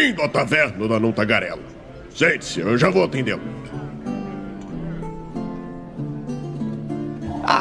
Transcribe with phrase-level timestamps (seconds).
[0.00, 1.60] Bem-vindo à taverna da Não Tagarela.
[2.14, 3.59] Sente-se, eu já vou atendê-lo.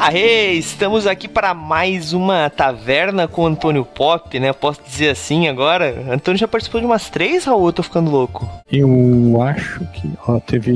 [0.02, 4.54] Aê, estamos aqui para mais uma taverna com Antônio Pop, né?
[4.54, 6.06] Posso dizer assim agora?
[6.10, 7.68] Antônio já participou de umas três, Raul?
[7.68, 8.50] Eu tô ficando louco.
[8.72, 10.72] Eu acho que, ó, teve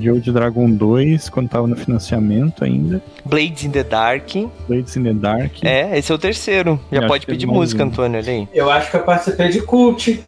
[0.00, 3.02] Joe de Dragon 2 quando tava no financiamento ainda.
[3.24, 4.30] Blades in the Dark.
[4.68, 5.54] Blades in the Dark.
[5.64, 6.78] É, esse é o terceiro.
[6.92, 7.82] Já Eu pode que pedir música.
[7.82, 8.48] Antônio, olha aí.
[8.54, 10.24] Eu acho que eu participei de cult.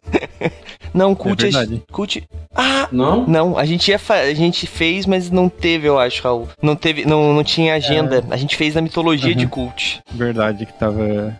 [0.93, 1.41] Não, Cult.
[1.41, 1.81] É verdade.
[1.89, 2.27] Cult.
[2.55, 2.87] Ah!
[2.91, 3.25] Não?
[3.25, 6.49] Não, a gente, ia fa- a gente fez, mas não teve, eu acho, Raul.
[6.61, 8.23] Não teve, não, não tinha agenda.
[8.29, 9.37] A gente fez na mitologia Uhum.
[9.37, 10.01] de Cult.
[10.11, 11.37] Verdade que tava.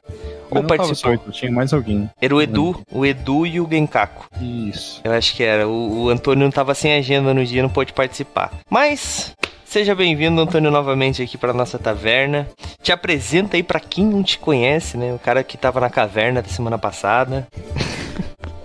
[0.49, 1.17] Ou tava participou.
[1.17, 2.09] só, tinha mais alguém.
[2.21, 4.25] Era o Edu, o Edu e o Genkaku.
[4.41, 5.01] Isso.
[5.03, 5.67] Eu acho que era.
[5.67, 8.51] O, o Antônio não tava sem agenda no dia, não pôde participar.
[8.70, 9.34] Mas.
[9.65, 12.45] Seja bem-vindo, Antônio, novamente aqui para nossa taverna.
[12.84, 15.13] Te apresenta aí para quem não te conhece, né?
[15.13, 17.48] O cara que tava na caverna da semana passada.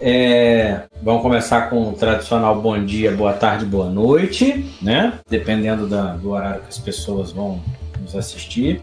[0.00, 5.14] É, vamos começar com o tradicional bom dia, boa tarde, boa noite, né?
[5.28, 7.60] Dependendo da- do horário que as pessoas vão
[8.00, 8.82] nos assistir.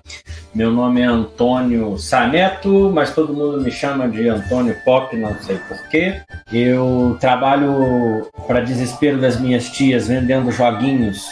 [0.55, 5.57] Meu nome é Antônio Saneto, mas todo mundo me chama de Antônio Pop, não sei
[5.67, 6.21] porquê.
[6.51, 11.23] Eu trabalho, para desespero das minhas tias, vendendo joguinhos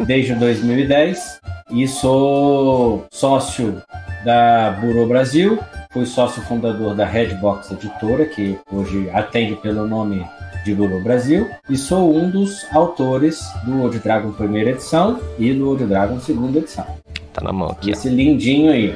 [0.00, 3.80] desde 2010 e sou sócio
[4.24, 5.58] da Burô Brasil,
[5.90, 10.24] fui sócio fundador da Redbox Editora, que hoje atende pelo nome
[10.64, 15.68] de Burô Brasil, e sou um dos autores do Old Dragon primeira edição e do
[15.68, 16.86] Old Dragon segunda edição.
[17.32, 17.92] Tá na mão aqui, ó.
[17.92, 18.94] Esse lindinho aí.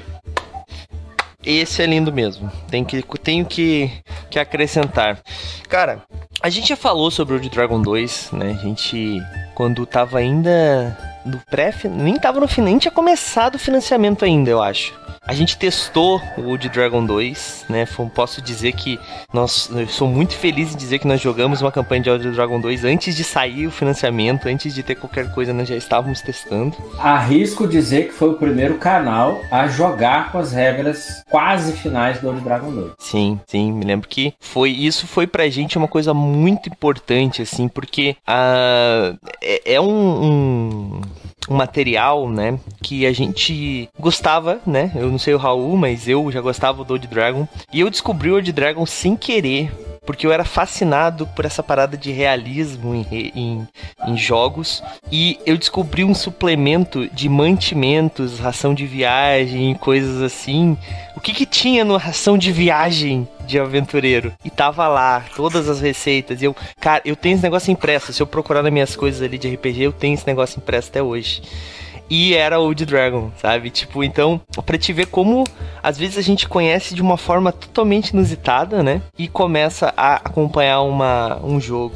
[1.44, 2.50] Esse é lindo mesmo.
[2.70, 3.90] Tem que, tenho que,
[4.30, 5.20] que acrescentar.
[5.68, 6.02] Cara,
[6.40, 8.56] a gente já falou sobre o de Dragon 2, né?
[8.58, 9.20] A gente,
[9.54, 14.62] quando tava ainda no pré nem tava no nem tinha começado o financiamento ainda, eu
[14.62, 14.94] acho.
[15.26, 17.86] A gente testou o Old Dragon 2, né?
[18.14, 19.00] Posso dizer que
[19.32, 22.60] nós, eu sou muito feliz em dizer que nós jogamos uma campanha de Old Dragon
[22.60, 26.76] 2 antes de sair o financiamento, antes de ter qualquer coisa, nós já estávamos testando.
[26.98, 32.28] Arrisco dizer que foi o primeiro canal a jogar com as regras quase finais do
[32.28, 32.92] Old Dragon 2.
[32.98, 37.66] Sim, sim, me lembro que foi isso foi pra gente uma coisa muito importante, assim,
[37.66, 41.00] porque ah, é, é um, um,
[41.48, 46.30] um material, né, que a gente gostava, né, eu não sei o Raul, mas eu
[46.30, 49.70] já gostava do Old Dragon, e eu descobri o Old Dragon sem querer,
[50.06, 53.68] porque eu era fascinado por essa parada de realismo em, em,
[54.06, 60.76] em jogos, e eu descobri um suplemento de mantimentos, ração de viagem, coisas assim,
[61.16, 64.32] o que que tinha no ração de viagem de aventureiro?
[64.44, 66.42] E tava lá, todas as receitas.
[66.42, 68.12] E eu, cara, eu tenho esse negócio impresso.
[68.12, 71.02] Se eu procurar nas minhas coisas ali de RPG, eu tenho esse negócio impresso até
[71.02, 71.42] hoje.
[72.08, 73.70] E era Old Dragon, sabe?
[73.70, 75.44] Tipo, então, pra te ver como
[75.82, 79.02] às vezes a gente conhece de uma forma totalmente inusitada, né?
[79.18, 81.94] E começa a acompanhar uma, um jogo.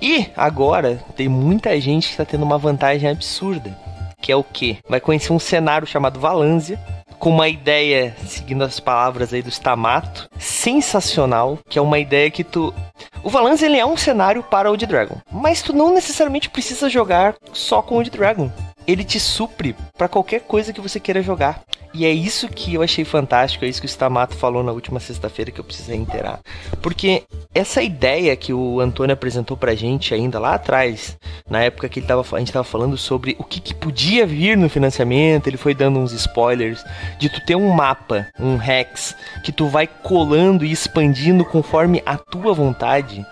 [0.00, 3.76] E agora tem muita gente que tá tendo uma vantagem absurda.
[4.20, 4.78] Que é o quê?
[4.88, 6.78] Vai conhecer um cenário chamado Valância,
[7.22, 12.42] com uma ideia, seguindo as palavras aí do Stamato, sensacional, que é uma ideia que
[12.42, 12.74] tu...
[13.22, 17.36] O Valância, ele é um cenário para Old Dragon, mas tu não necessariamente precisa jogar
[17.52, 18.50] só com Old Dragon.
[18.86, 21.62] Ele te supre para qualquer coisa que você queira jogar.
[21.94, 24.98] E é isso que eu achei fantástico, é isso que o Stamato falou na última
[24.98, 26.40] sexta-feira que eu precisei inteirar.
[26.80, 31.18] Porque essa ideia que o Antônio apresentou pra gente ainda lá atrás,
[31.50, 34.56] na época que ele tava, a gente tava falando sobre o que, que podia vir
[34.56, 36.82] no financiamento, ele foi dando uns spoilers,
[37.18, 42.16] de tu ter um mapa, um hex, que tu vai colando e expandindo conforme a
[42.16, 43.22] tua vontade.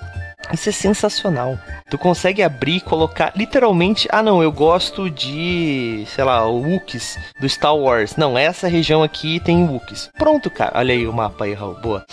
[0.53, 1.59] Isso é sensacional.
[1.89, 7.49] Tu consegue abrir e colocar literalmente, ah não, eu gosto de, sei lá, Wookiees do
[7.49, 8.17] Star Wars.
[8.17, 10.11] Não, essa região aqui tem Wookiees.
[10.19, 10.73] Pronto, cara.
[10.79, 11.75] Olha aí o mapa aí, Raul.
[11.81, 12.05] Boa.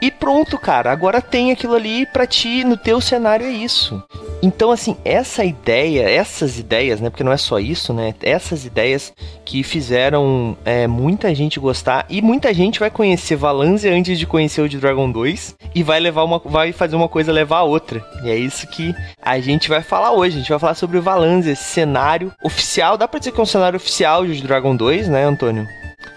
[0.00, 0.92] E pronto, cara.
[0.92, 4.00] Agora tem aquilo ali pra ti, no teu cenário é isso.
[4.40, 7.10] Então, assim, essa ideia, essas ideias, né?
[7.10, 8.14] Porque não é só isso, né?
[8.22, 9.12] Essas ideias
[9.44, 14.60] que fizeram é, muita gente gostar e muita gente vai conhecer Valanzia antes de conhecer
[14.60, 17.77] o de Dragon 2 e vai levar uma, vai fazer uma coisa levar a outra.
[18.22, 20.36] E é isso que a gente vai falar hoje.
[20.36, 22.96] A gente vai falar sobre o Valanzia, esse cenário oficial.
[22.96, 25.66] Dá pra dizer que é um cenário oficial de Dragon 2, né, Antônio?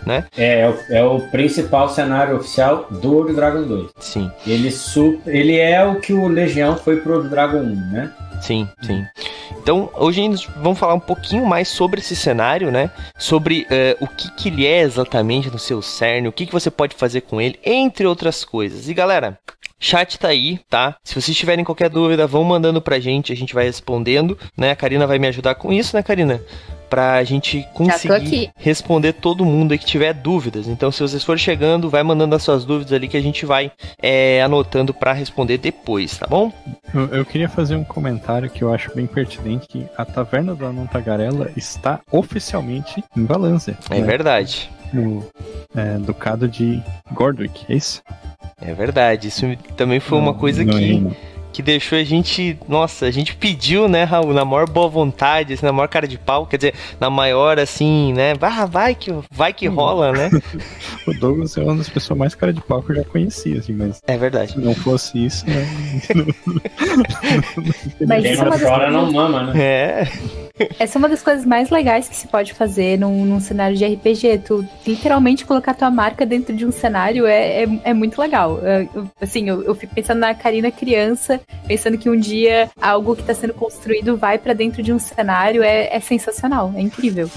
[0.06, 0.26] Né?
[0.38, 3.90] É, é o, é o principal cenário oficial do Old Dragon 2.
[4.00, 4.32] Sim.
[4.46, 8.12] Ele, su- ele é o que o Legião foi pro Old Dragon 1, né?
[8.42, 9.06] Sim, sim.
[9.62, 12.90] Então, hoje nós vamos falar um pouquinho mais sobre esse cenário, né?
[13.18, 16.72] Sobre eh, o que, que ele é exatamente no seu cerne, o que, que você
[16.72, 18.90] pode fazer com ele, entre outras coisas.
[18.90, 19.38] E galera,
[19.82, 20.96] chat tá aí, tá?
[21.04, 24.72] Se vocês tiverem qualquer dúvida, vão mandando pra gente, a gente vai respondendo, né?
[24.72, 26.42] A Karina vai me ajudar com isso, né, Karina?
[26.92, 30.68] pra gente conseguir responder todo mundo aí que tiver dúvidas.
[30.68, 33.72] Então, se vocês forem chegando, vai mandando as suas dúvidas ali que a gente vai
[34.02, 36.52] é, anotando para responder depois, tá bom?
[36.94, 40.74] Eu, eu, queria fazer um comentário que eu acho bem pertinente, que a Taverna da
[40.74, 43.78] Não Tagarela está oficialmente em Valência.
[43.90, 44.06] É né?
[44.06, 44.70] verdade.
[44.92, 45.26] No
[45.74, 46.84] é, Ducado de
[47.14, 48.04] Gordwick, é isso?
[48.62, 50.72] É verdade, isso também foi uma coisa que...
[50.72, 51.16] Reino
[51.52, 52.58] que deixou a gente.
[52.68, 56.18] Nossa, a gente pediu, né, Raul, na maior boa vontade, assim, na maior cara de
[56.18, 58.34] pau, quer dizer, na maior, assim, né?
[58.42, 60.30] Ah, vai que, vai que rola, né?
[61.08, 63.74] o Douglas é uma das pessoas mais cara de pau que eu já conhecia, assim,
[63.74, 64.02] mas.
[64.08, 64.54] É verdade.
[64.54, 65.68] Se não fosse isso, né?
[68.08, 69.62] mas Quem não chora não mama, né?
[69.62, 70.08] É.
[70.80, 73.86] Essa é uma das coisas mais legais que se pode fazer num, num cenário de
[73.86, 74.40] RPG.
[74.40, 78.60] Tu literalmente colocar tua marca dentro de um cenário é, é, é muito legal.
[78.60, 83.22] Eu, assim, eu, eu, fico pensando na Karina criança, pensando que um dia algo que
[83.22, 85.64] está sendo construído vai para dentro de um cenário.
[85.64, 87.30] É, é sensacional, é incrível.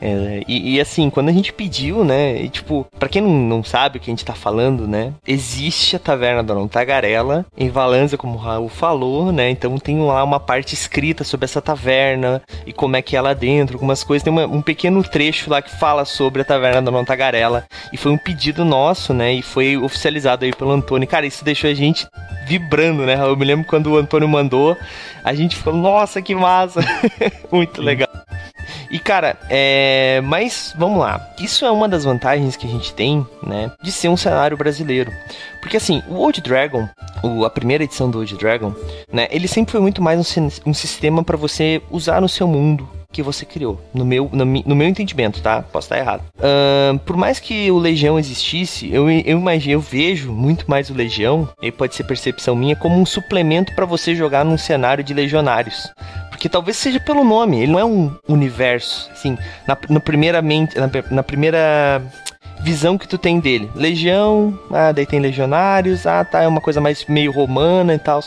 [0.00, 2.42] É, e, e, assim, quando a gente pediu, né?
[2.42, 5.12] E, tipo, pra quem não, não sabe o que a gente tá falando, né?
[5.26, 9.50] Existe a Taverna da Tagarela em Valanza, como o Raul falou, né?
[9.50, 13.34] Então tem lá uma parte escrita sobre essa taverna e como é que é lá
[13.34, 14.22] dentro, algumas coisas.
[14.22, 17.66] Tem uma, um pequeno trecho lá que fala sobre a Taverna da Montagarela.
[17.92, 19.34] E foi um pedido nosso, né?
[19.34, 21.08] E foi oficializado aí pelo Antônio.
[21.08, 22.06] Cara, isso deixou a gente
[22.46, 23.16] vibrando, né?
[23.20, 24.76] Eu me lembro quando o Antônio mandou,
[25.24, 26.80] a gente ficou, nossa, que massa!
[27.50, 28.08] Muito legal.
[28.90, 30.20] E cara, é.
[30.24, 31.24] Mas vamos lá.
[31.38, 33.70] Isso é uma das vantagens que a gente tem, né?
[33.82, 35.12] De ser um cenário brasileiro.
[35.60, 36.88] Porque assim, o Old Dragon,
[37.22, 38.74] o, a primeira edição do Old Dragon,
[39.12, 39.28] né?
[39.30, 43.22] Ele sempre foi muito mais um, um sistema para você usar no seu mundo que
[43.22, 45.62] você criou, no meu, no, no meu entendimento, tá?
[45.62, 46.22] Posso estar errado.
[46.36, 50.94] Uh, por mais que o Legião existisse, eu, eu imagino, eu vejo muito mais o
[50.94, 55.12] Legião, e pode ser percepção minha, como um suplemento para você jogar num cenário de
[55.12, 55.92] legionários.
[56.40, 59.36] Porque talvez seja pelo nome, ele não é um universo, assim,
[59.68, 62.02] na, no primeiramente, na, na primeira
[62.62, 63.70] visão que tu tem dele.
[63.74, 68.22] Legião, ah, daí tem legionários, ah, tá, é uma coisa mais meio romana e tal.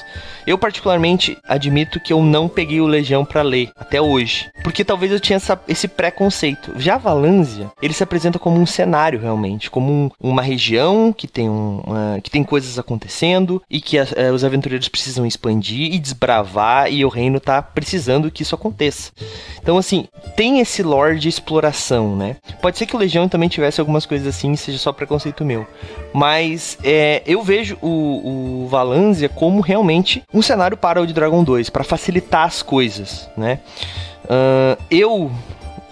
[0.46, 5.12] Eu particularmente admito que eu não peguei o Legião para ler até hoje, porque talvez
[5.12, 6.74] eu tinha essa, esse preconceito.
[6.78, 11.50] Já Valânzia, ele se apresenta como um cenário realmente, como um, uma região que tem
[11.50, 11.82] um,
[12.22, 17.10] que tem coisas acontecendo e que a, os aventureiros precisam expandir e desbravar e o
[17.10, 19.12] reino tá precisando que isso aconteça.
[19.62, 22.38] Então assim, tem esse lore de exploração, né?
[22.62, 25.68] Pode ser que o Legião também tivesse algumas coisas assim, seja só preconceito meu.
[26.14, 31.44] Mas é, eu vejo o, o Valanzia como realmente um cenário para o de Dragon
[31.44, 33.60] 2, para facilitar as coisas, né?
[34.26, 35.32] Uh, eu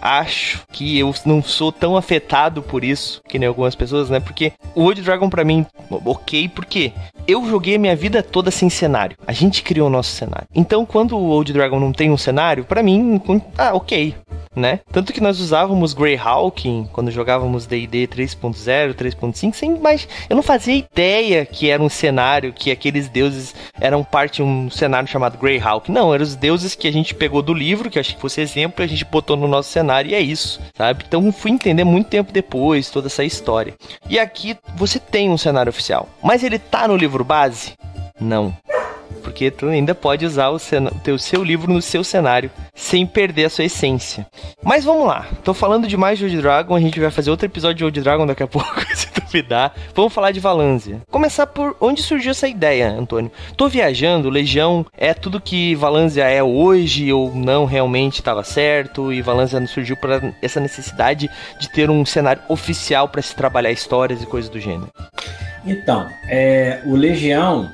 [0.02, 4.20] acho que eu não sou tão afetado por isso que nem algumas pessoas, né?
[4.20, 6.92] Porque o Old Dragon para mim, ok, porque
[7.28, 9.18] eu joguei a minha vida toda sem cenário.
[9.26, 10.48] A gente criou o nosso cenário.
[10.54, 13.22] Então, quando o Old Dragon não tem um cenário, para mim,
[13.58, 14.16] ah, ok,
[14.56, 14.80] né?
[14.92, 20.76] Tanto que nós usávamos Greyhawk quando jogávamos D&D 3.0, 3.5, sem mais, eu não fazia
[20.76, 25.92] ideia que era um cenário, que aqueles deuses eram parte de um cenário chamado Greyhawk.
[25.92, 28.84] Não, eram os deuses que a gente pegou do livro, que acho que fosse exemplo,
[28.84, 31.06] e a gente botou no nosso cenário e é isso, sabe?
[31.08, 33.74] Então fui entender muito tempo depois toda essa história.
[34.10, 37.74] E aqui você tem um cenário oficial, mas ele tá no livro base?
[38.20, 38.56] Não
[39.24, 43.50] porque tu ainda pode usar o, o seu livro no seu cenário sem perder a
[43.50, 44.26] sua essência.
[44.64, 47.78] Mas vamos lá, tô falando demais de Old Dragon, a gente vai fazer outro episódio
[47.78, 49.74] de Old Dragon daqui a pouco, se duvidar.
[49.96, 51.02] Vamos falar de Valanzia.
[51.10, 53.32] Começar por onde surgiu essa ideia, Antônio?
[53.56, 59.22] Tô viajando, Legião é tudo que Valanzia é hoje ou não realmente estava certo e
[59.22, 60.10] Valanzia surgiu por
[60.42, 64.90] essa necessidade de ter um cenário oficial para se trabalhar histórias e coisas do gênero.
[65.66, 67.70] Então, é, o Legião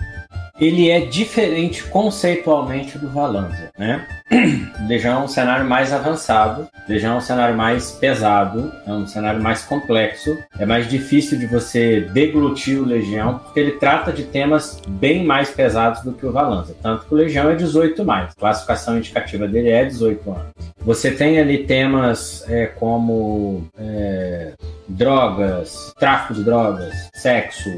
[0.59, 4.05] ele é diferente conceitualmente do Valanza, né?
[4.87, 9.41] Legião é um cenário mais avançado, Legião é um cenário mais pesado, é um cenário
[9.41, 14.81] mais complexo, é mais difícil de você deglutir o Legião, porque ele trata de temas
[14.87, 16.75] bem mais pesados do que o Valanza.
[16.81, 20.53] Tanto que o Legião é 18 mais, a classificação indicativa dele é 18 anos.
[20.79, 24.53] Você tem ali temas é, como é,
[24.87, 27.69] drogas, tráfico de drogas, sexo,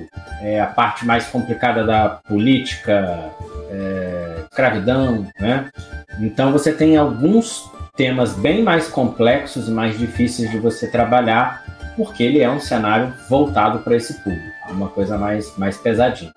[0.42, 3.32] é, a parte mais complicada da política,
[3.70, 5.72] é, escravidão, né?
[6.20, 11.64] Então você tem alguns temas bem mais complexos e mais difíceis de você trabalhar,
[11.96, 16.32] porque ele é um cenário voltado para esse público uma coisa mais, mais pesadinha.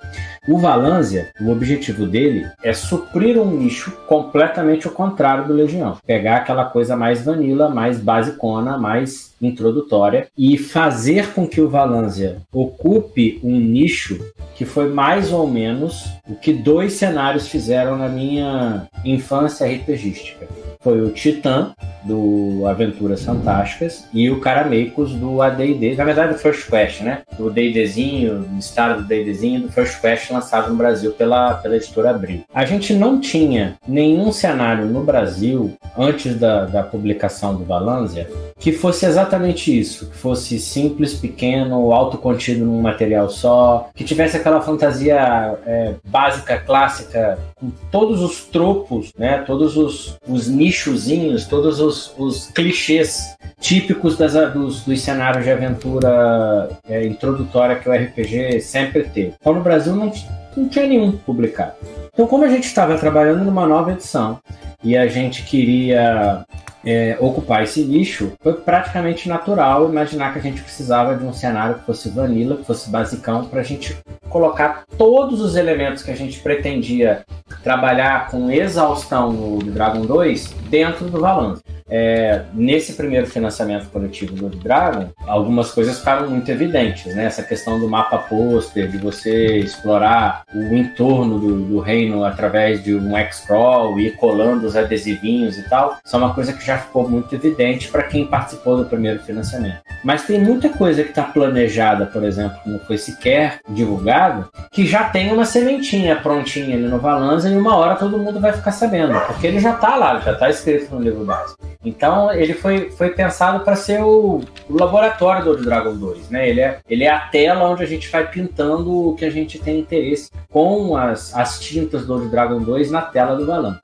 [0.49, 5.99] O Valanzia, o objetivo dele é suprir um nicho completamente ao contrário do Legião.
[6.05, 12.39] Pegar aquela coisa mais vanilla, mais basicona, mais introdutória e fazer com que o Valanzia
[12.53, 14.19] ocupe um nicho
[14.55, 20.47] que foi mais ou menos o que dois cenários fizeram na minha infância RPGística.
[20.81, 21.73] Foi o Titã
[22.05, 27.23] do Aventuras Fantásticas, e o Caramecos do AD&D, na verdade do First Quest, né?
[27.39, 32.11] Do D&Dzinho, do estado do D&Dzinho, do First Quest lançado no Brasil pela, pela editora
[32.11, 32.43] Abril.
[32.55, 38.73] A gente não tinha nenhum cenário no Brasil, antes da, da publicação do Valanzia, que
[38.73, 45.59] fosse exatamente isso, que fosse simples, pequeno, autocontido num material só, que tivesse aquela fantasia
[45.67, 52.47] é, básica, clássica, com todos os tropos, né, todos os, os nichozinhos, todos os, os
[52.51, 58.12] clichês típicos das, dos, dos cenários de aventura é, introdutória que o RPG
[58.61, 59.35] sempre teve.
[59.41, 60.13] Então no Brasil não,
[60.57, 61.75] não tinha nenhum publicado.
[62.13, 64.39] Então, como a gente estava trabalhando numa nova edição
[64.85, 66.45] e a gente queria
[66.85, 71.77] é, ocupar esse nicho, foi praticamente natural imaginar que a gente precisava de um cenário
[71.77, 73.97] que fosse vanilla, que fosse basicão, para a gente
[74.29, 77.25] colocar todos os elementos que a gente pretendia
[77.63, 81.63] trabalhar com exaustão no Dragon 2 dentro do Valance.
[81.89, 87.25] É, nesse primeiro financiamento coletivo do Dragon, algumas coisas ficaram muito evidentes, né?
[87.25, 92.95] Essa questão do mapa pôster, de você explorar o entorno do, do reino através de
[92.95, 97.09] um X-Crawl e ir colando os adesivinhos e tal, são uma coisa que já ficou
[97.09, 99.83] muito evidente para quem participou do primeiro financiamento.
[100.05, 104.87] Mas tem muita coisa que está planejada, por exemplo, que não foi sequer divulgado, que
[104.87, 108.73] já tem uma sementinha prontinha ali no Valanza e uma hora todo mundo vai ficar
[108.73, 111.73] sabendo, porque ele já está lá, já está escrito no livro básico.
[111.85, 116.49] Então ele foi, foi pensado para ser o, o, laboratório do Dragon 2, né?
[116.49, 119.59] Ele é, ele é a tela onde a gente vai pintando o que a gente
[119.59, 123.81] tem interesse com as, as tintas do Dragon 2 na tela do Valan.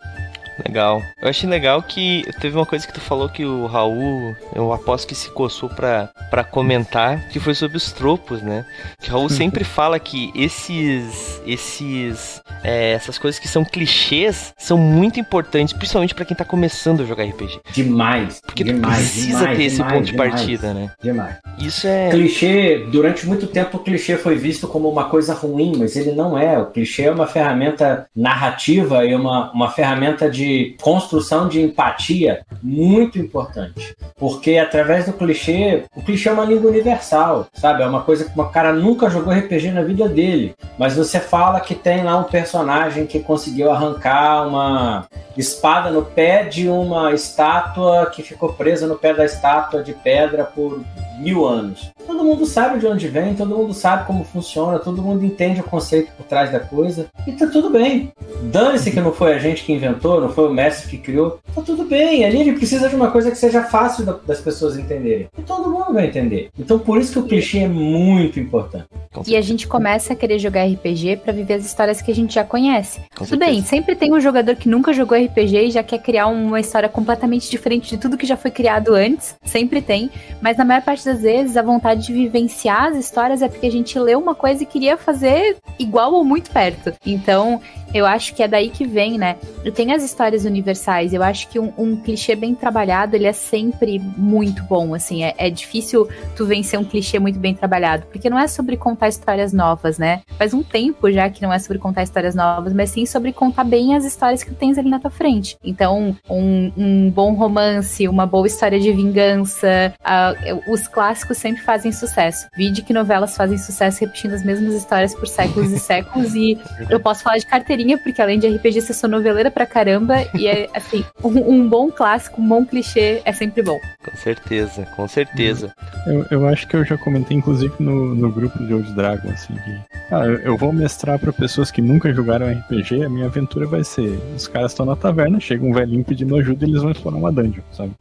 [0.66, 1.02] Legal.
[1.20, 5.06] Eu achei legal que teve uma coisa que tu falou que o Raul, eu aposto
[5.06, 8.64] que se coçou pra, pra comentar, que foi sobre os tropos, né?
[9.00, 11.40] Que o Raul sempre fala que esses.
[11.46, 12.42] esses.
[12.64, 17.04] É, essas coisas que são clichês são muito importantes, principalmente para quem tá começando a
[17.04, 17.60] jogar RPG.
[17.72, 18.40] Demais.
[18.44, 20.90] Porque demais, tu precisa demais, ter esse demais, ponto de partida, né?
[21.00, 21.36] Demais.
[21.60, 22.08] Isso é.
[22.10, 26.36] Clichê, durante muito tempo o clichê foi visto como uma coisa ruim, mas ele não
[26.36, 26.58] é.
[26.58, 30.47] O clichê é uma ferramenta narrativa e uma, uma ferramenta de
[30.80, 33.94] construção de empatia muito importante.
[34.16, 37.82] Porque através do clichê, o clichê é uma língua universal, sabe?
[37.82, 40.54] É uma coisa que o cara nunca jogou RPG na vida dele.
[40.78, 46.44] Mas você fala que tem lá um personagem que conseguiu arrancar uma espada no pé
[46.44, 50.82] de uma estátua que ficou presa no pé da estátua de pedra por
[51.18, 51.90] mil anos.
[52.06, 55.64] Todo mundo sabe de onde vem, todo mundo sabe como funciona, todo mundo entende o
[55.64, 58.12] conceito por trás da coisa e tá tudo bem.
[58.42, 61.62] Dane-se que não foi a gente que inventou, não foi o mestre que criou, tá
[61.62, 62.24] tudo bem.
[62.24, 65.28] Ali ele precisa de uma coisa que seja fácil das pessoas entenderem.
[65.38, 66.50] E todo mundo vai entender.
[66.58, 68.86] Então por isso que o clichê é muito importante.
[69.26, 72.34] E a gente começa a querer jogar RPG para viver as histórias que a gente
[72.34, 73.00] já conhece.
[73.16, 76.26] Com tudo bem, sempre tem um jogador que nunca jogou RPG e já quer criar
[76.26, 79.34] uma história completamente diferente de tudo que já foi criado antes.
[79.44, 80.10] Sempre tem.
[80.40, 83.72] Mas na maior parte das vezes a vontade de vivenciar as histórias é porque a
[83.72, 86.92] gente leu uma coisa e queria fazer igual ou muito perto.
[87.04, 87.60] Então,
[87.92, 89.36] eu acho que é daí que vem, né?
[89.64, 91.12] E tem as histórias universais.
[91.12, 95.24] Eu acho que um, um clichê bem trabalhado, ele é sempre muito bom, assim.
[95.24, 99.08] É, é difícil tu vencer um clichê muito bem trabalhado, porque não é sobre contar
[99.08, 100.22] histórias novas, né?
[100.36, 103.64] Faz um tempo já que não é sobre contar histórias novas, mas sim sobre contar
[103.64, 105.56] bem as histórias que tu tens ali na tua frente.
[105.62, 110.34] Então, um, um bom romance, uma boa história de vingança, ah,
[110.68, 112.48] os clássicos sempre fazem sucesso.
[112.56, 116.58] Vide que novelas fazem sucesso repetindo as mesmas histórias por séculos e séculos, e
[116.88, 120.46] eu posso falar de carteirinha, porque além de RPG, você sou noveleira pra caramba, e
[120.46, 123.78] é assim, um, um bom clássico, um bom clichê é sempre bom.
[124.04, 125.74] Com certeza, com certeza.
[126.06, 129.54] Eu, eu acho que eu já comentei, inclusive, no, no grupo de Old Dragon, assim,
[129.54, 133.84] que ah, eu, vou mestrar pra pessoas que nunca jogaram RPG, a minha aventura vai
[133.84, 137.18] ser: os caras estão na taverna, chega um velhinho pedindo ajuda e eles vão explorar
[137.18, 137.92] uma dungeon, sabe?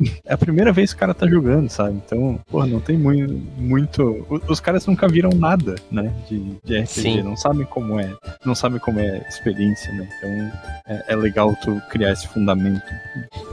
[0.24, 2.00] É a primeira vez que o cara tá jogando, sabe?
[2.04, 3.34] Então, porra, não tem muito.
[3.56, 4.26] muito...
[4.48, 6.12] Os caras nunca viram nada, né?
[6.28, 7.22] De, de RPG, Sim.
[7.22, 8.14] não sabem como é.
[8.44, 10.08] Não sabem como é a experiência, né?
[10.16, 10.52] Então
[10.86, 12.82] é, é legal tu criar esse fundamento.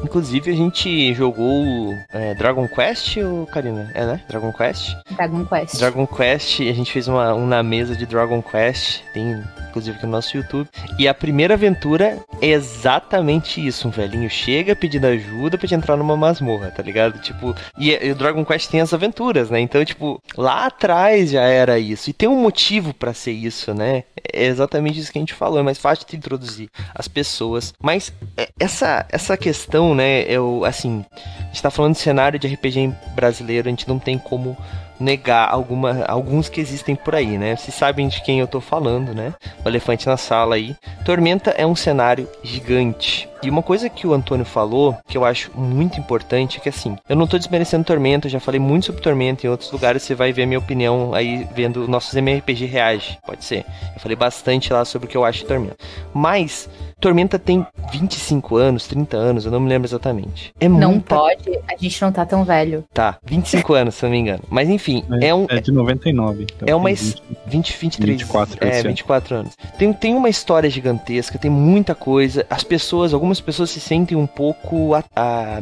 [0.03, 3.91] Inclusive, a gente jogou é, Dragon Quest, ou Karina?
[3.93, 4.21] É, né?
[4.27, 4.95] Dragon Quest?
[5.11, 5.77] Dragon Quest.
[5.77, 10.05] Dragon Quest, a gente fez uma, um na mesa de Dragon Quest, tem inclusive aqui
[10.05, 10.67] no nosso YouTube.
[10.97, 15.95] E a primeira aventura é exatamente isso: um velhinho chega pedindo ajuda pra te entrar
[15.95, 17.19] numa masmorra, tá ligado?
[17.19, 19.59] Tipo, e, e o Dragon Quest tem as aventuras, né?
[19.59, 22.09] Então, tipo, lá atrás já era isso.
[22.09, 24.03] E tem um motivo pra ser isso, né?
[24.33, 25.59] É exatamente isso que a gente falou.
[25.59, 27.73] É mais fácil de introduzir as pessoas.
[27.81, 30.23] Mas é, essa, essa questão, né?
[30.23, 31.05] Eu, assim,
[31.39, 34.57] a gente tá falando de cenário de RPG brasileiro, a gente não tem como
[34.99, 37.55] negar alguma, alguns que existem por aí, né?
[37.55, 39.33] Vocês sabem de quem eu tô falando, né?
[39.63, 40.75] O elefante na sala aí.
[41.05, 43.29] Tormenta é um cenário gigante.
[43.41, 46.97] E uma coisa que o Antônio falou, que eu acho muito importante, é que assim,
[47.07, 50.13] eu não tô desmerecendo Tormenta, eu já falei muito sobre Tormenta em outros lugares, você
[50.13, 53.65] vai ver a minha opinião aí vendo nossos MRPG Reage, pode ser.
[53.95, 55.77] Eu falei bastante lá sobre o que eu acho de Tormenta.
[56.13, 56.67] Mas
[56.99, 60.53] Tormenta tem 25 anos, 30 anos, eu não me lembro exatamente.
[60.59, 61.15] É Não muita...
[61.15, 62.83] pode, a gente não tá tão velho.
[62.93, 64.43] Tá, 25 anos, se não me engano.
[64.49, 65.45] Mas enfim, é, É, um.
[65.49, 66.43] é de 99.
[66.43, 67.15] Então É uma tem es-
[67.47, 67.71] 20.
[67.71, 68.17] 20, 23.
[68.19, 68.87] 24 é, esse ano.
[68.89, 69.55] 24 anos.
[69.77, 72.45] Tem, tem uma história gigantesca, tem muita coisa.
[72.49, 74.93] As pessoas, algumas pessoas se sentem um pouco.
[74.93, 75.61] A, a-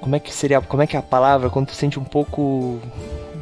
[0.00, 0.60] como é que seria.
[0.60, 1.50] Como é que é a palavra?
[1.50, 2.80] Quando tu sente um pouco.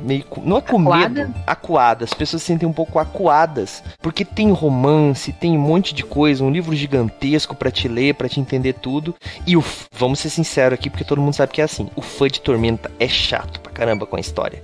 [0.04, 1.08] Meio, não é com Acuada?
[1.08, 2.12] medo, acuadas.
[2.12, 6.44] As pessoas se sentem um pouco acuadas, porque tem romance, tem um monte de coisa,
[6.44, 9.14] um livro gigantesco pra te ler, pra te entender tudo.
[9.46, 11.88] E o, vamos ser sinceros aqui, porque todo mundo sabe que é assim.
[11.96, 14.62] O fã de Tormenta é chato pra caramba com a história.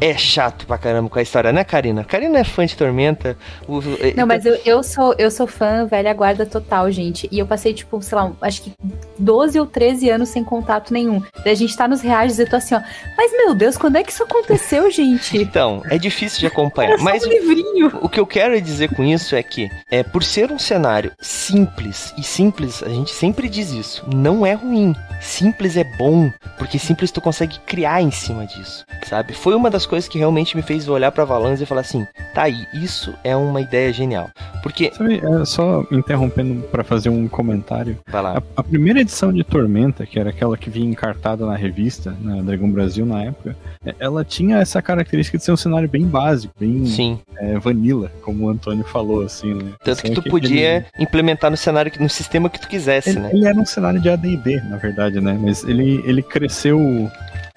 [0.00, 2.04] É chato pra caramba com a história, né, Karina?
[2.04, 3.36] Karina é fã de Tormenta.
[3.66, 3.80] o-
[4.16, 7.28] Não, mas eu, eu sou eu sou fã velha guarda total, gente.
[7.32, 8.72] E eu passei, tipo, sei lá, acho que
[9.18, 11.20] 12 ou 13 anos sem contato nenhum.
[11.44, 12.80] Daí a gente tá nos reais e eu tô assim, ó.
[13.16, 15.36] Mas meu Deus, quando é que isso aconteceu, gente?
[15.38, 16.98] Então, é difícil de acompanhar.
[16.98, 17.98] Mas um livrinho.
[18.02, 22.12] o que eu quero dizer com isso é que, é, por ser um cenário simples,
[22.18, 24.94] e simples, a gente sempre diz isso, não é ruim.
[25.20, 29.32] Simples é bom, porque simples tu consegue criar em cima disso, sabe?
[29.34, 32.42] Foi uma das coisas que realmente me fez olhar pra Valance e falar assim, tá
[32.42, 34.30] aí, isso é uma ideia genial.
[34.62, 37.96] Porque, Sabe, é, só interrompendo pra fazer um comentário.
[38.08, 41.56] vai lá, A, a primeira edição de Tormenta, que era aquela que vinha encartada na
[41.56, 45.88] revista, na Dragão Brasil na época, é, ela tinha essa característica de ser um cenário
[45.88, 47.18] bem básico, bem sim.
[47.38, 49.72] é, vanilla, como o Antônio falou, assim, né?
[49.82, 53.20] Tanto que tu ele- podia implementar no cenário, que- no sistema que tu quisesse, Ele,
[53.20, 53.30] né?
[53.32, 55.38] ele era um cenário de AD&D, na verdade, né?
[55.40, 57.10] Mas ele, ele cresceu...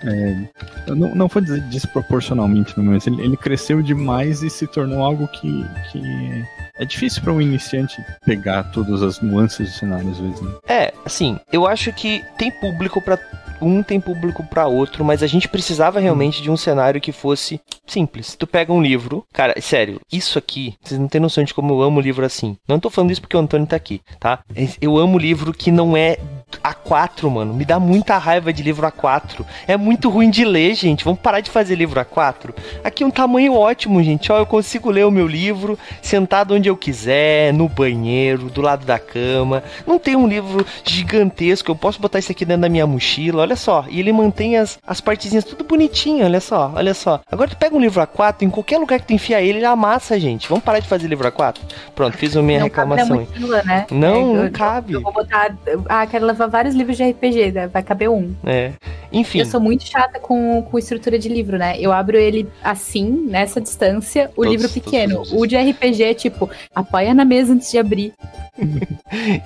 [0.05, 5.65] é, não, não dizer desproporcionalmente, mas ele, ele cresceu demais e se tornou algo que,
[5.91, 6.45] que
[6.75, 10.51] é difícil para um iniciante pegar todas as nuances do cenário, às vezes, né?
[10.67, 13.17] É, assim, eu acho que tem público pra
[13.61, 17.61] um, tem público pra outro, mas a gente precisava realmente de um cenário que fosse
[17.85, 18.35] simples.
[18.35, 21.81] Tu pega um livro, cara, sério, isso aqui, vocês não têm noção de como eu
[21.81, 22.57] amo livro assim.
[22.67, 24.39] Não tô falando isso porque o Antônio tá aqui, tá?
[24.81, 26.17] Eu amo livro que não é
[26.61, 27.53] A4, mano.
[27.53, 29.45] Me dá muita raiva de livro A4.
[29.67, 31.03] É muito ruim de ler, gente.
[31.03, 32.53] Vamos parar de fazer livro A4.
[32.83, 34.31] Aqui é um tamanho ótimo, gente.
[34.31, 38.85] Ó, eu consigo ler o meu livro sentado onde eu quiser, no banheiro, do lado
[38.85, 39.63] da cama.
[39.87, 41.71] Não tem um livro gigantesco.
[41.71, 43.85] Eu posso botar isso aqui dentro da minha mochila, olha só.
[43.89, 47.19] E ele mantém as, as partezinhas tudo bonitinho, olha só, olha só.
[47.31, 50.19] Agora tu pega um livro A4, em qualquer lugar que tu enfia ele, ele amassa,
[50.19, 50.47] gente.
[50.47, 51.57] Vamos parar de fazer livro A4?
[51.95, 53.85] Pronto, fiz a minha não cabe na reclamação mochila, né?
[53.91, 54.93] Não, É, não eu- cabe.
[54.93, 55.55] Eu vou botar.
[55.89, 57.67] Ah, quero levar vários livros de RPG, né?
[57.67, 58.33] vai caber um.
[58.45, 58.71] É.
[59.11, 59.39] Enfim.
[59.39, 61.75] Eu sou muito chata com, com estrutura de livro, né?
[61.79, 65.23] Eu abro ele assim, nessa distância, o Todos- livro todos pequeno.
[65.33, 68.13] O de RPG é tipo, apoia na mesa antes de abrir.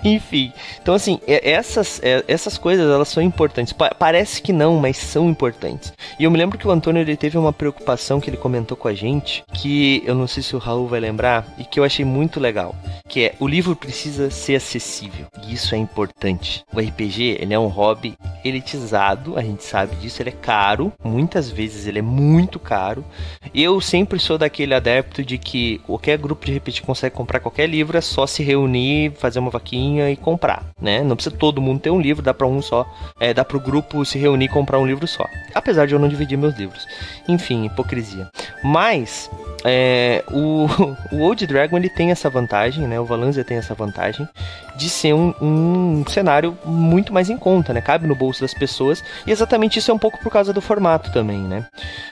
[0.04, 3.74] Enfim, então assim, essas, essas coisas elas são importantes.
[3.74, 5.94] Pa- parece que não, mas são importantes.
[6.20, 8.88] E eu me lembro que o Antônio ele teve uma preocupação que ele comentou com
[8.88, 12.06] a gente, que eu não sei se o Raul vai lembrar, e que eu achei
[12.06, 12.76] muito legal,
[13.08, 15.26] que é o livro precisa ser acessível.
[15.46, 16.64] E isso é importante.
[16.78, 21.50] O RPG, ele é um hobby elitizado, a gente sabe disso, ele é caro, muitas
[21.50, 23.04] vezes ele é muito caro.
[23.52, 27.98] Eu sempre sou daquele adepto de que qualquer grupo de RPG consegue comprar qualquer livro,
[27.98, 31.02] é só se reunir, fazer uma vaquinha e comprar, né?
[31.02, 32.86] Não precisa todo mundo ter um livro, dá pra um só,
[33.20, 35.26] é, dá pro grupo se reunir e comprar um livro só.
[35.56, 36.86] Apesar de eu não dividir meus livros.
[37.28, 38.30] Enfim, hipocrisia.
[38.64, 39.32] Mas
[39.64, 40.68] é, o,
[41.12, 43.00] o Old Dragon ele tem essa vantagem, né?
[43.00, 44.28] O Valanzia tem essa vantagem
[44.76, 47.82] de ser um, um cenário muito mais em conta, né?
[47.82, 49.04] Cabe no bolso das pessoas.
[49.26, 51.66] E exatamente isso é um pouco por causa do formato também, né?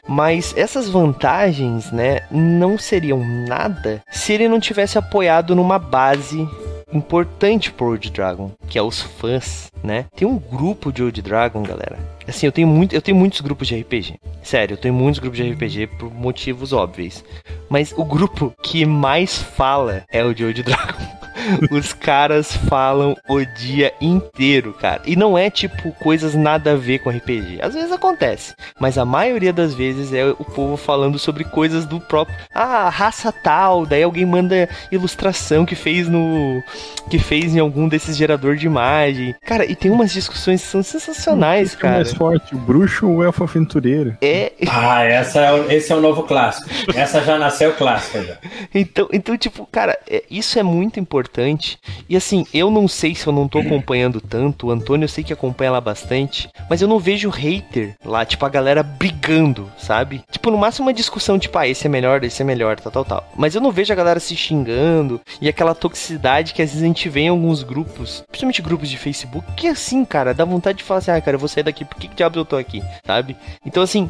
[0.08, 6.48] Mas essas vantagens, né, não seriam nada se ele não tivesse apoiado numa base
[6.94, 10.06] importante pro Old Dragon, que é os fãs, né?
[10.16, 12.15] Tem um grupo de Old Dragon, galera.
[12.28, 14.16] Assim, eu tenho muito, eu tenho muitos grupos de RPG.
[14.42, 17.24] Sério, eu tenho muitos grupos de RPG por motivos óbvios.
[17.70, 21.25] Mas o grupo que mais fala é o de Old Dragon.
[21.72, 25.02] Os caras falam o dia inteiro, cara.
[25.06, 27.60] E não é tipo coisas nada a ver com RPG.
[27.62, 32.00] Às vezes acontece, mas a maioria das vezes é o povo falando sobre coisas do
[32.00, 32.36] próprio.
[32.54, 33.86] Ah, raça tal.
[33.86, 36.62] Daí alguém manda ilustração que fez no.
[37.10, 39.36] que fez em algum desses gerador de imagem.
[39.46, 42.18] Cara, e tem umas discussões que são sensacionais, O que é mais cara.
[42.18, 44.18] forte, o bruxo ou o elfo aventureiro?
[44.22, 46.70] É, Ah, essa é esse é o novo clássico.
[46.96, 48.38] Essa já nasceu clássica já.
[48.74, 51.80] Então, então tipo, cara, é- isso é muito importante importante.
[52.08, 55.24] E assim, eu não sei se eu não tô acompanhando tanto, o Antônio eu sei
[55.24, 60.24] que acompanha lá bastante, mas eu não vejo hater lá, tipo, a galera brigando, sabe?
[60.32, 63.06] Tipo, no máximo uma discussão, tipo, ah, esse é melhor, esse é melhor, tal, tal,
[63.06, 63.30] tal.
[63.36, 66.88] Mas eu não vejo a galera se xingando e aquela toxicidade que às vezes a
[66.88, 70.84] gente vê em alguns grupos, principalmente grupos de Facebook, que assim, cara, dá vontade de
[70.84, 72.84] falar assim, ah, cara, eu vou sair daqui, por que, que diabos eu tô aqui,
[73.06, 73.36] sabe?
[73.66, 74.10] Então, assim,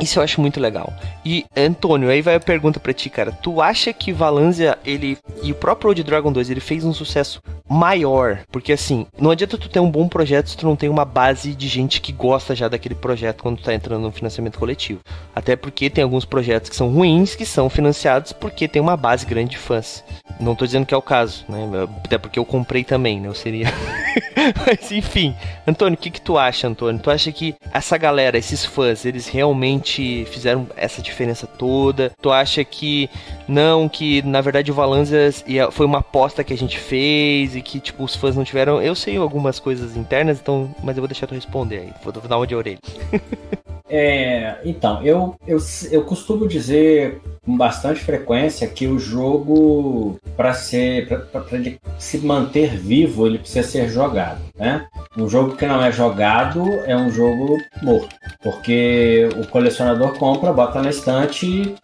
[0.00, 0.92] isso eu acho muito legal.
[1.24, 3.32] E, Antônio, aí vai a pergunta pra ti, cara.
[3.32, 5.18] Tu acha que Valanzia, ele.
[5.42, 8.40] E o próprio Old Dragon 2, ele fez um sucesso maior?
[8.50, 11.54] Porque, assim, não adianta tu ter um bom projeto se tu não tem uma base
[11.54, 15.00] de gente que gosta já daquele projeto quando tu tá entrando no financiamento coletivo.
[15.34, 19.26] Até porque tem alguns projetos que são ruins, que são financiados porque tem uma base
[19.26, 20.02] grande de fãs.
[20.40, 21.88] Não tô dizendo que é o caso, né?
[22.04, 23.28] Até porque eu comprei também, né?
[23.28, 23.66] Eu seria.
[24.66, 25.34] Mas enfim.
[25.66, 27.00] Antônio, o que, que tu acha, Antônio?
[27.00, 32.12] Tu acha que essa galera, esses fãs, eles realmente fizeram essa diferença toda?
[32.20, 33.10] Tu acha que
[33.48, 37.80] não, que na verdade o Valanzas foi uma aposta que a gente fez e que,
[37.80, 38.80] tipo, os fãs não tiveram.
[38.80, 40.74] Eu sei algumas coisas internas, então.
[40.82, 41.92] Mas eu vou deixar tu responder aí.
[42.02, 42.78] Vou dar uma de orelha.
[43.88, 45.58] É, então, eu, eu,
[45.90, 51.06] eu costumo dizer com bastante frequência que o jogo, para se
[52.22, 54.40] manter vivo, ele precisa ser jogado.
[54.56, 54.86] Né?
[55.16, 60.82] Um jogo que não é jogado é um jogo morto, porque o colecionador compra, bota
[60.82, 61.74] na estante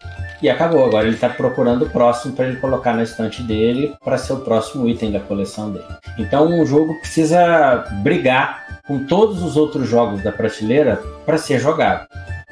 [0.41, 0.85] e acabou.
[0.85, 4.41] Agora ele está procurando o próximo para ele colocar na estante dele para ser o
[4.41, 5.85] próximo item da coleção dele.
[6.19, 12.07] Então, um jogo precisa brigar com todos os outros jogos da prateleira para ser jogado.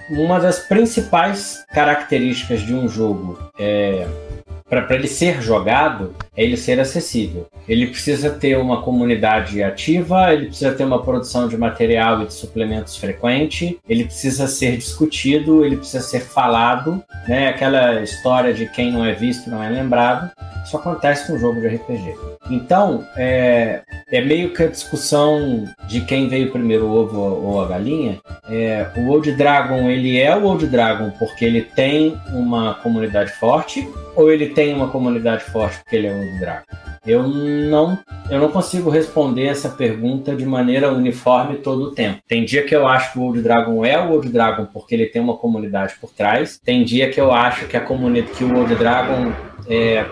[0.10, 4.08] Uma das principais características de um jogo é
[4.80, 7.46] para ele ser jogado, é ele ser acessível.
[7.68, 12.34] Ele precisa ter uma comunidade ativa, ele precisa ter uma produção de material e de
[12.34, 17.50] suplementos frequente, ele precisa ser discutido, ele precisa ser falado, né?
[17.50, 20.32] Aquela história de quem não é visto não é lembrado.
[20.64, 22.16] Isso acontece com um jogo de RPG.
[22.50, 23.82] Então, é,
[24.12, 28.20] é meio que a discussão de quem veio primeiro, o ovo ou a galinha.
[28.50, 33.88] É, o Old Dragon, ele é o Old Dragon porque ele tem uma comunidade forte,
[34.16, 36.66] ou ele tem uma comunidade forte porque ele é um Dragon?
[37.06, 37.98] Eu não,
[38.30, 42.20] eu não consigo responder essa pergunta de maneira uniforme todo o tempo.
[42.28, 45.08] Tem dia que eu acho que o Old Dragon é o Old Dragon porque ele
[45.08, 46.60] tem uma comunidade por trás.
[46.64, 49.32] Tem dia que eu acho que a comunidade que o Old Dragon
[49.68, 50.06] é,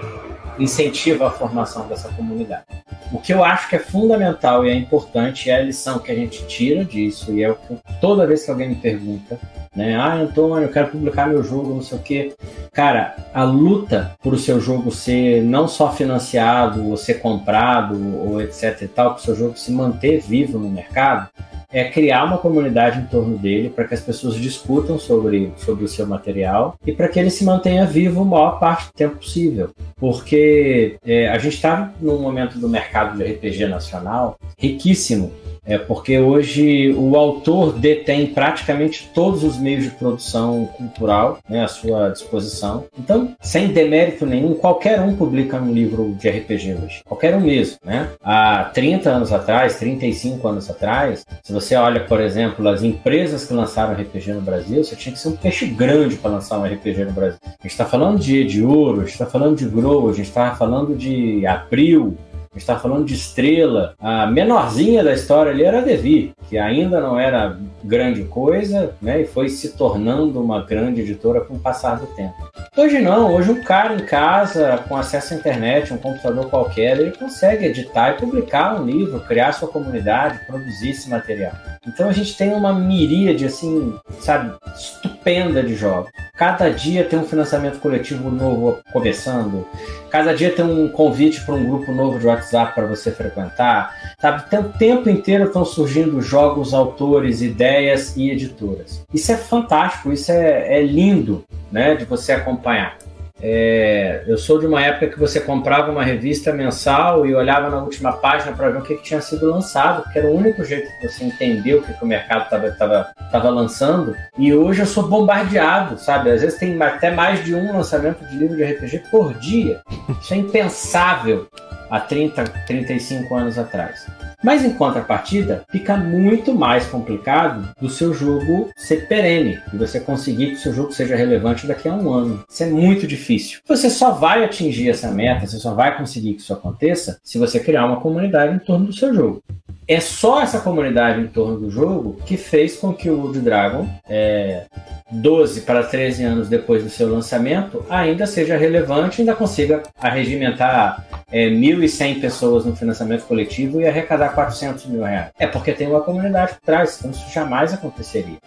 [0.60, 2.66] incentiva a formação dessa comunidade.
[3.12, 6.16] O que eu acho que é fundamental e é importante é a lição que a
[6.16, 9.40] gente tira disso, e é o que toda vez que alguém me pergunta,
[9.76, 9.96] né?
[9.96, 12.34] Ah, Antônio, eu quero publicar meu jogo, não sei o quê.
[12.72, 18.42] Cara, a luta por o seu jogo ser não só financiado, ou ser comprado, ou
[18.42, 21.30] etc e tal, para o seu jogo se manter vivo no mercado,
[21.72, 25.88] é criar uma comunidade em torno dele para que as pessoas discutam sobre, sobre o
[25.88, 29.70] seu material e para que ele se mantenha vivo a maior parte do tempo possível.
[29.96, 35.32] Porque é, a gente está num momento do mercado de RPG nacional riquíssimo
[35.66, 41.68] é porque hoje o autor detém praticamente todos os meios de produção cultural né, à
[41.68, 42.86] sua disposição.
[42.98, 47.02] Então, sem demérito nenhum, qualquer um publica um livro de RPG hoje.
[47.06, 47.78] Qualquer um mesmo.
[47.84, 48.10] Né?
[48.22, 53.54] Há 30 anos atrás, 35 anos atrás, se você olha, por exemplo, as empresas que
[53.54, 57.06] lançaram RPG no Brasil, você tinha que ser um peixe grande para lançar um RPG
[57.06, 57.40] no Brasil.
[57.44, 60.28] A gente está falando de, de Ouro, a gente está falando de Grow, a gente
[60.28, 62.18] está falando de Abril,
[62.52, 63.94] a gente está falando de estrela.
[64.00, 69.22] A menorzinha da história ali era a Devi, que ainda não era grande coisa, né?
[69.22, 72.36] E foi se tornando uma grande editora com o passar do tempo.
[72.76, 77.12] Hoje não, hoje um cara em casa, com acesso à internet, um computador qualquer, ele
[77.12, 81.54] consegue editar e publicar um livro, criar sua comunidade, produzir esse material.
[81.90, 86.12] Então a gente tem uma miríade, assim, sabe, estupenda de jogos.
[86.38, 89.68] Cada dia tem um financiamento coletivo novo começando,
[90.10, 94.44] cada dia tem um convite para um grupo novo de WhatsApp para você frequentar, sabe?
[94.56, 99.04] O tempo inteiro estão surgindo jogos, autores, ideias e editoras.
[99.14, 102.98] Isso é fantástico, isso é, é lindo, né, de você acompanhar.
[103.42, 107.82] É, eu sou de uma época que você comprava uma revista mensal e olhava na
[107.82, 110.90] última página para ver o que, que, tinha sido lançado, porque era o único jeito
[111.00, 114.16] que você entender o que, que o mercado estava tava, tava lançando.
[114.38, 116.32] E hoje eu sou bombardeado, sabe?
[116.32, 119.82] Às vezes tem até mais de um lançamento de livro de RPG por dia.
[120.22, 121.48] Isso é impensável
[121.90, 124.06] há 30, 35 anos atrás.
[124.44, 130.48] Mas em contrapartida, fica muito mais complicado do seu jogo ser perene e você conseguir
[130.48, 132.44] que o seu jogo seja relevante daqui a um ano.
[132.50, 133.60] Isso é muito difícil.
[133.68, 137.60] Você só vai atingir essa meta, você só vai conseguir que isso aconteça se você
[137.60, 139.44] criar uma comunidade em torno do seu jogo.
[139.90, 143.88] É só essa comunidade em torno do jogo que fez com que o Wood Dragon
[144.08, 144.66] é,
[145.10, 151.50] 12 para 13 anos depois do seu lançamento, ainda seja relevante, ainda consiga arregimentar é,
[151.50, 155.32] 1.100 pessoas no financiamento coletivo e arrecadar 400 mil reais.
[155.40, 158.38] É porque tem uma comunidade por trás, então isso jamais aconteceria.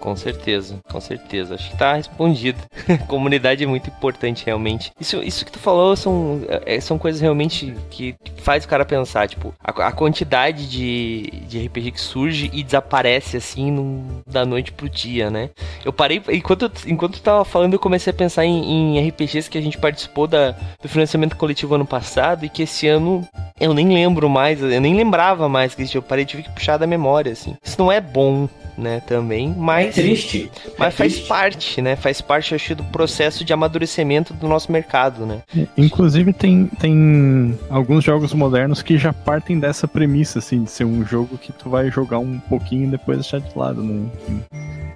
[0.00, 1.54] Com certeza, com certeza.
[1.54, 2.58] Acho que tá respondido.
[3.08, 4.92] Comunidade é muito importante, realmente.
[4.98, 9.28] Isso, isso que tu falou são, é, são coisas realmente que faz o cara pensar,
[9.28, 14.72] tipo, a, a quantidade de, de RPG que surge e desaparece assim num, da noite
[14.72, 15.50] pro dia, né?
[15.84, 19.58] Eu parei, enquanto, enquanto tu tava falando, eu comecei a pensar em, em RPGs que
[19.58, 23.26] a gente participou da, do financiamento coletivo ano passado e que esse ano
[23.60, 26.86] eu nem lembro mais, eu nem lembrava mais que eu parei, tive que puxar da
[26.86, 27.56] memória, assim.
[27.62, 29.98] Isso não é bom, né, também, mas...
[29.98, 30.50] É triste.
[30.78, 31.28] Mas é faz triste.
[31.28, 35.42] parte, né, faz parte, acho, do processo de amadurecimento do nosso mercado, né.
[35.76, 41.04] Inclusive tem, tem alguns jogos modernos que já partem dessa premissa, assim, de ser um
[41.04, 44.08] jogo que tu vai jogar um pouquinho e depois deixar de lado, né.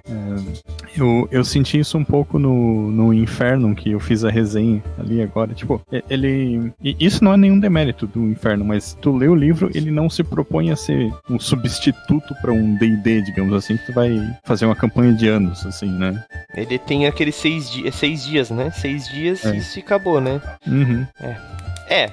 [0.05, 4.83] É, eu, eu senti isso um pouco no, no Inferno, que eu fiz a resenha
[4.97, 5.53] ali agora.
[5.53, 6.73] Tipo, ele.
[6.81, 10.23] Isso não é nenhum demérito do Inferno, mas tu lê o livro, ele não se
[10.23, 14.11] propõe a ser um substituto para um DD, digamos assim, que tu vai
[14.43, 16.23] fazer uma campanha de anos, assim, né?
[16.55, 18.71] Ele tem aqueles seis, di seis dias, né?
[18.71, 19.53] Seis dias É.
[19.53, 20.41] e isso acabou, né?
[20.67, 21.05] Uhum.
[21.89, 22.09] É,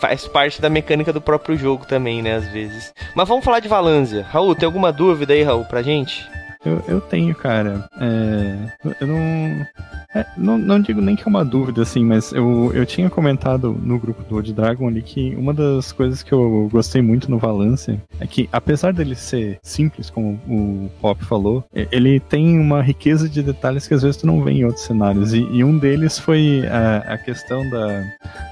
[0.00, 2.92] faz parte da mecânica do próprio jogo também, né, às vezes.
[3.14, 4.26] Mas vamos falar de Valanzia.
[4.28, 6.28] Raul, tem alguma dúvida aí, Raul, pra gente?
[6.64, 7.88] Eu, eu tenho, cara.
[8.00, 9.66] É, eu não,
[10.14, 10.58] é, não.
[10.58, 14.22] Não digo nem que é uma dúvida, assim, mas eu, eu tinha comentado no grupo
[14.22, 18.26] do Old Dragon ali que uma das coisas que eu gostei muito no Valance é
[18.26, 23.88] que, apesar dele ser simples, como o Pop falou, ele tem uma riqueza de detalhes
[23.88, 25.32] que às vezes tu não vê em outros cenários.
[25.32, 28.04] E, e um deles foi a, a questão da,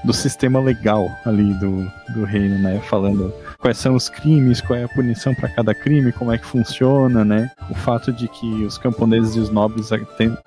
[0.03, 2.79] do sistema legal ali do, do reino, né?
[2.89, 6.45] Falando quais são os crimes, qual é a punição para cada crime, como é que
[6.45, 7.51] funciona, né?
[7.69, 9.89] O fato de que os camponeses e os nobres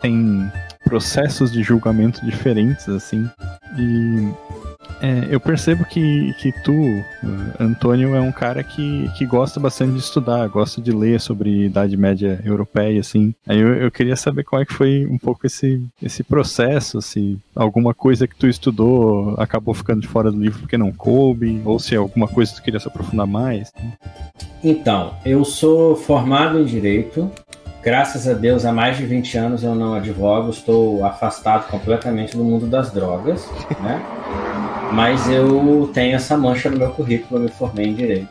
[0.00, 0.50] têm
[0.94, 3.28] processos de julgamento diferentes, assim.
[3.76, 4.32] E
[5.02, 6.72] é, eu percebo que, que tu,
[7.58, 11.96] Antônio, é um cara que, que gosta bastante de estudar, gosta de ler sobre Idade
[11.96, 13.34] Média Europeia, assim.
[13.44, 17.36] Aí eu, eu queria saber como é que foi um pouco esse, esse processo, se
[17.56, 21.80] alguma coisa que tu estudou acabou ficando de fora do livro porque não coube, ou
[21.80, 23.72] se é alguma coisa que tu queria se aprofundar mais.
[24.62, 27.28] Então, eu sou formado em Direito.
[27.84, 32.42] Graças a Deus, há mais de 20 anos eu não advogo, estou afastado completamente do
[32.42, 33.46] mundo das drogas,
[33.82, 34.02] né?
[34.90, 38.28] Mas eu tenho essa mancha no meu currículo, eu me formei em Direito.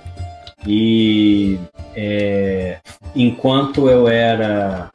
[0.65, 1.59] E
[1.95, 2.79] é,
[3.15, 4.89] enquanto eu era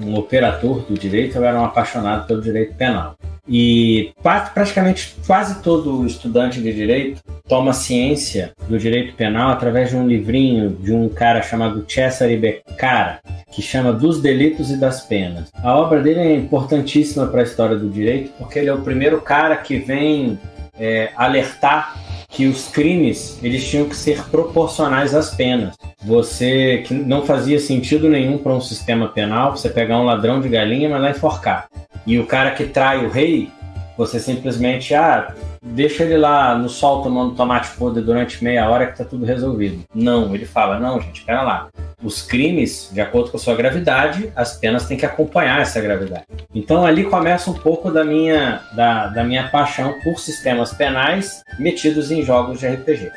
[0.00, 3.16] um operador do direito, eu era um apaixonado pelo direito penal.
[3.46, 9.96] E pra- praticamente quase todo estudante de direito toma ciência do direito penal através de
[9.96, 15.50] um livrinho de um cara chamado Cesare Beccara, que chama Dos Delitos e das Penas.
[15.62, 19.20] A obra dele é importantíssima para a história do direito, porque ele é o primeiro
[19.22, 20.38] cara que vem
[20.78, 21.96] é, alertar
[22.28, 25.76] que os crimes eles tinham que ser proporcionais às penas.
[26.04, 30.48] Você que não fazia sentido nenhum para um sistema penal você pegar um ladrão de
[30.48, 31.68] galinha e mandar enforcar.
[32.06, 33.50] E o cara que trai o rei,
[33.98, 38.96] você simplesmente ah, deixa ele lá no sol tomando tomate podre durante meia hora que
[38.96, 39.82] tá tudo resolvido.
[39.92, 41.68] Não, ele fala, não, gente, pera lá.
[42.00, 46.26] Os crimes, de acordo com a sua gravidade, as penas têm que acompanhar essa gravidade.
[46.54, 52.12] Então ali começa um pouco da minha, da, da minha paixão por sistemas penais metidos
[52.12, 53.10] em jogos de RPG.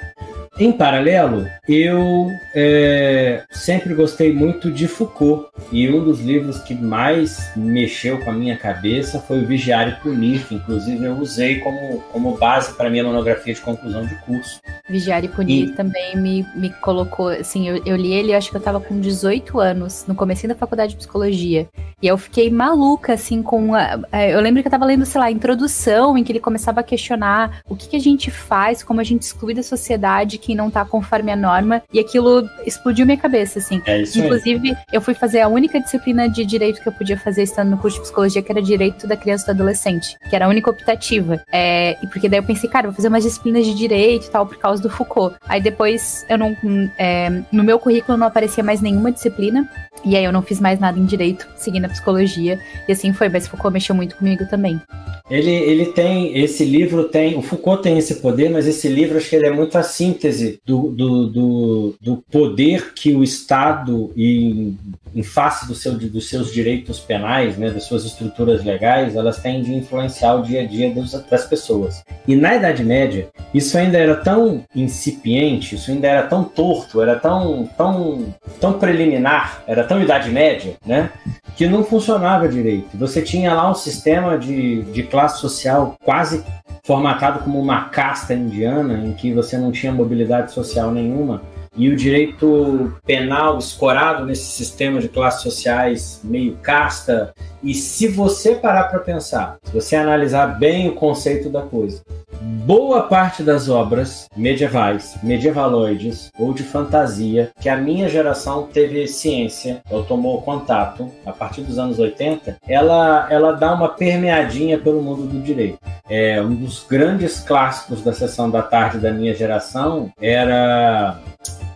[0.62, 7.50] Em paralelo, eu é, sempre gostei muito de Foucault e um dos livros que mais
[7.56, 12.00] mexeu com a minha cabeça foi o Vigiar e Punir, que inclusive eu usei como,
[12.12, 14.62] como base para minha monografia de conclusão de curso.
[14.88, 18.58] Vigiar e Punir E- também me, me colocou, assim, eu, eu li ele, acho que
[18.58, 21.68] eu tava com 18 anos, no começo da faculdade de psicologia.
[22.00, 25.20] E eu fiquei maluca, assim, com a, a- Eu lembro que eu tava lendo, sei
[25.20, 28.84] lá, a introdução, em que ele começava a questionar o que, que a gente faz,
[28.84, 31.82] como a gente exclui da sociedade quem não tá conforme a norma.
[31.94, 33.82] E aquilo explodiu minha cabeça, assim.
[33.86, 34.26] É isso aí.
[34.26, 37.78] Inclusive, eu fui fazer a única disciplina de direito que eu podia fazer estando no
[37.78, 40.70] curso de psicologia, que era direito da criança e do adolescente, que era a única
[40.70, 41.42] optativa.
[41.52, 44.46] É, e porque daí eu pensei, cara, vou fazer umas disciplinas de direito e tal,
[44.46, 45.36] por causa do Foucault.
[45.48, 46.56] Aí depois eu não.
[46.98, 49.68] é, no meu currículo não aparecia mais nenhuma disciplina.
[50.04, 52.60] E aí eu não fiz mais nada em direito, seguindo a psicologia.
[52.88, 54.82] E assim foi, mas Foucault mexeu muito comigo também.
[55.30, 59.30] Ele, ele tem, esse livro tem, o Foucault tem esse poder, mas esse livro acho
[59.30, 64.78] que ele é muito a síntese do, do, do, do poder que o Estado, em,
[65.16, 69.62] em face do seu, dos seus direitos penais, né, das suas estruturas legais, elas têm
[69.62, 72.04] de influenciar o dia a dia dos, das pessoas.
[72.28, 77.16] E na Idade Média, isso ainda era tão incipiente, isso ainda era tão torto, era
[77.16, 81.12] tão, tão, tão preliminar, era tão Idade Média, né?
[81.56, 82.98] que não funcionava direito.
[82.98, 86.44] Você tinha lá um sistema de, de classe social quase
[86.84, 91.42] formatado como uma casta indiana, em que você não tinha mobilidade social nenhuma
[91.76, 97.34] e o direito penal escorado nesse sistema de classes sociais meio casta.
[97.64, 102.02] E se você parar para pensar, se você analisar bem o conceito da coisa,
[102.42, 109.82] boa parte das obras medievais, medievaloides ou de fantasia que a minha geração teve ciência
[109.90, 115.24] ou tomou contato a partir dos anos 80, ela, ela dá uma permeadinha pelo mundo
[115.24, 115.80] do direito.
[116.10, 121.20] É, um dos grandes clássicos da sessão da tarde da minha geração era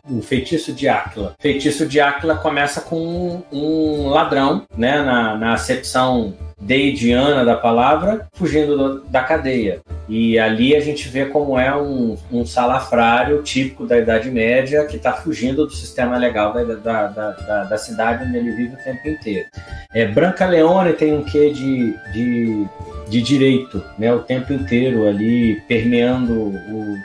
[0.10, 1.36] o feitiço de Áquila.
[1.40, 8.78] Feitiço de Áquila começa com um ladrão, né, na, na acepção deidiana da palavra, fugindo
[8.78, 9.82] do, da cadeia.
[10.08, 14.98] E ali a gente vê como é um, um salafrário típico da Idade Média que
[14.98, 19.08] está fugindo do sistema legal da, da, da, da, cidade onde ele vive o tempo
[19.08, 19.46] inteiro.
[19.94, 22.66] É, Branca Leone tem um quê de, de,
[23.10, 26.96] de direito, né, o tempo inteiro ali permeando o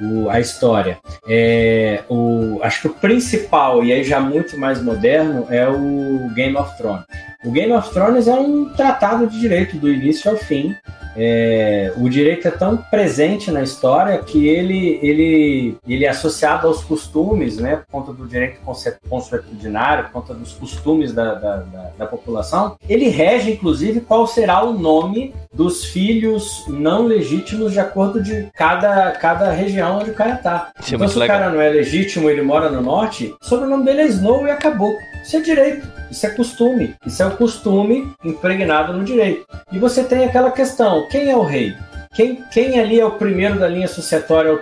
[0.00, 0.98] o, a história.
[1.28, 6.56] É, o, acho que o principal, e aí já muito mais moderno, é o Game
[6.56, 7.04] of Thrones.
[7.44, 10.74] O Game of Thrones é um tratado de direito do início ao fim.
[11.14, 16.82] É, o direito é tão presente na história que ele, ele, ele é associado aos
[16.82, 18.60] costumes, né, por conta do direito
[19.08, 22.76] consuetudinário, por conta dos costumes da, da, da, da população.
[22.88, 29.12] Ele rege, inclusive, qual será o nome dos filhos não legítimos de acordo de cada,
[29.12, 30.72] cada região onde o cara tá.
[30.80, 31.36] Isso é então, se legal.
[31.36, 34.50] o cara não é legítimo ele mora no norte, o sobrenome dele é Snow e
[34.50, 34.94] acabou.
[35.22, 39.46] Isso é direito, isso é costume, isso é o costume impregnado no direito.
[39.72, 41.74] E você tem aquela questão: quem é o rei?
[42.14, 44.60] Quem, quem ali é o primeiro da linha sucessória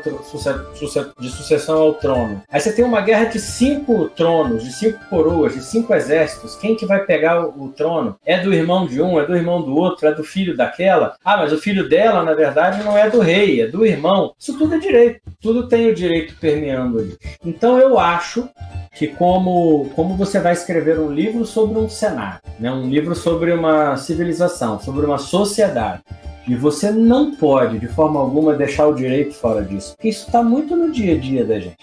[1.19, 2.43] de sucessão ao trono?
[2.49, 6.55] Aí você tem uma guerra de cinco tronos, de cinco coroas, de cinco exércitos.
[6.55, 8.17] Quem que vai pegar o, o trono?
[8.25, 11.17] É do irmão de um, é do irmão do outro, é do filho daquela?
[11.25, 14.33] Ah, mas o filho dela, na verdade, não é do rei, é do irmão.
[14.39, 15.21] Isso tudo é direito.
[15.41, 17.19] Tudo tem o direito permeando ali.
[17.45, 18.49] Então eu acho
[18.95, 22.71] que como, como você vai escrever um livro sobre um cenário, né?
[22.71, 26.03] um livro sobre uma civilização, sobre uma sociedade,
[26.49, 30.43] e você não pode, de forma alguma, deixar o direito fora disso, porque isso está
[30.43, 31.79] muito no dia a dia da gente.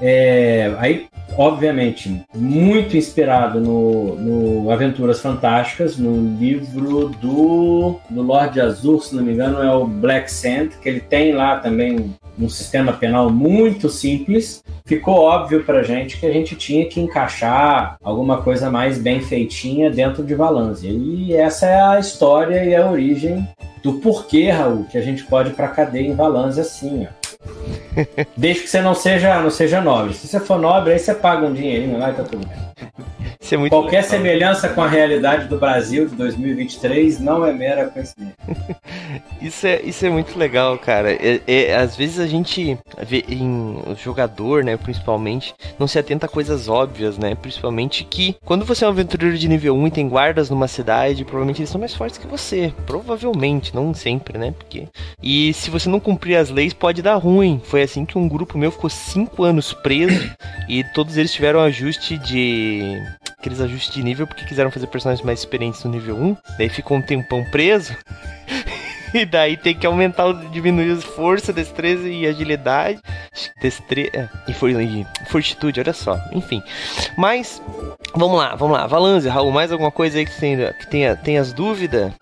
[0.00, 9.00] É, aí, obviamente, muito inspirado no, no, Aventuras Fantásticas, no livro do, do Lorde Azul,
[9.00, 12.92] se não me engano, é o Black Sand, que ele tem lá também um sistema
[12.92, 14.62] penal muito simples.
[14.84, 19.90] Ficou óbvio pra gente que a gente tinha que encaixar alguma coisa mais bem feitinha
[19.90, 20.88] dentro de Valância.
[20.88, 23.46] E essa é a história e a origem
[23.82, 27.28] do porquê, Raul, que a gente pode ir pra cadeia em Valância assim, ó.
[28.36, 30.14] Desde que você não seja, não seja nobre.
[30.14, 32.58] Se você for nobre, aí você paga um dinheirinho lá e tá tudo bem.
[33.48, 34.10] Isso é muito Qualquer legal.
[34.10, 38.36] semelhança com a realidade do Brasil de 2023 não é mera coincidência.
[39.40, 41.12] Isso é, isso é muito legal, cara.
[41.12, 46.26] É, é, às vezes a gente vê em o jogador, né, principalmente, não se atenta
[46.26, 47.36] a coisas óbvias, né?
[47.36, 51.24] Principalmente que quando você é um aventureiro de nível 1 e tem guardas numa cidade,
[51.24, 52.74] provavelmente eles são mais fortes que você.
[52.84, 54.52] Provavelmente, não sempre, né?
[54.58, 54.88] Porque.
[55.22, 57.62] E se você não cumprir as leis, pode dar ruim.
[57.64, 60.28] Foi assim que um grupo meu ficou 5 anos preso
[60.68, 63.00] e todos eles tiveram ajuste de
[63.38, 66.36] aqueles ajustes de nível porque quiseram fazer personagens mais experientes no nível 1.
[66.58, 67.96] Daí ficou um tempão preso.
[69.14, 73.00] E daí tem que aumentar, diminuir as força, destreza e agilidade.
[73.58, 74.10] Destre...
[74.12, 74.68] é, e, for...
[74.68, 76.20] e fortitude, olha só.
[76.30, 76.62] Enfim.
[77.16, 77.62] Mas,
[78.14, 78.86] vamos lá, vamos lá.
[78.86, 82.12] Valanze, Raul, mais alguma coisa aí que, tem, que tenha, tenha as dúvidas?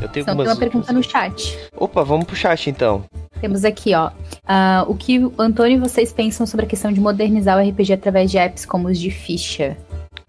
[0.00, 1.58] Eu tenho Só tem algumas uma pergunta no chat.
[1.76, 3.04] Opa, vamos pro chat então.
[3.40, 4.10] Temos aqui, ó.
[4.46, 7.94] ah, o que o Antônio e vocês pensam sobre a questão de modernizar o RPG
[7.94, 9.76] através de apps como os de ficha?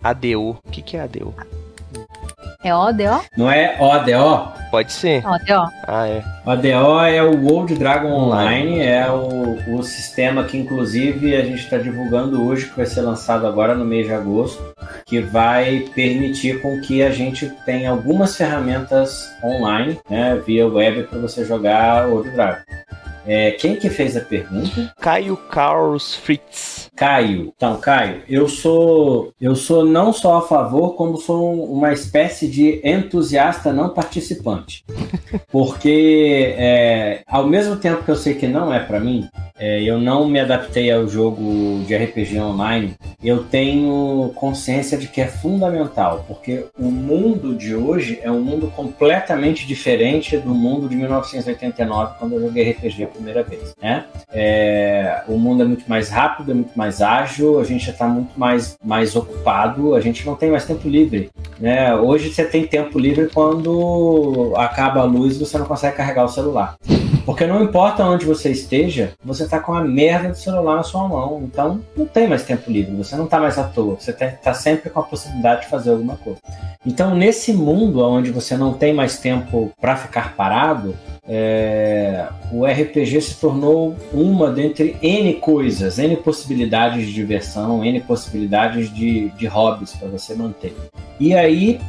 [0.03, 0.57] ADO.
[0.65, 1.33] O que, que é ADO?
[2.63, 3.21] É ODO?
[3.37, 4.51] Não é ODO?
[4.71, 5.25] Pode ser.
[5.25, 5.71] ODO.
[5.87, 6.23] Ah, é.
[6.45, 11.77] ODO é o World Dragon Online, é o, o sistema que inclusive a gente está
[11.77, 14.61] divulgando hoje, que vai ser lançado agora no mês de agosto,
[15.05, 21.19] que vai permitir com que a gente tenha algumas ferramentas online, né, via web para
[21.19, 22.63] você jogar World Dragon.
[23.27, 24.93] É, quem que fez a pergunta?
[25.01, 26.89] Caio Carlos Fritz.
[26.95, 27.51] Caio.
[27.55, 32.47] Então, Caio, eu sou eu sou não só a favor, como sou um- uma espécie
[32.47, 34.83] de entusiasta não participante.
[35.51, 39.27] Porque é, ao mesmo tempo que eu sei que não é para mim,
[39.59, 45.19] é, eu não me adaptei ao jogo de RPG online, eu tenho consciência de que
[45.19, 50.95] é fundamental, porque o mundo de hoje é um mundo completamente diferente do mundo de
[50.95, 53.73] 1989, quando eu joguei RPG primeira vez.
[53.81, 54.05] Né?
[54.31, 58.07] É, o mundo é muito mais rápido, é muito mais ágil, a gente já está
[58.07, 61.29] muito mais, mais ocupado, a gente não tem mais tempo livre.
[61.59, 61.93] Né?
[61.95, 66.29] Hoje você tem tempo livre quando acaba a luz e você não consegue carregar o
[66.29, 66.75] celular.
[67.25, 71.05] Porque não importa onde você esteja, você está com a merda do celular na sua
[71.07, 71.41] mão.
[71.43, 74.89] Então não tem mais tempo livre, você não está mais à toa, você está sempre
[74.89, 76.39] com a possibilidade de fazer alguma coisa.
[76.85, 80.95] Então, nesse mundo onde você não tem mais tempo para ficar parado,
[81.27, 88.93] é, o RPG se tornou uma dentre N coisas, N possibilidades de diversão, N possibilidades
[88.93, 90.73] de, de hobbies para você manter.
[91.19, 91.81] E aí,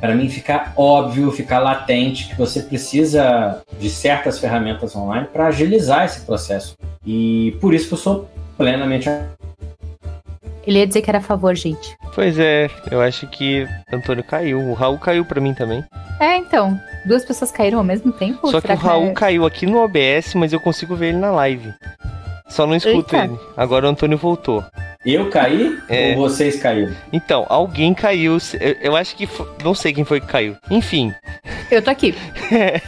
[0.00, 6.04] para mim, fica óbvio, fica latente que você precisa de certas ferramentas online para agilizar
[6.04, 6.76] esse processo.
[7.04, 9.10] E por isso que eu sou plenamente
[10.66, 11.94] ele ia dizer que era a favor, gente.
[12.14, 14.58] Pois é, eu acho que Antônio caiu.
[14.60, 15.84] O Raul caiu para mim também.
[16.18, 16.80] É, então.
[17.04, 18.50] Duas pessoas caíram ao mesmo tempo?
[18.50, 19.14] Só que o Raul que é...
[19.14, 21.72] caiu aqui no OBS, mas eu consigo ver ele na live.
[22.48, 23.24] Só não escuto Eita.
[23.24, 23.38] ele.
[23.56, 24.64] Agora o Antônio voltou.
[25.04, 26.12] Eu caí é.
[26.16, 26.94] ou vocês caíram?
[27.12, 28.38] Então, alguém caiu.
[28.58, 29.26] Eu, eu acho que.
[29.26, 30.56] Foi, não sei quem foi que caiu.
[30.70, 31.12] Enfim.
[31.70, 32.14] Eu tô aqui.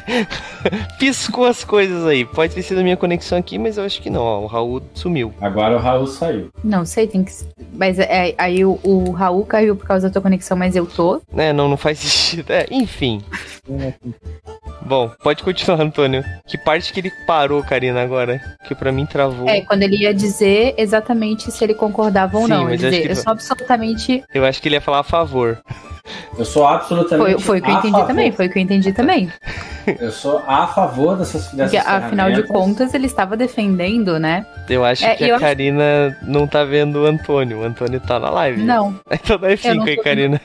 [0.98, 2.24] Piscou as coisas aí.
[2.24, 4.22] Pode ter sido a minha conexão aqui, mas eu acho que não.
[4.22, 5.34] Ó, o Raul sumiu.
[5.40, 6.50] Agora o Raul saiu.
[6.64, 7.32] Não sei, tem que.
[7.72, 11.20] Mas é, aí o, o Raul caiu por causa da tua conexão, mas eu tô.
[11.36, 12.50] É, não, não faz sentido.
[12.50, 13.22] É, enfim.
[14.86, 16.24] Bom, pode continuar, Antônio.
[16.46, 18.40] Que parte que ele parou, Karina, agora?
[18.68, 19.48] Que para mim travou.
[19.48, 22.64] É, quando ele ia dizer exatamente se ele concordava ou Sim, não.
[22.64, 24.22] Mas dizer, eu, eu sou absolutamente.
[24.32, 25.60] Eu acho que ele ia falar a favor.
[26.38, 27.32] Eu sou absolutamente.
[27.32, 28.06] Foi, foi o que eu entendi favor.
[28.06, 28.30] também.
[28.30, 29.32] Foi o que eu entendi também.
[29.98, 34.46] Eu sou a favor dessas, dessas Porque, afinal de contas, ele estava defendendo, né?
[34.68, 36.30] Eu acho é, que a Karina acho...
[36.30, 37.58] não tá vendo o Antônio.
[37.58, 38.62] O Antônio tá na live.
[38.62, 38.94] Não.
[39.10, 40.40] Então dá F5 aí, Karina.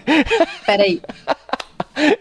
[0.66, 1.00] Peraí.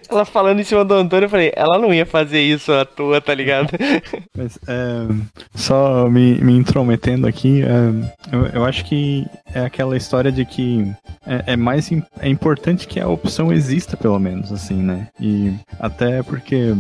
[0.09, 3.21] Ela falando em cima do Antônio, eu falei, ela não ia fazer isso à toa,
[3.21, 3.71] tá ligado?
[4.37, 5.07] Mas, é,
[5.55, 10.91] só me, me intrometendo aqui, é, eu, eu, acho que é aquela história de que
[11.27, 11.91] é, é, mais
[12.21, 15.09] é importante que a opção exista, pelo menos, assim, né?
[15.21, 16.75] E até porque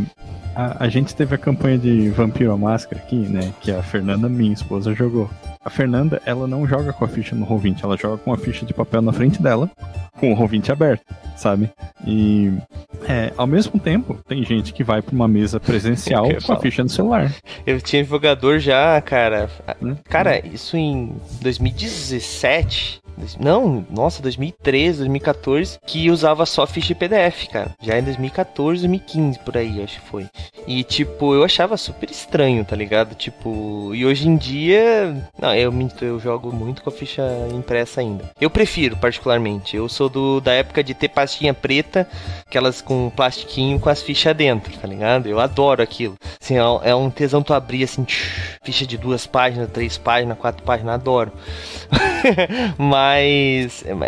[0.61, 3.53] a, a gente teve a campanha de Vampiro à Máscara aqui, né?
[3.63, 5.31] Que a Fernanda, minha esposa, jogou.
[5.65, 8.67] A Fernanda, ela não joga com a ficha no Roll20, ela joga com a ficha
[8.67, 9.71] de papel na frente dela,
[10.19, 11.03] com o Roll20 aberto,
[11.37, 11.71] sabe?
[12.07, 12.53] E
[13.09, 16.83] é, ao mesmo tempo, tem gente que vai para uma mesa presencial com a ficha
[16.83, 17.33] no celular.
[17.67, 19.49] Eu tinha jogador já, cara.
[20.05, 23.01] Cara, isso em 2017,
[23.39, 27.75] não, nossa, 2013, 2014, que usava só ficha PDF, cara.
[27.81, 30.27] Já em 2014, 2015, por aí, acho que foi.
[30.67, 33.15] E, tipo, eu achava super estranho, tá ligado?
[33.15, 35.29] Tipo, e hoje em dia.
[35.39, 38.31] Não, eu, eu jogo muito com a ficha impressa ainda.
[38.41, 39.77] Eu prefiro, particularmente.
[39.77, 42.09] Eu sou do da época de ter pastinha preta,
[42.47, 45.29] aquelas com plastiquinho com as fichas dentro, tá ligado?
[45.29, 46.17] Eu adoro aquilo.
[46.41, 50.63] Assim, é um tesão tu abrir assim, tch, ficha de duas páginas, três páginas, quatro
[50.63, 51.33] páginas, adoro.
[52.79, 53.10] mas,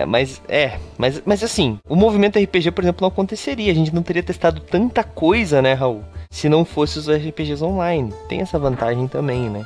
[0.07, 3.70] mas, é, mas, mas assim, o movimento RPG, por exemplo, não aconteceria.
[3.72, 6.05] A gente não teria testado tanta coisa, né, Raul?
[6.30, 8.12] Se não fosse os RPGs online.
[8.28, 9.64] Tem essa vantagem também, né?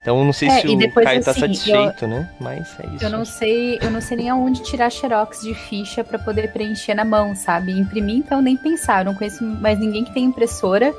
[0.00, 2.30] Então não sei é, se o depois, Caio tá assim, satisfeito, eu, né?
[2.40, 3.04] Mas é isso.
[3.04, 6.94] Eu não sei, eu não sei nem aonde tirar xerox de ficha para poder preencher
[6.94, 7.72] na mão, sabe?
[7.72, 9.00] Imprimir, então nem pensar.
[9.00, 10.94] Eu não conheço mais ninguém que tem impressora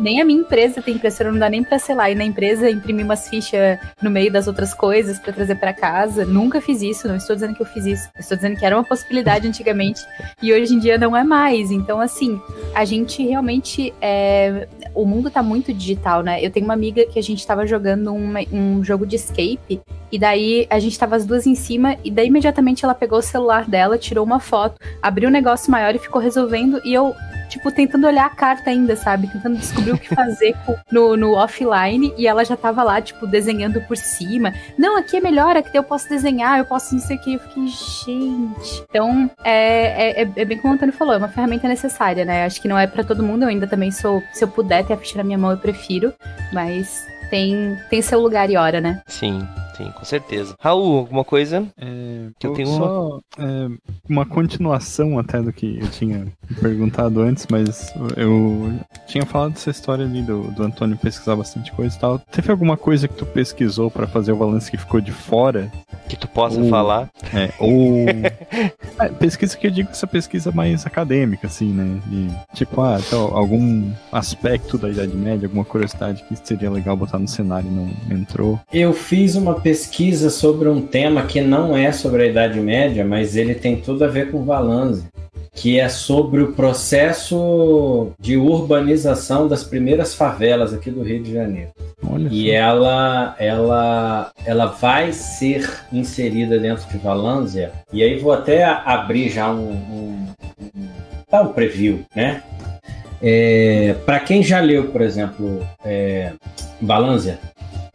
[0.00, 2.70] nem a minha empresa tem impressora, não dá nem pra, sei lá, ir na empresa
[2.70, 6.24] imprimir umas fichas no meio das outras coisas para trazer para casa.
[6.24, 8.08] Nunca fiz isso, não estou dizendo que eu fiz isso.
[8.18, 10.02] Estou dizendo que era uma possibilidade antigamente
[10.42, 11.70] e hoje em dia não é mais.
[11.70, 12.40] Então, assim,
[12.74, 13.92] a gente realmente.
[14.00, 14.68] É...
[14.94, 16.44] O mundo tá muito digital, né?
[16.44, 19.80] Eu tenho uma amiga que a gente tava jogando uma, um jogo de escape
[20.10, 23.22] e daí a gente tava as duas em cima e daí imediatamente ela pegou o
[23.22, 27.14] celular dela, tirou uma foto, abriu um negócio maior e ficou resolvendo e eu
[27.48, 29.26] tipo, tentando olhar a carta ainda, sabe?
[29.26, 30.56] Tentando descobrir o que fazer
[30.90, 34.52] no, no offline e ela já tava lá, tipo, desenhando por cima.
[34.76, 37.34] Não, aqui é melhor, aqui eu posso desenhar, eu posso não sei o que.
[37.34, 38.84] Eu fiquei, gente.
[38.88, 42.44] Então, é, é, é bem como o Antônio falou, é uma ferramenta necessária, né?
[42.44, 44.94] Acho que não é para todo mundo, eu ainda também sou, se eu puder ter
[44.94, 46.12] a ficha na minha mão, eu prefiro,
[46.52, 49.02] mas tem, tem seu lugar e hora, né?
[49.06, 49.46] Sim.
[49.78, 50.56] Sim, com certeza.
[50.60, 51.66] Raul, alguma coisa?
[51.80, 53.22] É, que eu tenho só, uma...
[53.38, 53.68] É,
[54.08, 56.26] uma continuação até do que eu tinha
[56.60, 58.72] perguntado antes, mas eu
[59.06, 62.18] tinha falado dessa história ali do, do Antônio pesquisar bastante coisa e tal.
[62.18, 65.70] Teve alguma coisa que tu pesquisou para fazer o balanço que ficou de fora
[66.08, 67.08] Que tu possa Ou- falar.
[67.32, 68.06] É, ou.
[69.00, 72.00] É, pesquisa que eu digo, essa pesquisa mais acadêmica, assim, né?
[72.06, 77.18] De, tipo, ah, então, algum aspecto da Idade Média, alguma curiosidade que seria legal botar
[77.18, 78.58] no cenário e não entrou.
[78.72, 83.36] Eu fiz uma pesquisa sobre um tema que não é sobre a Idade Média, mas
[83.36, 85.04] ele tem tudo a ver com Valanze,
[85.52, 91.68] que é sobre o processo de urbanização das primeiras favelas aqui do Rio de Janeiro.
[92.02, 97.70] Olha E ela, ela, ela vai ser inserida dentro de Valânzia.
[97.92, 100.28] E aí vou até abrir já um, um,
[100.62, 100.88] um,
[101.30, 102.42] tá, um preview, né?
[103.20, 106.32] É, Para quem já leu, por exemplo, é,
[106.80, 107.38] Valânzia,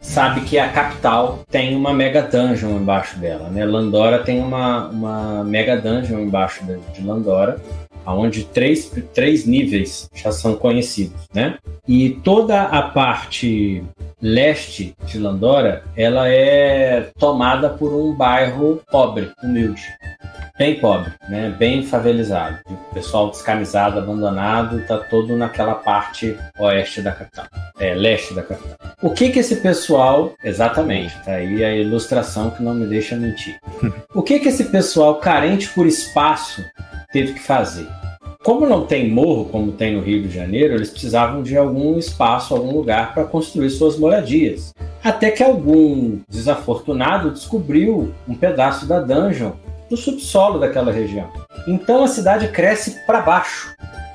[0.04, 3.64] sabe que a capital tem uma mega dungeon embaixo dela, né?
[3.64, 7.60] Landora tem uma, uma mega dungeon embaixo de, Landora,
[8.06, 11.56] onde três, três níveis já são conhecidos, né?
[11.88, 13.82] E toda a parte
[14.20, 19.82] leste de Landora, ela é tomada por um bairro pobre, humilde.
[20.56, 21.52] Bem pobre, né?
[21.58, 22.60] bem favelizado.
[22.70, 27.46] O pessoal descamisado, abandonado, está todo naquela parte oeste da capital,
[27.80, 28.76] é, leste da capital.
[29.02, 33.58] O que que esse pessoal, exatamente, tá aí a ilustração que não me deixa mentir.
[34.14, 36.64] o que que esse pessoal carente por espaço
[37.12, 37.88] teve que fazer?
[38.44, 42.54] Como não tem morro, como tem no Rio de Janeiro, eles precisavam de algum espaço,
[42.54, 44.72] algum lugar para construir suas moradias.
[45.02, 49.52] Até que algum desafortunado descobriu um pedaço da dungeon
[49.90, 51.30] no subsolo daquela região.
[51.66, 53.74] Então a cidade cresce para baixo.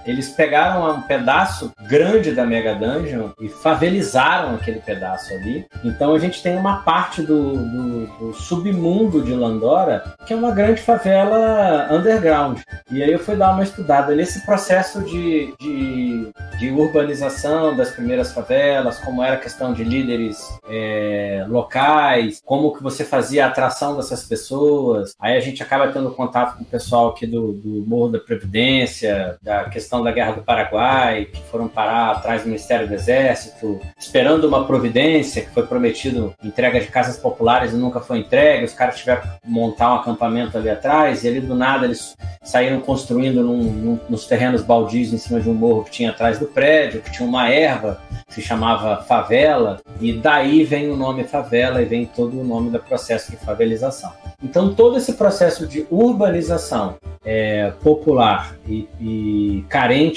[0.09, 5.65] Eles pegaram um pedaço grande da Mega Dungeon e favelizaram aquele pedaço ali.
[5.83, 10.51] Então a gente tem uma parte do, do- do submundo de Landora que é uma
[10.51, 12.59] grande favela underground.
[12.91, 16.29] E aí eu fui dar uma estudada nesse processo de, de,
[16.59, 20.37] de urbanização das primeiras favelas, como era a questão de líderes
[20.69, 25.13] é, locais, como que você fazia a atração dessas pessoas.
[25.19, 29.37] Aí a gente acaba tendo contato com o pessoal aqui do, do Morro da Previdência,
[29.41, 34.45] da questão da Guerra do Paraguai, que foram parar atrás do Ministério do Exército, esperando
[34.47, 38.65] uma providência que foi prometido entrega de casas populares e nunca foi entregue.
[38.65, 42.79] Os caras tiveram que montar um acampamento ali atrás e ali do nada eles saíram
[42.81, 46.45] construindo num- num- nos terrenos baldios em cima de um morro que tinha atrás do
[46.45, 51.81] prédio, que tinha uma erva que se chamava favela, e daí vem o nome favela
[51.81, 54.11] e vem todo o nome do processo de favelização.
[54.41, 56.95] Então, todo esse processo de urbanização
[57.25, 59.65] é, popular e, e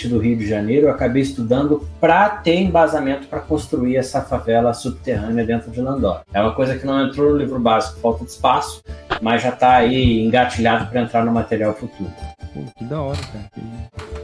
[0.09, 5.47] do Rio de Janeiro, eu acabei estudando para ter embasamento para construir essa favela subterrânea
[5.47, 6.23] dentro de Landora.
[6.33, 8.85] É uma coisa que não entrou no livro básico, falta de espaço,
[9.23, 12.12] mas já está aí engatilhado para entrar no material futuro.
[12.53, 13.51] Pô, que da hora, cara.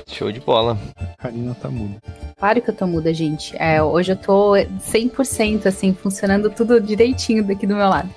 [0.06, 0.76] Show de bola.
[1.00, 1.96] a Karina tá muda.
[2.38, 3.56] Claro que eu tô muda, gente.
[3.58, 8.08] É, hoje eu tô 100% assim, funcionando tudo direitinho daqui do meu lado.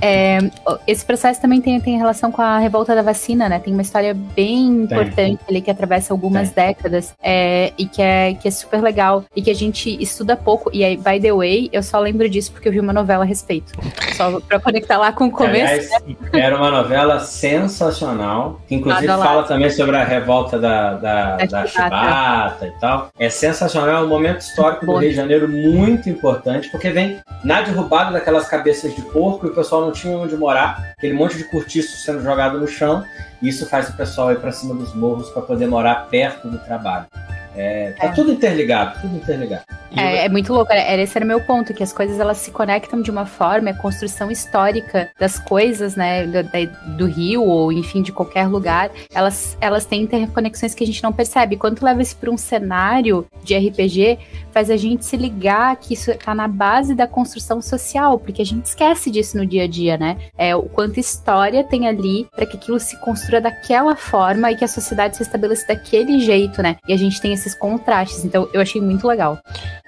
[0.00, 0.38] É,
[0.86, 3.58] esse processo também tem, tem relação com a revolta da vacina, né?
[3.58, 4.98] Tem uma história bem Tem.
[4.98, 9.40] importante ali que atravessa algumas décadas é, e que é, que é super legal e
[9.40, 10.68] que a gente estuda pouco.
[10.70, 13.26] E aí, by the way, eu só lembro disso porque eu vi uma novela a
[13.26, 13.72] respeito.
[14.14, 15.72] Só pra conectar lá com o começo.
[15.72, 15.90] Aliás,
[16.34, 21.66] era uma novela sensacional, que inclusive fala também sobre a revolta da, da, Da da
[21.66, 23.08] chibata e tal.
[23.18, 24.96] É sensacional, é um momento histórico do.
[24.96, 29.54] Rio de Janeiro muito importante, porque vem na derrubada daquelas cabeças de porco e o
[29.54, 33.04] pessoal não tinha onde morar, aquele monte de cortiço sendo jogado no chão,
[33.40, 36.58] e isso faz o pessoal ir para cima dos morros para poder morar perto do
[36.58, 37.06] trabalho.
[37.54, 38.08] É, tá É.
[38.12, 39.64] tudo interligado, tudo interligado.
[39.94, 42.50] É, é muito louco, era, esse era o meu ponto, que as coisas elas se
[42.50, 47.70] conectam de uma forma, é a construção histórica das coisas, né, do, do Rio ou
[47.70, 51.56] enfim de qualquer lugar, elas, elas têm interconexões que a gente não percebe.
[51.56, 54.18] Quando tu leva isso para um cenário de RPG,
[54.50, 58.46] faz a gente se ligar que isso tá na base da construção social, porque a
[58.46, 60.16] gente esquece disso no dia a dia, né?
[60.38, 64.64] É o quanto história tem ali para que aquilo se construa daquela forma e que
[64.64, 66.76] a sociedade se estabeleça daquele jeito, né?
[66.88, 68.24] E a gente tem esses contrastes.
[68.24, 69.38] Então eu achei muito legal.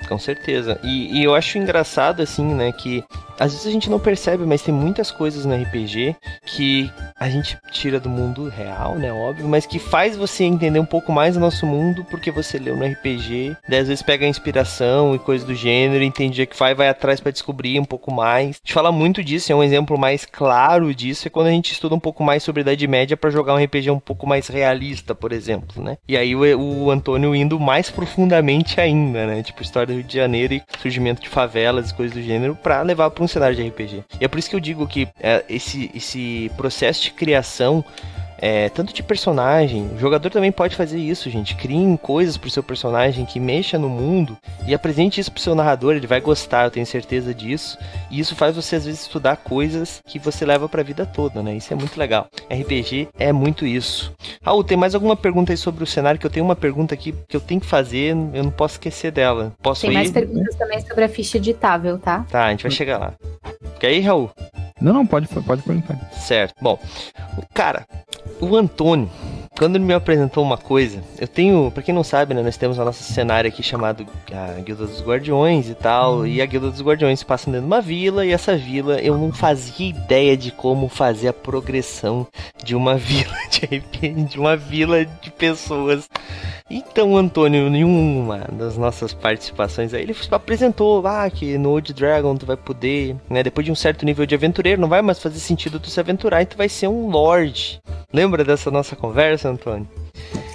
[0.09, 0.79] Com certeza.
[0.83, 3.03] E, e eu acho engraçado, assim, né, que
[3.39, 6.17] às vezes a gente não percebe, mas tem muitas coisas no RPG
[6.47, 10.85] que a gente tira do mundo real, né, óbvio, mas que faz você entender um
[10.85, 13.57] pouco mais o nosso mundo porque você leu no RPG.
[13.69, 17.21] Daí às vezes pega inspiração e coisa do gênero, entende o que vai, vai atrás
[17.21, 18.49] pra descobrir um pouco mais.
[18.49, 21.73] A gente fala muito disso, é um exemplo mais claro disso, é quando a gente
[21.73, 24.49] estuda um pouco mais sobre a Idade Média pra jogar um RPG um pouco mais
[24.49, 25.97] realista, por exemplo, né?
[26.07, 29.43] E aí o, o Antônio indo mais profundamente ainda, né?
[29.43, 32.83] Tipo, história do Rio de Janeiro e surgimento de favelas e coisas do gênero pra
[32.83, 34.05] levar pra cenário de RPG.
[34.21, 37.85] E é por isso que eu digo que é, esse, esse processo de criação
[38.45, 41.55] é, tanto de personagem, o jogador também pode fazer isso, gente.
[41.55, 44.37] Criem coisas pro seu personagem que mexa no mundo
[44.67, 47.79] e apresente isso pro seu narrador, ele vai gostar, eu tenho certeza disso.
[48.11, 51.57] E isso faz você às vezes estudar coisas que você leva pra vida toda, né?
[51.57, 52.29] Isso é muito legal.
[52.51, 54.13] RPG é muito isso.
[54.43, 56.21] Raul, tem mais alguma pergunta aí sobre o cenário?
[56.21, 59.11] Que eu tenho uma pergunta aqui que eu tenho que fazer, eu não posso esquecer
[59.11, 59.55] dela.
[59.63, 59.95] Posso Tem ir?
[59.95, 62.27] mais perguntas também sobre a ficha editável, tá?
[62.31, 63.15] Tá, a gente vai chegar lá.
[63.81, 64.31] Quer ir, Raul?
[64.81, 65.97] Não, não, pode, pode perguntar.
[66.13, 66.55] Certo.
[66.61, 66.79] Bom,
[67.53, 67.87] cara,
[68.41, 69.11] o Antônio,
[69.57, 72.79] quando ele me apresentou uma coisa, eu tenho, pra quem não sabe, né, nós temos
[72.79, 76.83] a nossa cenário aqui chamado a Guilda dos Guardiões e tal, e a Guilda dos
[76.83, 80.89] Guardiões passa dentro de uma vila, e essa vila eu não fazia ideia de como
[80.89, 82.27] fazer a progressão
[82.65, 86.09] de uma vila de RPG, de uma vila de pessoas.
[86.69, 92.35] Então, Antônio, em uma das nossas participações aí, ele apresentou, ah, que no Old Dragon
[92.37, 95.39] tu vai poder, né, depois de um certo nível de aventureiro, não vai mais fazer
[95.39, 97.81] sentido tu se aventurar e tu vai ser um lord.
[98.13, 99.89] Lembra dessa nossa conversa, Antônio?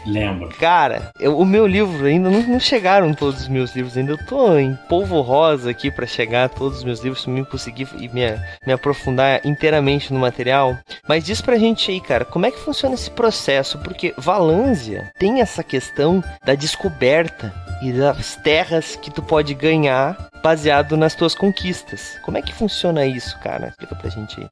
[0.06, 0.50] Lembro.
[0.60, 4.14] Cara, eu- o meu livro ainda não, não chegaram todos os meus livros ainda.
[4.14, 7.44] Eu tô em polvo rosa aqui pra chegar a todos os meus livros pra mim
[7.44, 8.22] conseguir e me,
[8.66, 10.78] me aprofundar inteiramente no material.
[11.08, 13.78] Mas diz pra gente aí, cara, como é que funciona esse processo?
[13.80, 20.96] Porque Valânsia tem essa questão da descoberta e das terras que tu pode ganhar baseado
[20.96, 22.18] nas tuas conquistas.
[22.24, 23.68] Como é que funciona isso, cara?
[23.68, 24.50] Explica pra gente aí.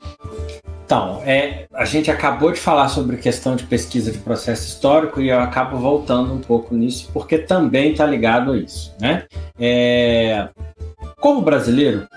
[0.88, 5.28] Então, é, a gente acabou de falar sobre questão de pesquisa de processo histórico e
[5.28, 8.96] eu acabo voltando um pouco nisso, porque também está ligado a isso.
[8.98, 9.26] Né?
[9.60, 10.48] É,
[11.20, 12.08] como brasileiro,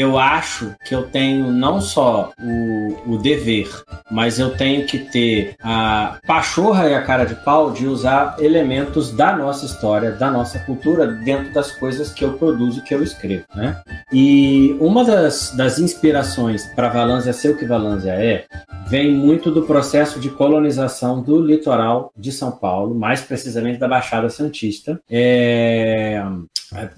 [0.00, 3.68] eu acho que eu tenho não só o, o dever,
[4.10, 9.12] mas eu tenho que ter a pachorra e a cara de pau de usar elementos
[9.12, 13.44] da nossa história, da nossa cultura, dentro das coisas que eu produzo, que eu escrevo.
[13.54, 13.78] Né?
[14.10, 18.46] E uma das, das inspirações para Valânsia ser o que Valânsia é,
[18.88, 24.30] vem muito do processo de colonização do litoral de São Paulo, mais precisamente da Baixada
[24.30, 25.00] Santista.
[25.10, 26.24] É,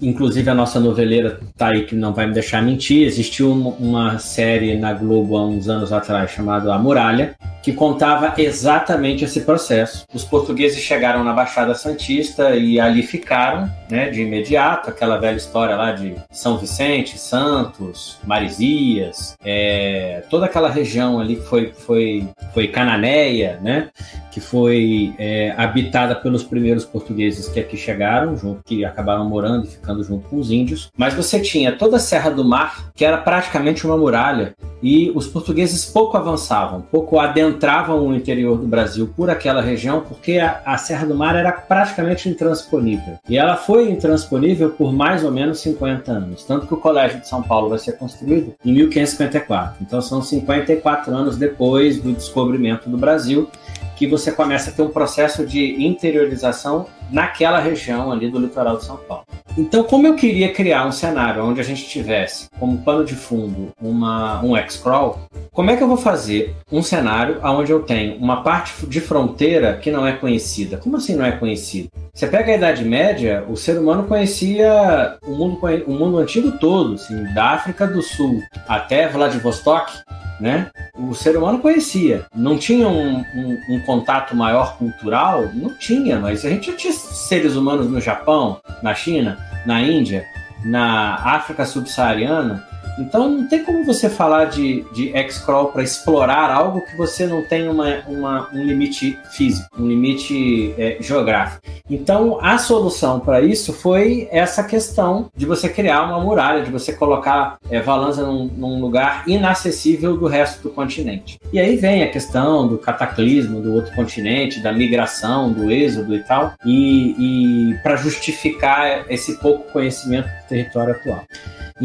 [0.01, 3.05] Inclusive a nossa noveleira tá aí que não vai me deixar mentir.
[3.05, 8.33] Existiu uma, uma série na Globo há uns anos atrás chamada A Muralha, que contava
[8.37, 10.05] exatamente esse processo.
[10.13, 15.75] Os portugueses chegaram na Baixada Santista e ali ficaram, né, de imediato, aquela velha história
[15.75, 22.67] lá de São Vicente, Santos, Marizias, é, toda aquela região ali que foi, foi, foi
[22.67, 23.89] Cananéia, né,
[24.33, 29.69] que foi é, habitada pelos primeiros portugueses que aqui chegaram, junto, que acabaram morando e
[29.69, 30.89] ficando junto com os índios.
[30.97, 35.27] Mas você tinha toda a Serra do Mar, que era praticamente uma muralha, e os
[35.27, 40.77] portugueses pouco avançavam, pouco adentravam o interior do Brasil por aquela região, porque a, a
[40.77, 43.19] Serra do Mar era praticamente intransponível.
[43.29, 46.43] E ela foi intransponível por mais ou menos 50 anos.
[46.43, 49.77] Tanto que o Colégio de São Paulo vai ser construído em 1554.
[49.81, 53.47] Então são 54 anos depois do descobrimento do Brasil
[53.95, 58.85] que você começa a ter um processo de interiorização naquela região ali do litoral de
[58.85, 59.25] São Paulo.
[59.57, 63.71] Então, como eu queria criar um cenário onde a gente tivesse como pano de fundo
[63.79, 65.19] uma, um X-Crawl,
[65.51, 69.77] como é que eu vou fazer um cenário onde eu tenho uma parte de fronteira
[69.77, 70.77] que não é conhecida?
[70.77, 71.89] Como assim não é conhecida?
[72.11, 76.95] Você pega a Idade Média, o ser humano conhecia o mundo, o mundo antigo todo,
[76.95, 79.93] assim, da África do Sul até Vladivostok,
[80.39, 80.71] né?
[80.97, 82.25] O ser humano conhecia.
[82.35, 85.49] Não tinha um, um, um, contato maior cultural?
[85.53, 90.25] Não tinha, mas a gente já tinha seres humanos no Japão, na China, na Índia,
[90.63, 92.67] na África subsaariana.
[92.99, 97.43] Então não tem como você falar de, de X-Crawl para explorar algo que você não
[97.43, 101.61] tem uma, uma, um limite físico, um limite é, geográfico.
[101.89, 106.93] Então a solução para isso foi essa questão de você criar uma muralha, de você
[106.93, 111.39] colocar é, Valanza num, num lugar inacessível do resto do continente.
[111.51, 116.23] E aí vem a questão do cataclismo do outro continente, da migração, do êxodo e
[116.23, 121.23] tal, e, e para justificar esse pouco conhecimento do território atual.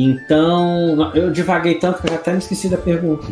[0.03, 3.27] Então, eu divaguei tanto que eu até me esqueci da pergunta.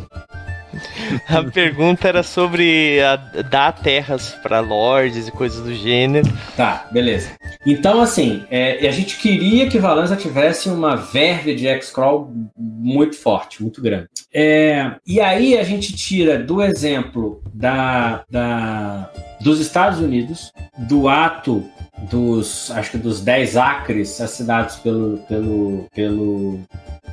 [1.28, 6.26] A pergunta era sobre a, dar terras para lords e coisas do gênero.
[6.56, 7.30] Tá, beleza.
[7.64, 13.62] Então, assim, é, a gente queria que Valanza tivesse uma verve de X-Crawl muito forte,
[13.62, 14.08] muito grande.
[14.32, 19.10] É, e aí a gente tira do exemplo da, da,
[19.40, 21.64] dos Estados Unidos, do ato
[22.10, 26.60] dos, acho que dos 10 acres assinados pelo, pelo, pelo,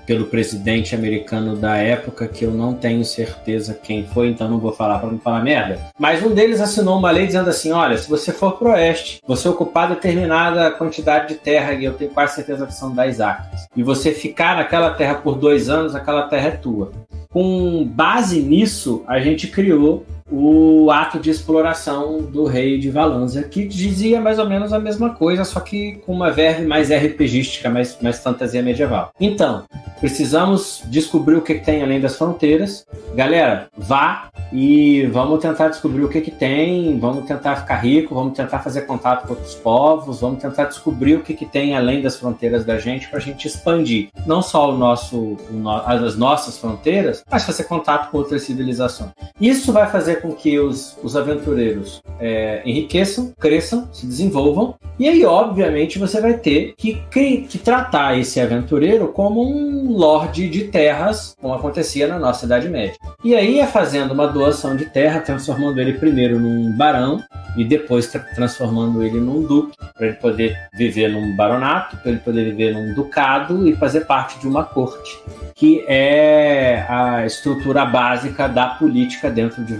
[0.06, 4.74] pelo presidente americano da época, que eu não tenho certeza quem foi, então não vou
[4.74, 5.80] falar para não falar merda.
[5.98, 9.48] Mas um deles assinou uma lei dizendo assim: olha, se você for pro oeste, você
[9.48, 13.84] ocupar determinada quantidade de terra, e eu tenho quase certeza que são 10 acres, e
[13.84, 16.92] você ficar naquela terra por dois anos, aquela terra é tua.
[17.30, 23.66] Com base nisso, a gente criou o ato de exploração do rei de Valanza, que
[23.66, 27.98] dizia mais ou menos a mesma coisa, só que com uma verve mais RPGística, mais,
[28.02, 29.12] mais fantasia medieval.
[29.20, 29.64] Então,
[30.00, 32.86] precisamos descobrir o que, que tem além das fronteiras.
[33.16, 38.34] Galera, vá e vamos tentar descobrir o que, que tem, vamos tentar ficar rico, vamos
[38.34, 42.18] tentar fazer contato com outros povos, vamos tentar descobrir o que, que tem além das
[42.18, 46.58] fronteiras da gente para a gente expandir não só o nosso, o no, as nossas
[46.58, 49.12] fronteiras, mas fazer contato com outras civilizações.
[49.40, 55.26] Isso vai fazer com que os, os aventureiros é, enriqueçam, cresçam, se desenvolvam, e aí,
[55.26, 61.54] obviamente, você vai ter que, que, tratar esse aventureiro como um lorde de terras, como
[61.54, 62.96] acontecia na nossa Idade Média.
[63.24, 67.24] E aí é fazendo uma doação de terra, transformando ele primeiro num barão
[67.58, 72.20] e depois tra transformando ele num duque, para ele poder viver num baronato, para ele
[72.20, 75.20] poder viver num ducado e fazer parte de uma corte
[75.56, 79.74] que é a estrutura básica da política dentro de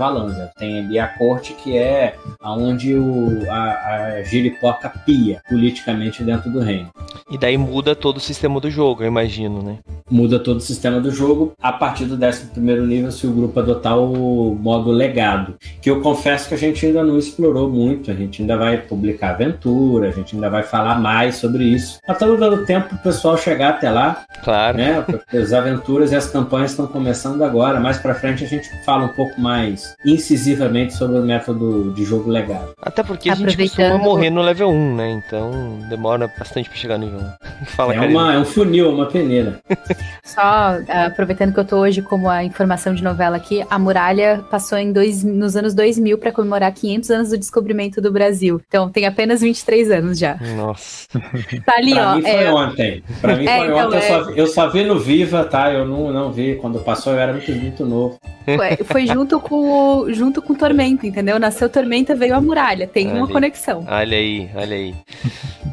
[0.58, 6.60] Tem ali a corte que é onde o, a, a giripoca pia politicamente dentro do
[6.60, 6.90] reino.
[7.30, 9.78] E daí muda todo o sistema do jogo, eu imagino, né?
[10.10, 13.98] Muda todo o sistema do jogo a partir do 11 nível se o grupo adotar
[13.98, 15.56] o modo legado.
[15.82, 19.32] Que eu confesso que a gente ainda não explorou muito, a gente ainda vai publicar
[19.32, 22.00] aventura, a gente ainda vai falar mais sobre isso.
[22.06, 24.24] Tá todo dando tempo pro pessoal chegar até lá.
[24.44, 24.78] Claro.
[24.78, 25.06] Né?
[25.34, 27.80] As aventuras e as campanhas estão começando agora.
[27.80, 32.30] Mais pra frente a gente fala um pouco mais incisivamente sobre o método de jogo
[32.30, 32.74] legado.
[32.82, 35.12] Até porque a gente costuma morrer no level 1, né?
[35.12, 37.66] Então demora bastante pra chegar no nível 1.
[37.66, 39.60] Fala, é, uma, é um funil, uma peneira.
[40.24, 44.44] Só uh, aproveitando que eu tô hoje como a informação de novela aqui, a muralha
[44.50, 48.62] passou em dois, nos anos 2000 para comemorar 500 anos do descobrimento do Brasil.
[48.68, 50.38] Então tem apenas 23 anos já.
[50.56, 51.08] Nossa.
[51.66, 52.16] Tá ali, pra ó.
[52.16, 52.52] Mim foi é...
[52.52, 53.04] ontem.
[53.22, 53.98] Pra mim é, foi então, ontem.
[53.98, 54.00] É...
[54.00, 55.72] Eu, só, eu só vi no Viva, tá?
[55.72, 56.56] Eu não, não vi.
[56.56, 58.20] Quando passou eu era muito, muito novo.
[58.46, 61.40] Foi, foi junto com o, junto com Tormenta, entendeu?
[61.40, 62.88] Nasceu Tormenta, veio a muralha.
[62.88, 63.34] Tem olha uma aí.
[63.34, 63.86] conexão.
[63.88, 64.96] Olha aí, olha aí.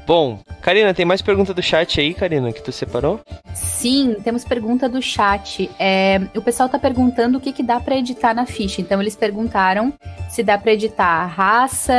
[0.07, 3.21] Bom, Karina, tem mais pergunta do chat aí, Karina, que tu separou?
[3.55, 5.71] Sim, temos pergunta do chat.
[5.79, 8.81] É, o pessoal tá perguntando o que, que dá para editar na ficha.
[8.81, 9.93] Então, eles perguntaram
[10.31, 11.93] se dá para editar raça,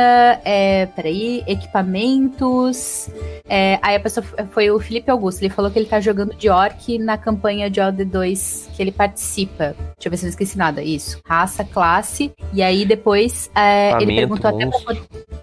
[0.44, 3.10] é, peraí, equipamentos.
[3.48, 5.42] É, aí a pessoa foi o Felipe Augusto.
[5.42, 9.76] Ele falou que ele tá jogando de orc na campanha de OD2 que ele participa.
[9.76, 10.82] Deixa eu ver se eu não esqueci nada.
[10.82, 11.20] Isso.
[11.26, 12.32] Raça, classe.
[12.52, 14.96] E aí depois é, ele perguntou até pra...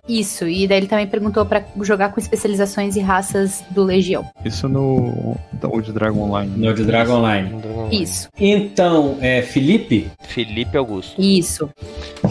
[0.08, 0.48] Isso.
[0.48, 4.26] E daí ele também perguntou para jogar com especializações e raças do Legião.
[4.44, 6.52] Isso no Old Dragon Online.
[6.58, 7.52] No Old Dragon Online.
[7.92, 8.30] Isso.
[8.40, 10.10] Então, é Felipe?
[10.22, 11.22] Felipe Augusto.
[11.22, 11.70] Isso.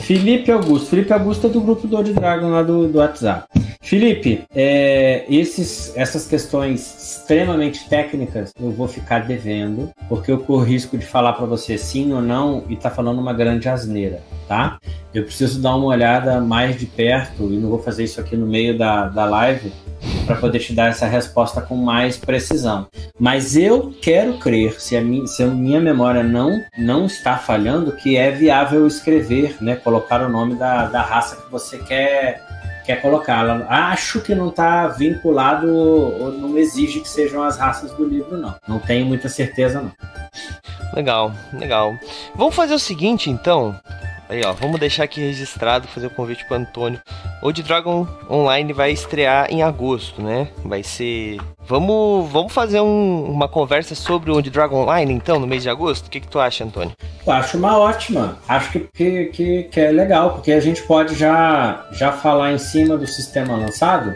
[0.01, 0.91] Felipe Augusto.
[0.91, 3.47] Felipe Augusto é do grupo do Old Dragon lá do, do WhatsApp.
[3.81, 10.99] Felipe, é, esses, essas questões extremamente técnicas eu vou ficar devendo, porque eu corro risco
[10.99, 14.79] de falar para você sim ou não e tá falando uma grande asneira, tá?
[15.15, 18.47] Eu preciso dar uma olhada mais de perto e não vou fazer isso aqui no
[18.47, 19.73] meio da, da live
[20.29, 22.87] para poder te dar essa resposta com mais precisão.
[23.19, 27.93] Mas eu quero crer, se a minha, se a minha memória não, não está falhando,
[27.93, 32.47] que é viável escrever, né, colocar o nome da, da raça que você quer
[32.85, 33.67] quer colocá-la.
[33.69, 38.55] Acho que não está vinculado ou não exige que sejam as raças do livro, não.
[38.67, 39.93] Não tenho muita certeza, não.
[40.95, 41.95] Legal, legal.
[42.35, 43.79] Vamos fazer o seguinte, então.
[44.29, 47.01] Aí, ó, vamos deixar aqui registrado, fazer o convite pro Antônio.
[47.43, 50.49] O de Dragon Online vai estrear em agosto, né?
[50.65, 51.39] Vai ser.
[51.67, 55.71] Vamos, vamos fazer um, uma conversa sobre o de Dragon Online, então, no mês de
[55.71, 56.09] agosto?
[56.09, 56.93] O que, que tu acha, Antônio?
[57.27, 58.39] Eu acho uma ótima.
[58.47, 62.59] Acho que, que, que, que é legal, porque a gente pode já, já falar em
[62.59, 64.15] cima do sistema lançado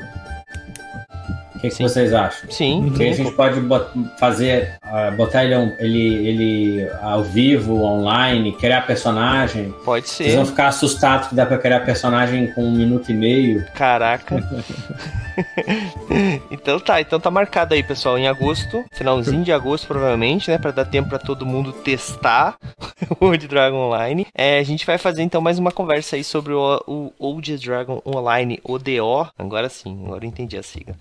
[1.62, 2.50] que, que vocês acham?
[2.50, 2.92] Sim.
[2.96, 3.86] Que a gente pode bot
[4.18, 9.72] fazer, uh, botar ele, ele, ele ao vivo, online, criar personagem.
[9.84, 10.24] Pode ser.
[10.24, 13.64] Vocês vão ficar assustados que dá pra criar personagem com um minuto e meio.
[13.74, 14.42] Caraca.
[16.50, 20.70] então tá, então tá marcado aí, pessoal, em agosto, finalzinho de agosto provavelmente, né, para
[20.70, 22.56] dar tempo para todo mundo testar
[23.20, 24.26] o Old Dragon Online.
[24.34, 28.00] É, a gente vai fazer então mais uma conversa aí sobre o, o Old Dragon
[28.06, 29.28] Online, ODO.
[29.38, 30.94] Agora sim, agora eu entendi a sigla.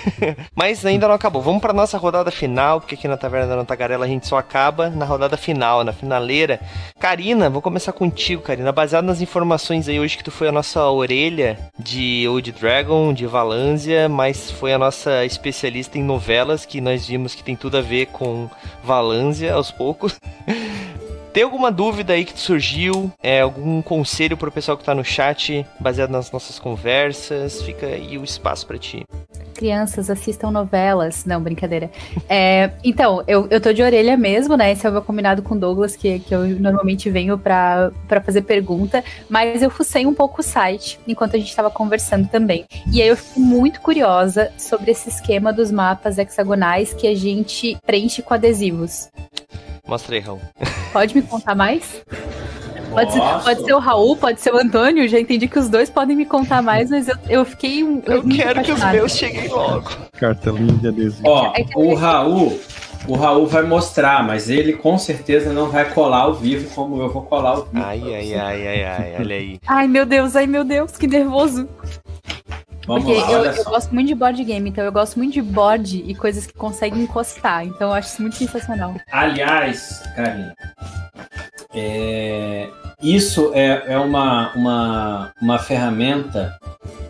[0.54, 1.42] Mas ainda não acabou.
[1.42, 4.90] Vamos para nossa rodada final, porque aqui na Taverna da Tagarela a gente só acaba
[4.90, 6.60] na rodada final, na finaleira.
[6.98, 8.72] Karina, vou começar contigo, Karina.
[8.72, 13.26] Baseado nas informações aí hoje que tu foi a nossa orelha de Old Dragon, de
[14.10, 18.06] Mas foi a nossa especialista em novelas, que nós vimos que tem tudo a ver
[18.06, 18.48] com
[18.82, 20.18] Valância aos poucos.
[21.32, 23.12] Tem alguma dúvida aí que surgiu?
[23.22, 27.62] É, algum conselho pro pessoal que tá no chat, baseado nas nossas conversas?
[27.62, 29.04] Fica aí o espaço para ti.
[29.58, 31.24] Crianças assistam novelas.
[31.24, 31.90] Não, brincadeira.
[32.28, 34.70] É, então, eu, eu tô de orelha mesmo, né?
[34.70, 38.20] Esse é o meu combinado com o Douglas, que, que eu normalmente venho pra, pra
[38.20, 39.02] fazer pergunta.
[39.28, 42.64] Mas eu fucei um pouco o site enquanto a gente tava conversando também.
[42.92, 47.76] E aí eu fico muito curiosa sobre esse esquema dos mapas hexagonais que a gente
[47.84, 49.08] preenche com adesivos.
[49.86, 50.40] Mostra aí, Raul.
[50.92, 52.04] Pode me contar mais?
[52.90, 55.08] Pode ser, pode ser, o Raul, pode ser o Antônio.
[55.08, 57.82] Já entendi que os dois podem me contar mais, mas eu, eu fiquei.
[57.82, 59.90] Eu, eu quero que os meus cheguem logo.
[60.12, 61.28] Cartelinha de adesivo.
[61.28, 62.58] Ó, é o Raul.
[63.06, 67.08] O Raul vai mostrar, mas ele com certeza não vai colar ao vivo como eu
[67.08, 67.84] vou colar ao vivo.
[67.84, 69.60] Ai, ai, ai, ai, ai, olha aí.
[69.66, 71.68] Ai, meu Deus, ai, meu Deus, que nervoso.
[72.88, 75.42] Vamos Porque lá, eu, eu, gosto muito de board game, então eu gosto muito de
[75.42, 77.66] board e coisas que conseguem encostar.
[77.66, 78.94] Então eu acho isso muito sensacional.
[79.12, 80.52] Aliás, Karine,
[81.78, 82.68] é,
[83.02, 86.58] isso é, é uma, uma, uma ferramenta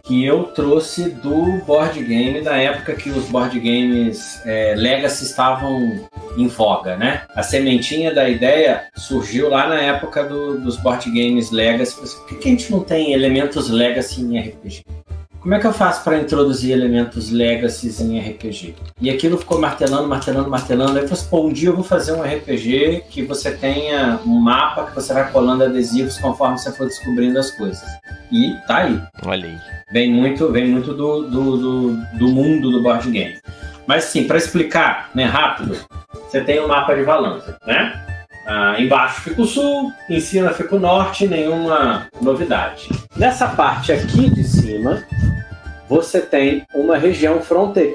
[0.05, 6.09] que eu trouxe do board game da época que os board games é, Legacy estavam
[6.37, 7.23] em voga, né?
[7.35, 11.95] A sementinha da ideia surgiu lá na época do, dos board games Legacy.
[12.27, 14.85] Por que, a gente não tem elementos Legacy em RPG?
[15.41, 18.75] Como é que eu faço para introduzir elementos legacy em RPG?
[19.01, 20.99] E aquilo ficou martelando, martelando, martelando.
[20.99, 24.19] Aí eu falei, assim, pô, um dia eu vou fazer um RPG que você tenha
[24.27, 27.83] um mapa que você vai colando adesivos conforme você for descobrindo as coisas.
[28.33, 29.01] E tá aí.
[29.25, 29.59] Olha aí.
[29.93, 33.39] Vem muito, vem muito do, do, do, do mundo do board game.
[33.87, 35.77] Mas sim, para explicar, né, rápido,
[36.29, 38.18] você tem um mapa de Valância, né?
[38.51, 42.89] Ah, embaixo fica o sul, em cima fica o norte, nenhuma novidade.
[43.15, 45.05] Nessa parte aqui de cima,
[45.89, 47.95] você tem uma região fronte...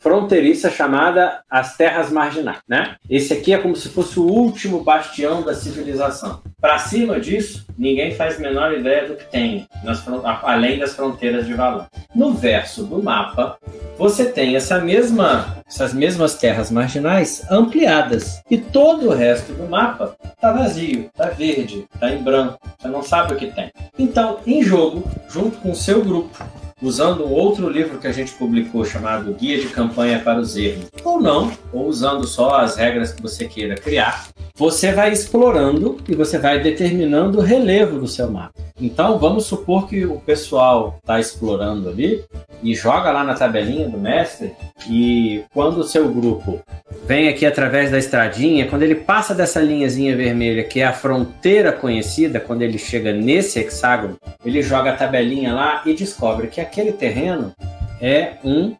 [0.00, 2.96] fronteiriça chamada as Terras Marginais, né?
[3.10, 6.40] Esse aqui é como se fosse o último bastião da civilização.
[6.60, 10.04] Para cima disso, ninguém faz menor ideia do que tem, nas...
[10.42, 11.86] além das fronteiras de Valão.
[12.14, 13.58] No verso do mapa,
[13.98, 15.56] você tem essa mesma...
[15.66, 18.40] essas mesmas terras marginais ampliadas.
[18.50, 22.58] E todo o resto do mapa está vazio, está verde, está em branco.
[22.78, 23.70] Você não sabe o que tem.
[23.98, 26.36] Então, em jogo, junto com o seu grupo,
[26.82, 31.20] usando outro livro que a gente publicou chamado Guia de Campanha para os Erros, ou
[31.20, 36.38] não, ou usando só as regras que você queira criar, você vai explorando e você
[36.38, 38.52] vai determinando o relevo do seu mapa.
[38.80, 42.24] Então, vamos supor que o pessoal está explorando ali
[42.62, 44.52] e joga lá na tabelinha do mestre
[44.88, 46.60] e quando o seu grupo
[47.06, 51.72] vem aqui através da estradinha, quando ele passa dessa linhazinha vermelha, que é a fronteira
[51.72, 56.92] conhecida, quando ele chega nesse hexágono, ele joga a tabelinha lá e descobre que aquele
[56.92, 57.54] terreno
[58.00, 58.74] é um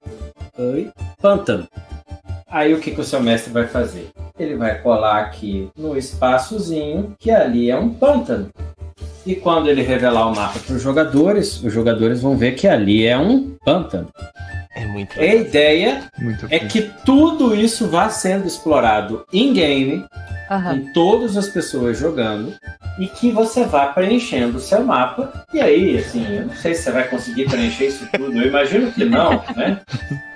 [1.21, 1.69] pântano.
[2.49, 4.11] Aí o que, que o seu mestre vai fazer?
[4.39, 8.51] Ele vai colar aqui no espaçozinho que ali é um pântano.
[9.27, 13.07] E quando ele revelar o mapa para os jogadores, os jogadores vão ver que ali
[13.07, 14.09] é um pântano.
[14.75, 20.03] É muito A ideia muito é que tudo isso vá sendo explorado in-game,
[20.57, 20.87] uhum.
[20.87, 22.55] com todas as pessoas jogando,
[22.99, 25.45] e que você vá preenchendo o seu mapa.
[25.53, 28.33] E aí, assim, eu não sei se você vai conseguir preencher isso tudo.
[28.41, 29.81] Eu imagino que não, né?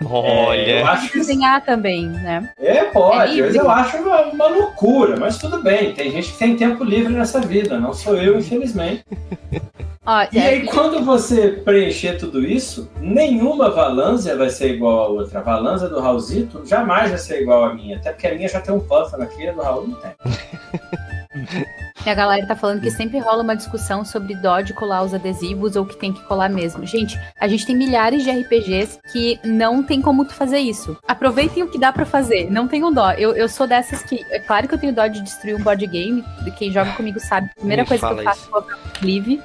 [0.05, 0.57] Olha.
[0.67, 2.51] É, eu acho que desenhar também, né?
[2.59, 3.41] É, pode.
[3.41, 5.93] É eu acho uma, uma, loucura, mas tudo bem.
[5.93, 9.05] Tem gente que tem tempo livre nessa vida, não sou eu, infelizmente.
[10.33, 15.41] e é aí, quando você preencher tudo isso, nenhuma Valância vai ser igual a outra.
[15.41, 17.97] A Valância do Raulzito jamais vai ser igual a minha.
[17.97, 20.06] Até porque a minha já tem um pântano aqui, a do Raul não tem.
[22.07, 25.13] E a galera tá falando que sempre rola uma discussão sobre dó de colar os
[25.13, 26.87] adesivos ou que tem que colar mesmo.
[26.87, 30.97] Gente, a gente tem milhares de RPGs que não tem como tu fazer isso.
[31.09, 33.11] Aproveitem o que dá para fazer, não tenham dó.
[33.11, 34.25] Eu, eu sou dessas que.
[34.31, 36.25] É claro que eu tenho dó de destruir um board game.
[36.57, 37.51] Quem joga comigo sabe.
[37.57, 39.43] A primeira Me coisa que eu faço é colocar livre.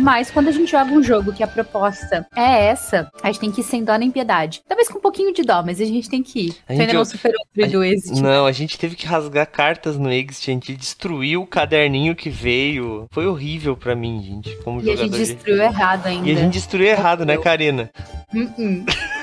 [0.00, 3.50] Mas quando a gente joga um jogo que a proposta é essa, a gente tem
[3.50, 4.62] que ir sem dó nem piedade.
[4.68, 6.56] Talvez com um pouquinho de dó, mas a gente tem que ir.
[6.68, 8.20] A gente não superou o do Exit.
[8.20, 12.30] Não, a gente teve que rasgar cartas no Exit, a gente destruiu o caderninho que
[12.30, 13.06] veio.
[13.10, 14.56] Foi horrível para mim, gente.
[14.62, 15.62] Como e jogador a gente destruiu de...
[15.62, 16.28] errado ainda.
[16.28, 17.90] E a gente destruiu errado, né, Karina?
[18.32, 19.13] Uh -uh.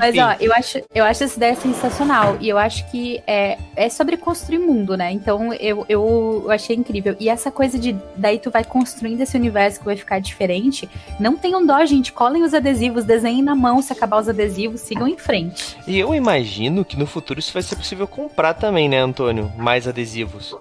[0.00, 2.36] Mas, ó, eu acho, eu acho essa ideia sensacional.
[2.40, 5.12] E eu acho que é, é sobre construir mundo, né?
[5.12, 7.16] Então eu, eu achei incrível.
[7.18, 10.88] E essa coisa de daí tu vai construindo esse universo que vai ficar diferente.
[11.18, 12.12] Não tenham dó, gente.
[12.12, 15.76] Colhem os adesivos, desenhem na mão se acabar os adesivos, sigam em frente.
[15.86, 19.52] E eu imagino que no futuro isso vai ser possível comprar também, né, Antônio?
[19.56, 20.56] Mais adesivos.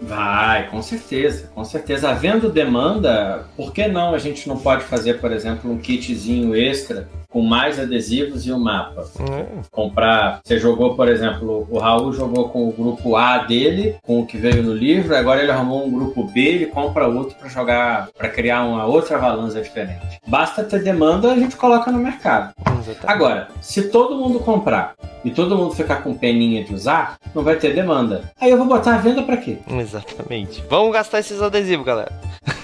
[0.00, 2.10] Vai, com certeza, com certeza.
[2.10, 7.08] Havendo demanda, por que não a gente não pode fazer, por exemplo, um kitzinho extra
[7.32, 9.06] com mais adesivos e o um mapa.
[9.18, 9.62] Uhum.
[9.70, 10.40] Comprar.
[10.44, 14.36] Você jogou, por exemplo, o Raul jogou com o grupo A dele, com o que
[14.36, 18.28] veio no livro, agora ele arrumou um grupo B, ele compra outro para jogar, para
[18.28, 20.20] criar uma outra balança diferente.
[20.26, 22.52] Basta ter demanda, a gente coloca no mercado.
[22.78, 23.06] Exatamente.
[23.06, 27.56] Agora, se todo mundo comprar e todo mundo ficar com peninha de usar, não vai
[27.56, 28.30] ter demanda.
[28.40, 29.58] Aí eu vou botar a venda pra quê?
[29.68, 30.62] Exatamente.
[30.68, 32.12] Vamos gastar esses adesivos, galera.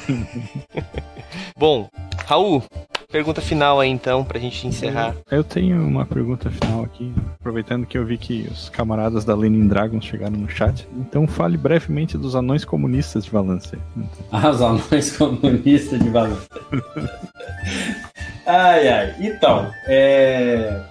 [1.57, 1.89] Bom,
[2.27, 2.63] Raul,
[3.11, 5.17] pergunta final aí então, pra gente encerrar.
[5.31, 9.67] Eu tenho uma pergunta final aqui, aproveitando que eu vi que os camaradas da Lenin
[9.67, 10.87] Dragons chegaram no chat.
[10.95, 13.79] Então fale brevemente dos anões comunistas de Valência.
[14.31, 16.49] Ah, os anões comunistas de Valência.
[18.47, 19.15] ai, ai.
[19.21, 20.83] Então, é...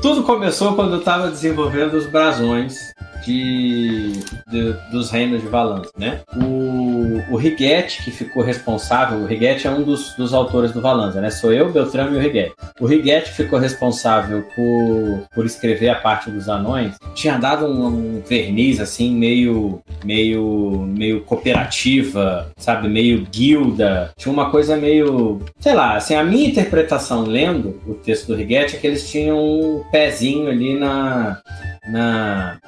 [0.00, 2.91] tudo começou quando eu estava desenvolvendo os brasões
[3.24, 4.12] de,
[4.48, 6.20] de, dos reinos de Valance, né?
[6.36, 11.20] O, o Righetti, que ficou responsável, o Righetti é um dos, dos autores do Valanza,
[11.20, 11.30] né?
[11.30, 12.54] Sou eu, Beltrame e o Righetti.
[12.80, 16.94] O Righetti ficou responsável por, por escrever a parte dos anões.
[17.14, 22.88] Tinha dado um, um verniz, assim, meio, meio, meio cooperativa, sabe?
[22.88, 24.12] Meio guilda.
[24.16, 28.76] Tinha uma coisa meio, sei lá, assim, a minha interpretação lendo o texto do Righetti
[28.76, 31.40] é que eles tinham um pezinho ali na,
[31.88, 32.58] na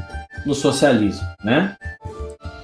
[0.46, 1.76] no socialismo, né?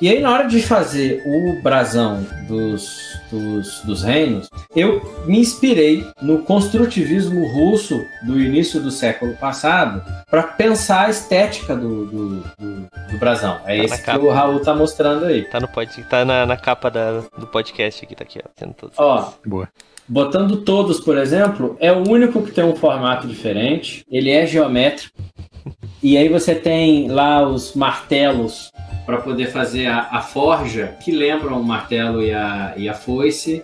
[0.01, 6.07] E aí, na hora de fazer o brasão dos, dos, dos reinos, eu me inspirei
[6.23, 12.89] no construtivismo russo do início do século passado para pensar a estética do, do, do,
[13.11, 13.59] do brasão.
[13.67, 14.25] É Tá esse que capa.
[14.25, 15.43] o Raul tá mostrando aí.
[15.45, 18.49] Tá no pod, tá na, na capa da, do podcast aqui, tá aqui, ó.
[18.57, 18.99] Tendo todos.
[18.99, 19.69] Ó, Boa.
[20.09, 24.05] Botando todos, por exemplo, é o único que tem um formato diferente.
[24.11, 25.17] Ele é geométrico.
[26.03, 28.73] E aí você tem lá os martelos
[29.05, 33.63] para poder fazer a, a forja, que lembram o martelo e a, e a foice.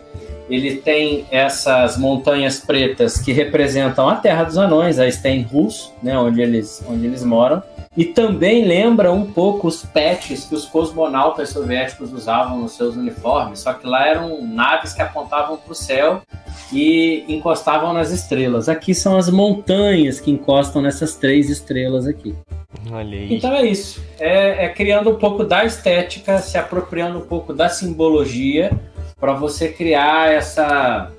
[0.51, 6.43] Ele tem essas montanhas pretas que representam a Terra dos Anões, a Stenhus, né, onde,
[6.43, 7.63] eles, onde eles moram.
[7.97, 13.61] E também lembra um pouco os patches que os cosmonautas soviéticos usavam nos seus uniformes,
[13.61, 16.21] só que lá eram naves que apontavam para o céu
[16.71, 18.69] e encostavam nas estrelas.
[18.69, 22.35] Aqui são as montanhas que encostam nessas três estrelas aqui.
[23.33, 24.05] Então é isso.
[24.19, 28.71] É, é criando um pouco da estética, se apropriando um pouco da simbologia
[29.19, 31.11] para você criar essa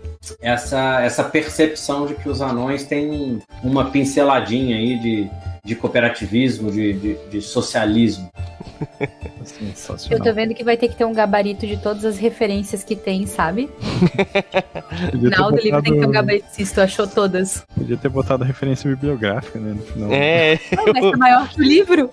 [0.41, 5.29] essa essa percepção de que os anões têm uma pinceladinha aí de,
[5.67, 8.31] de cooperativismo, de, de, de socialismo.
[8.99, 10.23] Eu Sensacional.
[10.27, 13.25] tô vendo que vai ter que ter um gabarito de todas as referências que tem,
[13.25, 13.69] sabe?
[15.11, 17.65] Podia ter, Final do livro tem que ter um gabarito se tu achou todas.
[17.75, 19.73] podia ter botado referência bibliográfica, né?
[19.73, 20.09] No final.
[20.11, 22.09] É, Não, mas tá maior que o livro.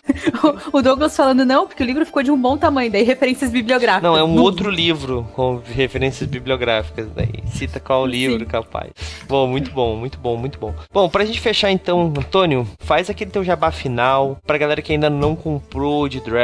[0.72, 4.02] O Douglas falando não, porque o livro ficou de um bom tamanho, daí referências bibliográficas.
[4.02, 7.42] não, é um outro livro com referências bibliográficas daí.
[7.52, 8.90] Cita qual livro, capaz.
[9.28, 10.74] Bom, muito bom, muito bom, muito bom.
[10.92, 15.11] Bom, pra gente fechar então, Antônio, faz aquele teu jabá final pra galera que ainda
[15.11, 16.43] não comprou de Dragon.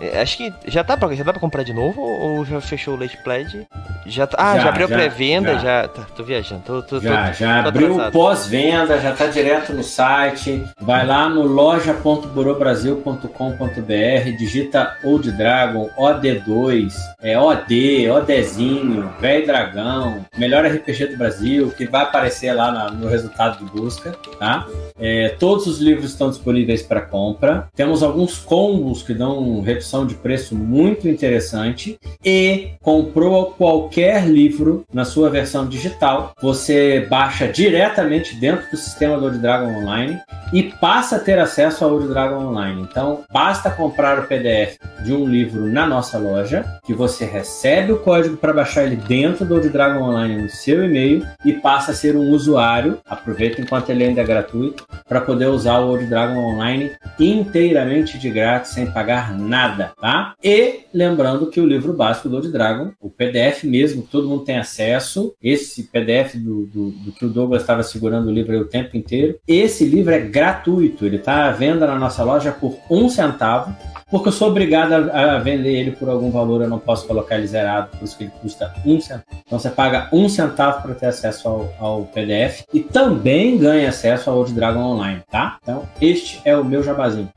[0.00, 2.94] É, acho que já tá pra, já dá pra comprar de novo ou já fechou
[2.94, 3.66] o Late Pledge?
[4.06, 5.60] Já tá, ah, já, Já, abriu pré-venda, já.
[5.82, 5.88] já.
[5.88, 6.62] Tá, tô viajando.
[6.64, 10.62] Tô, tô, Já, tô, já tô abriu pós-venda, já está direto no site.
[10.80, 21.06] Vai lá no loja.burobrasil.com.br, digita Old Dragon, OD2, é OD, ODzinho, Velho Dragão, melhor RPG
[21.06, 24.66] do Brasil, que vai aparecer lá na- no resultado de busca, tá?
[24.98, 27.68] É, todos os livros estão disponíveis para compra.
[27.74, 31.98] Temos alguns combos que dão redução de preço muito interessante.
[32.24, 39.24] E comprou qualquer livro na sua versão digital, você baixa diretamente dentro do sistema do
[39.24, 40.18] Old Dragon Online
[40.52, 42.82] e passa a ter acesso ao Old Dragon Online.
[42.82, 47.98] Então, basta comprar o PDF de um livro na nossa loja, que você recebe o
[47.98, 51.94] código para baixar ele dentro do Old Dragon Online no seu e-mail e passa a
[51.94, 52.98] ser um usuário.
[53.08, 58.30] Aproveita enquanto ele ainda é gratuito para poder usar o Old Dragon Online inteiramente de
[58.30, 60.34] grátis, sem pagar nada, tá?
[60.42, 64.56] E lembrando que o livro básico do Old Dragon, o PDF mesmo, todo mundo tem
[64.56, 68.96] acesso, esse PDF do, do, do que o Douglas estava segurando o livro o tempo
[68.96, 73.76] inteiro, esse livro é gratuito, ele está à venda na nossa loja por um centavo,
[74.10, 77.36] porque eu sou obrigado a, a vender ele por algum valor, eu não posso colocar
[77.36, 79.26] ele zerado, por isso que ele custa um centavo.
[79.46, 84.30] Então você paga um centavo para ter acesso ao, ao PDF e também ganha acesso
[84.30, 85.58] ao Old Dragon Online, tá?
[85.62, 87.28] Então este é o meu jabazinho.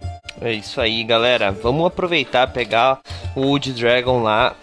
[0.41, 1.51] É isso aí, galera.
[1.51, 2.99] Vamos aproveitar, pegar
[3.35, 4.55] o Wood Dragon lá.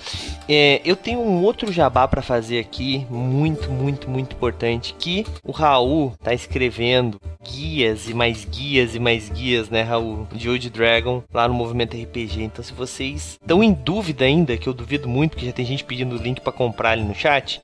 [0.48, 5.50] É, eu tenho um outro jabá pra fazer aqui, muito, muito, muito importante, que o
[5.50, 11.22] Raul tá escrevendo guias e mais guias e mais guias, né, Raul, de Old Dragon
[11.32, 12.42] lá no Movimento RPG.
[12.42, 15.84] Então, se vocês estão em dúvida ainda, que eu duvido muito, porque já tem gente
[15.84, 17.60] pedindo o link pra comprar ali no chat,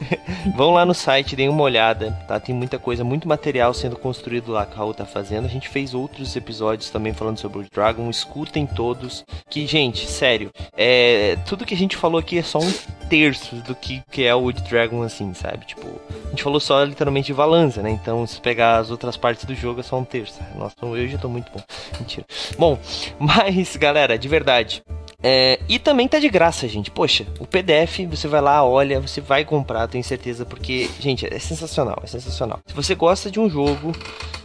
[0.54, 2.40] vão lá no site, deem uma olhada, tá?
[2.40, 5.46] Tem muita coisa, muito material sendo construído lá que o Raul tá fazendo.
[5.46, 9.24] A gente fez outros episódios também falando sobre o Dragon, escutem todos.
[9.50, 12.72] Que, gente, sério, é, tudo que a gente falou aqui é só um
[13.08, 15.66] terço do que, que é o Wood Dragon, assim, sabe?
[15.66, 16.00] Tipo,
[16.36, 17.90] gente falou só literalmente de Valanza, né?
[17.90, 20.38] Então, se pegar as outras partes do jogo, é só um terço.
[20.54, 21.62] Nossa, eu já tô muito bom.
[21.98, 22.26] Mentira.
[22.58, 22.78] Bom,
[23.18, 24.82] mas, galera, de verdade,
[25.28, 26.88] é, e também tá de graça, gente.
[26.88, 31.38] Poxa, o PDF, você vai lá, olha, você vai comprar, tenho certeza, porque, gente, é
[31.40, 32.60] sensacional, é sensacional.
[32.64, 33.90] Se você gosta de um jogo,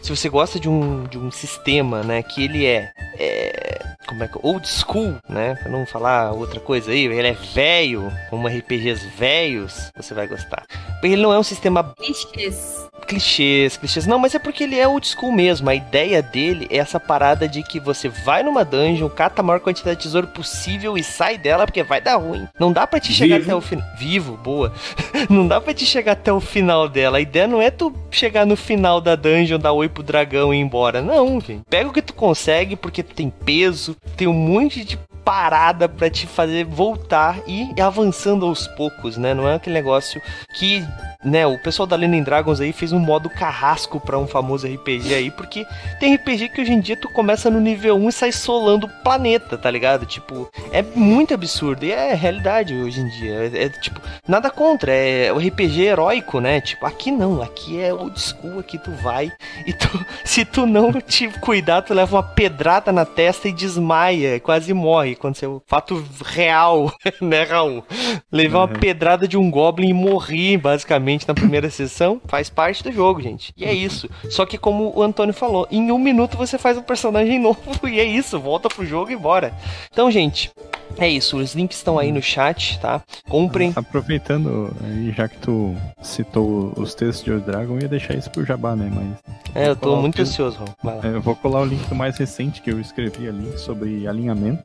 [0.01, 4.27] se você gosta de um, de um sistema, né, que ele é, é como é
[4.27, 9.07] que old school, né, pra não falar outra coisa aí, ele é velho, como RPGs
[9.15, 10.65] velhos, você vai gostar.
[11.03, 12.89] Ele não é um sistema Clichês.
[13.07, 14.07] clichês, clichês.
[14.07, 15.69] Não, mas é porque ele é old school mesmo.
[15.69, 19.59] A ideia dele é essa parada de que você vai numa dungeon, cata a maior
[19.59, 22.47] quantidade de tesouro possível e sai dela porque vai dar ruim.
[22.59, 23.49] Não dá pra te chegar Vivo.
[23.51, 23.87] até o final.
[23.97, 24.73] Vivo, boa.
[25.29, 27.17] não dá pra te chegar até o final dela.
[27.17, 30.57] A ideia não é tu chegar no final da dungeon, dar oi pro dragão e
[30.57, 31.01] ir embora.
[31.01, 31.61] Não, gente.
[31.69, 36.09] Pega o que tu consegue porque tu tem peso, tem um monte de parada pra
[36.09, 39.33] te fazer voltar e ir avançando aos poucos, né?
[39.33, 40.21] Não é aquele negócio
[40.55, 40.83] que,
[41.23, 45.13] né, o pessoal da Lenin Dragons aí fez um modo carrasco pra um famoso RPG
[45.13, 45.65] aí, porque
[45.99, 49.03] tem RPG que hoje em dia tu começa no nível 1 e sai solando o
[49.03, 50.05] planeta, tá ligado?
[50.05, 53.51] Tipo, é muito absurdo e é realidade hoje em dia.
[53.53, 56.59] É, é, tipo, nada contra, é o RPG heróico, né?
[56.61, 59.31] Tipo, aqui não, aqui é old school, aqui tu vai
[59.65, 59.87] e tu,
[60.25, 65.11] se tu não te cuidar, tu leva uma pedrada na testa e desmaia, quase morre.
[65.13, 66.91] Aconteceu fato real,
[67.21, 67.83] né, Raul?
[68.31, 68.79] Levar uma Uhum.
[68.79, 73.53] pedrada de um Goblin e morrer, basicamente, na primeira sessão, faz parte do jogo, gente.
[73.57, 74.09] E é isso.
[74.29, 77.99] Só que, como o Antônio falou, em um minuto você faz um personagem novo e
[77.99, 78.39] é isso.
[78.39, 79.53] Volta pro jogo e bora.
[79.91, 80.51] Então, gente.
[80.97, 83.01] É isso, os links estão aí no chat, tá?
[83.29, 83.71] Comprem.
[83.73, 84.75] Aproveitando,
[85.15, 88.75] já que tu citou os textos de Old Dragon, eu ia deixar isso pro Jabá,
[88.75, 88.91] né?
[88.93, 90.69] Mas É, eu tô muito ansioso, Raul.
[90.83, 91.07] Vai lá.
[91.07, 94.63] é, eu vou colar o link do mais recente que eu escrevi ali sobre alinhamento.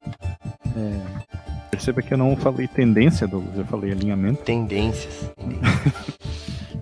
[0.77, 1.01] É,
[1.77, 4.43] perceba que eu não falei tendência, Douglas, eu falei alinhamento.
[4.43, 5.31] Tendências.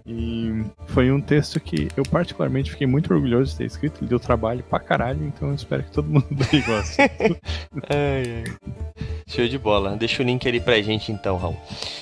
[0.07, 4.01] E foi um texto que eu particularmente fiquei muito orgulhoso de ter escrito.
[4.01, 6.27] Ele deu trabalho pra caralho, então eu espero que todo mundo
[6.67, 6.97] goste.
[7.89, 8.45] Ai, ai.
[9.27, 9.97] Show de bola.
[9.97, 11.57] Deixa o link ali pra gente então, Raul.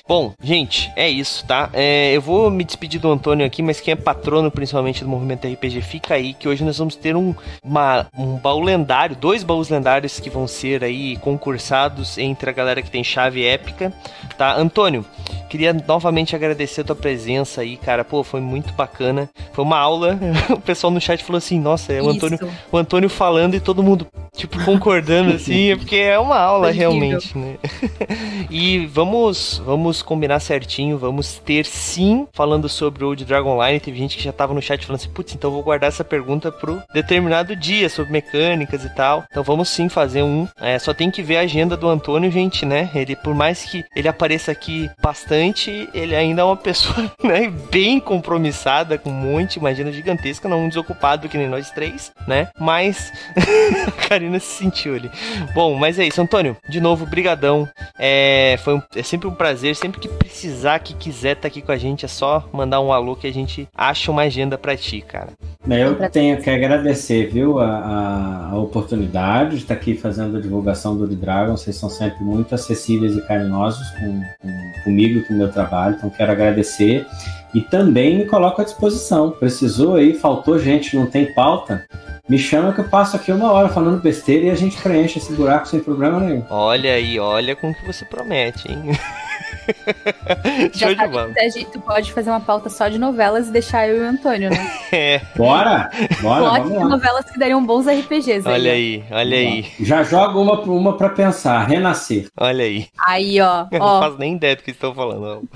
[0.09, 1.71] Bom, gente, é isso, tá?
[1.73, 5.47] É, eu vou me despedir do Antônio aqui, mas quem é patrono principalmente do movimento
[5.47, 7.33] RPG, fica aí que hoje nós vamos ter um,
[7.63, 12.82] uma- um baú lendário, dois baús lendários que vão ser aí concursados entre a galera
[12.83, 13.93] que tem chave épica,
[14.37, 14.55] tá?
[14.57, 15.05] Antônio,
[15.49, 18.05] queria novamente agradecer a tua presença aí, cara.
[18.05, 19.29] Pô, foi muito bacana.
[19.53, 20.19] Foi uma aula.
[20.53, 22.39] O pessoal no chat falou assim: nossa, é o Antônio
[22.71, 24.07] o Antônio falando e todo mundo,
[24.37, 26.91] tipo, concordando assim, é porque é uma aula Foi incrível.
[26.91, 27.57] realmente, né?
[28.51, 33.99] e vamos, vamos combinar certinho, vamos ter sim, falando sobre o Old Dragon Line, teve
[33.99, 36.51] gente que já tava no chat falando assim, putz, então eu vou guardar essa pergunta
[36.51, 39.25] pro determinado dia, sobre mecânicas e tal.
[39.31, 40.47] Então vamos sim fazer um.
[40.61, 42.91] É, só tem que ver a agenda do Antônio, gente, né?
[42.95, 47.99] Ele, por mais que ele apareça aqui bastante, ele ainda é uma pessoa, né, bem
[48.01, 52.49] compromissada, com um monte, uma agenda gigantesca, não um desocupado que nem nós três, né?
[52.59, 53.13] Mas
[53.87, 55.11] a Karina se sentiu ali.
[55.55, 56.57] Bom, mas é isso, Antônio.
[56.69, 57.69] De novo, brigadão.
[57.99, 59.75] É, foi um- é sempre um prazer.
[59.77, 63.15] Sempre que precisar, que quiser estar aqui com a gente, é só mandar um alô
[63.17, 65.29] que a gente acha uma agenda pra ti, cara.
[65.69, 71.05] Eu tenho que agradecer, viu, a, a- oportunidade de estar aqui fazendo a divulgação do
[71.05, 71.57] Uri Dragon.
[71.57, 75.97] Vocês são sempre muito acessíveis e carinhosos com, com- comigo e com o meu trabalho,
[75.97, 77.07] então quero agradecer.
[77.55, 79.31] E também me coloco à disposição.
[79.31, 81.85] Precisou aí, faltou gente, não tem pauta.
[82.29, 85.33] Me chama que eu passo aqui uma hora falando besteira e a gente preenche esse
[85.35, 86.45] buraco sem problema nenhum.
[86.49, 88.79] Olha aí, olha com o que você promete, hein?
[90.73, 91.33] Já Show de sabe bola.
[91.33, 94.05] que a gente pode fazer uma pauta só de novelas e deixar eu e o
[94.11, 94.71] Antônio, né?
[94.93, 95.91] É, Bora?
[96.21, 96.89] Bora, Plot de vamos lá.
[96.89, 98.47] novelas que dariam bons RPGs.
[98.47, 102.29] olha aí, olha aí, Já joga uma, uma para pensar, renascer.
[102.39, 102.89] olha aí.
[103.07, 105.49] Aí, ó, Eu não ó, faço nem ideia do que estão falando.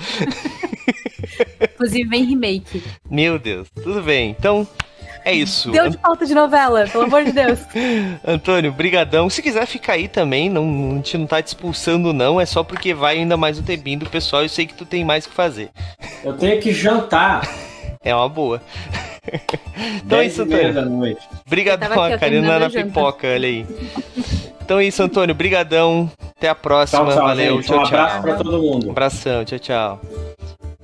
[1.63, 2.83] inclusive vem remake.
[3.11, 4.35] Meu Deus, tudo bem.
[4.39, 4.67] Então,
[5.27, 5.73] é isso.
[5.73, 7.59] Deu de pauta de novela, pelo amor de Deus.
[8.25, 9.29] Antônio, brigadão.
[9.29, 12.63] Se quiser ficar aí também, não, a gente não tá te expulsando não, é só
[12.63, 15.27] porque vai ainda mais um tempinho do pessoal e eu sei que tu tem mais
[15.27, 15.71] o que fazer.
[16.23, 17.43] Eu tenho que jantar.
[18.05, 18.63] É uma boa.
[20.05, 20.73] Então é isso, Antônio.
[20.73, 21.21] da noite.
[21.29, 23.67] Eu Brigadão, tava aqui, a Karina na pipoca, olha aí.
[24.63, 26.09] Então é isso, Antônio, brigadão.
[26.37, 27.67] Até a próxima, Tchau, tchau, valeu, gente.
[27.67, 28.23] tchau, um abraço tchau.
[28.23, 28.91] para todo mundo.
[28.91, 30.01] Abração, tchau, tchau.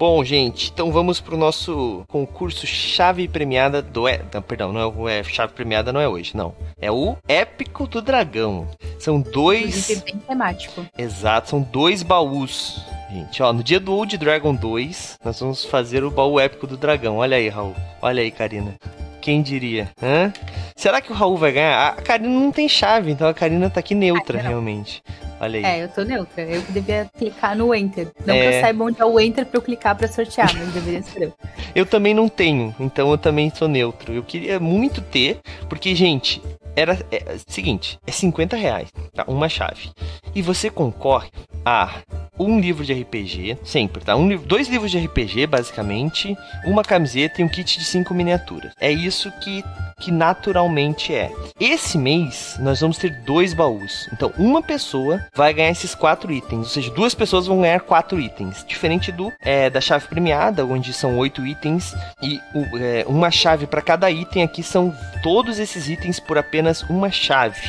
[0.03, 4.09] Bom, gente, então vamos pro nosso concurso chave premiada do.
[4.09, 4.21] E...
[4.35, 6.57] Não, perdão, não é o é, chave premiada, não é hoje, não.
[6.81, 8.67] É o Épico do Dragão.
[8.99, 9.89] São dois.
[9.89, 10.85] Inclusive, bem temático.
[10.99, 12.85] Exato, são dois baús.
[13.13, 16.77] Gente, ó, no dia do Old Dragon 2, nós vamos fazer o baú épico do
[16.77, 17.19] dragão.
[17.19, 17.77] Olha aí, Raul.
[18.01, 18.75] Olha aí, Karina.
[19.23, 19.89] Quem diria?
[20.03, 20.33] Hã?
[20.75, 21.91] Será que o Raul vai ganhar?
[21.91, 25.01] A Karina não tem chave, então a Karina tá aqui neutra, Ah, realmente.
[25.41, 25.65] Olha aí.
[25.65, 26.43] É, eu tô neutra.
[26.43, 28.09] Eu que devia clicar no Enter.
[28.27, 28.59] Não que É.
[28.59, 31.33] eu saiba onde é o Enter pra eu clicar pra sortear, mas deveria ser eu.
[31.75, 34.13] Eu também não tenho, então eu também sou neutro.
[34.13, 35.39] Eu queria muito ter,
[35.71, 36.43] porque, gente,
[36.77, 39.25] era é, seguinte, é 50 reais, tá?
[39.27, 39.91] Uma chave.
[40.35, 41.31] E você concorre
[41.65, 42.03] a
[42.39, 44.17] um livro de RPG, sempre, tá?
[44.17, 48.73] Um, dois livros de RPG, basicamente, uma camiseta e um kit de cinco miniaturas.
[48.81, 49.63] É isso que,
[50.01, 51.31] que naturalmente é.
[51.61, 54.09] Esse mês, nós vamos ter dois baús.
[54.13, 56.67] Então, uma pessoa vai ganhar esses quatro itens.
[56.67, 58.65] Ou seja, duas pessoas vão ganhar quatro itens.
[58.67, 62.41] Diferente do é, da chave premiada, onde são oito itens e
[62.81, 64.43] é, uma chave para cada item.
[64.43, 64.93] Aqui são
[65.23, 67.61] todos esses itens por apenas uma chave.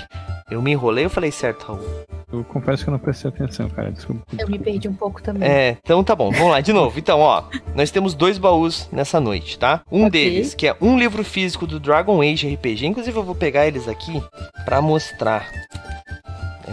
[0.52, 1.80] Eu me enrolei ou falei certo, Raul?
[2.32, 3.91] Eu confesso que eu não prestei atenção, cara.
[3.91, 4.24] Desculpa.
[4.38, 5.48] Eu me perdi um pouco também.
[5.48, 6.98] É, então tá bom, vamos lá de novo.
[6.98, 7.44] Então, ó,
[7.76, 9.82] nós temos dois baús nessa noite, tá?
[9.91, 10.11] Um Ok.
[10.11, 12.88] deles, que é um livro físico do Dragon Age RPG.
[12.88, 14.22] Inclusive, eu vou pegar eles aqui
[14.65, 15.48] pra mostrar.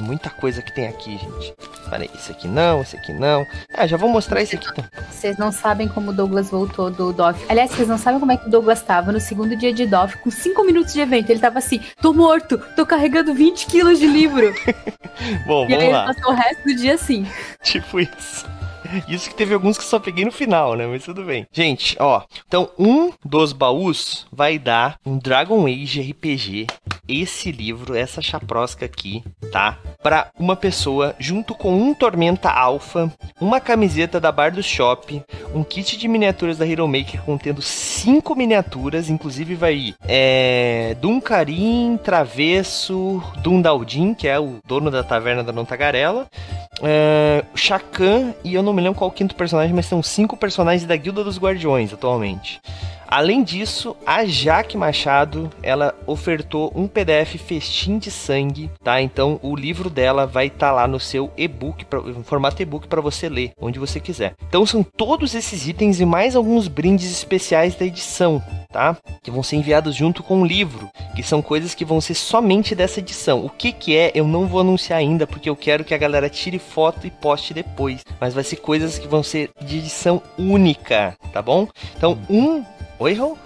[0.01, 1.55] É muita coisa que tem aqui, gente.
[1.91, 3.47] Peraí, esse aqui não, esse aqui não.
[3.75, 4.83] Ah, já vou mostrar esse aqui então.
[5.11, 7.45] Vocês não sabem como o Douglas voltou do DOF.
[7.51, 10.17] Aliás, vocês não sabem como é que o Douglas tava no segundo dia de DOF,
[10.17, 11.29] com 5 minutos de evento.
[11.29, 14.55] Ele tava assim: tô morto, tô carregando 20 quilos de livro.
[15.47, 16.07] Bom, e aí vamos ele lá.
[16.07, 17.27] passou o resto do dia assim.
[17.63, 18.49] Tipo isso.
[19.07, 20.87] Isso que teve alguns que só peguei no final, né?
[20.87, 21.47] Mas tudo bem.
[21.53, 22.23] Gente, ó.
[22.49, 26.67] Então, um dos baús vai dar um Dragon Age RPG.
[27.13, 29.77] Esse livro, essa chaprosca aqui, tá?
[30.01, 35.21] Pra uma pessoa, junto com um Tormenta Alpha, uma camiseta da Bar do Shop,
[35.53, 43.21] um kit de miniaturas da Hero Maker contendo cinco miniaturas, inclusive vai é, Duncarim, Travesso,
[43.43, 45.65] Dundaldin, que é o dono da taverna da Não
[46.81, 50.87] O Shakan e eu não me lembro qual o quinto personagem, mas são cinco personagens
[50.87, 52.61] da Guilda dos Guardiões atualmente.
[53.11, 59.03] Além disso, a Jaque Machado, ela ofertou um PDF festim de sangue, tá?
[59.03, 63.29] Então o livro dela vai estar lá no seu e-book, em formato e-book para você
[63.29, 64.35] ler, onde você quiser.
[64.49, 68.41] Então são todos esses itens e mais alguns brindes especiais da edição,
[68.71, 68.97] tá?
[69.25, 72.77] Que vão ser enviados junto com o livro, que são coisas que vão ser somente
[72.77, 73.45] dessa edição.
[73.45, 76.31] O que que é, eu não vou anunciar ainda, porque eu quero que a galera
[76.31, 78.05] tire foto e poste depois.
[78.21, 81.69] Mas vai ser coisas que vão ser de edição única, tá bom?
[81.97, 82.65] Então, um...
[82.99, 83.37] Oi, Raul?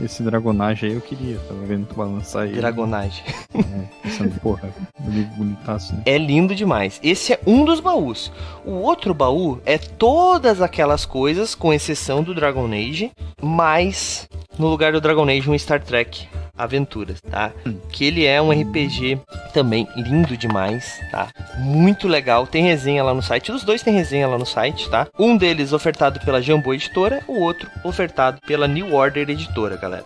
[0.00, 1.38] Esse dragonagem aí eu queria.
[1.46, 2.52] Tava vendo tu balançar aí.
[2.52, 3.22] Dragonagem.
[3.54, 4.74] É, pensando, porra,
[5.06, 6.02] livro bonitaço, né?
[6.06, 6.98] É lindo demais.
[7.02, 8.32] Esse é um dos baús.
[8.64, 14.26] O outro baú é todas aquelas coisas, com exceção do Dragon Age, mas
[14.58, 16.26] no lugar do Dragon Age um Star Trek
[16.62, 17.52] Aventuras, tá?
[17.90, 19.20] Que ele é um RPG
[19.52, 21.28] também lindo demais, tá?
[21.58, 22.46] Muito legal.
[22.46, 23.52] Tem resenha lá no site.
[23.52, 25.08] Os dois têm resenha lá no site, tá?
[25.18, 30.04] Um deles ofertado pela Jambô Editora, o outro ofertado pela New Order Editora, galera.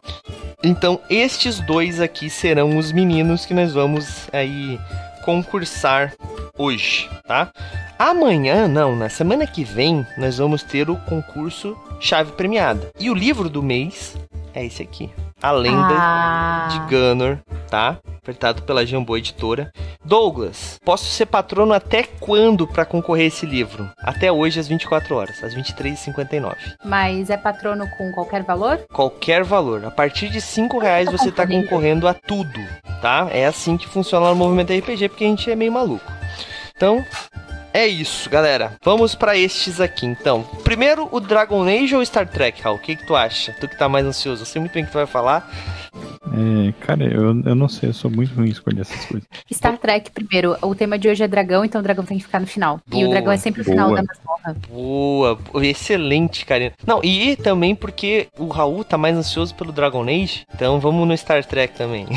[0.62, 4.81] Então, estes dois aqui serão os meninos que nós vamos aí
[5.24, 6.15] concursar
[6.57, 7.53] hoje, tá?
[7.99, 12.91] Amanhã, não, na semana que vem, nós vamos ter o concurso Chave Premiada.
[12.99, 14.16] E o livro do mês
[14.57, 15.11] é esse aqui.
[15.43, 17.39] A Lenda Ah, de Gunner,
[17.69, 17.99] tá?
[18.23, 19.70] Apertado pela Jambô Editora.
[20.05, 23.89] Douglas, posso ser patrono até quando para concorrer a esse livro?
[24.03, 26.55] Até hoje, às 24 horas, às 23h59.
[26.85, 28.78] mas é patrono com qualquer valor?
[28.93, 29.85] Qualquer valor.
[29.85, 31.69] A partir de 5 reais Tá você tá concorrendo.
[31.69, 32.61] concorrendo a tudo,
[33.03, 33.28] tá?
[33.31, 36.05] É assim que funciona no movimento RPG, porque a gente é meio maluco.
[36.74, 37.05] Então,
[37.78, 38.73] é isso, galera.
[38.82, 40.43] Vamos pra estes aqui, então.
[40.65, 42.77] Primeiro, o Dragon Age ou Star Trek, Raul?
[42.77, 43.53] O que, que tu acha?
[43.61, 44.43] Tu que tá mais ansioso.
[44.43, 45.51] Eu sei muito bem o que tu vai falar.
[46.27, 49.27] É, cara, eu, eu não sei, eu sou muito ruim em escolher essas coisas.
[49.53, 50.57] Star Trek primeiro.
[50.62, 52.81] O tema de hoje é dragão, então o dragão tem que ficar no final.
[52.89, 54.03] e Boa, o dragão é sempre o final boa.
[54.03, 54.57] da masmorra.
[54.69, 56.73] Boa, boa, excelente, Karina.
[56.86, 61.16] Não, e também porque o Raul tá mais ansioso pelo Dragon Age, então vamos no
[61.16, 62.07] Star Trek também.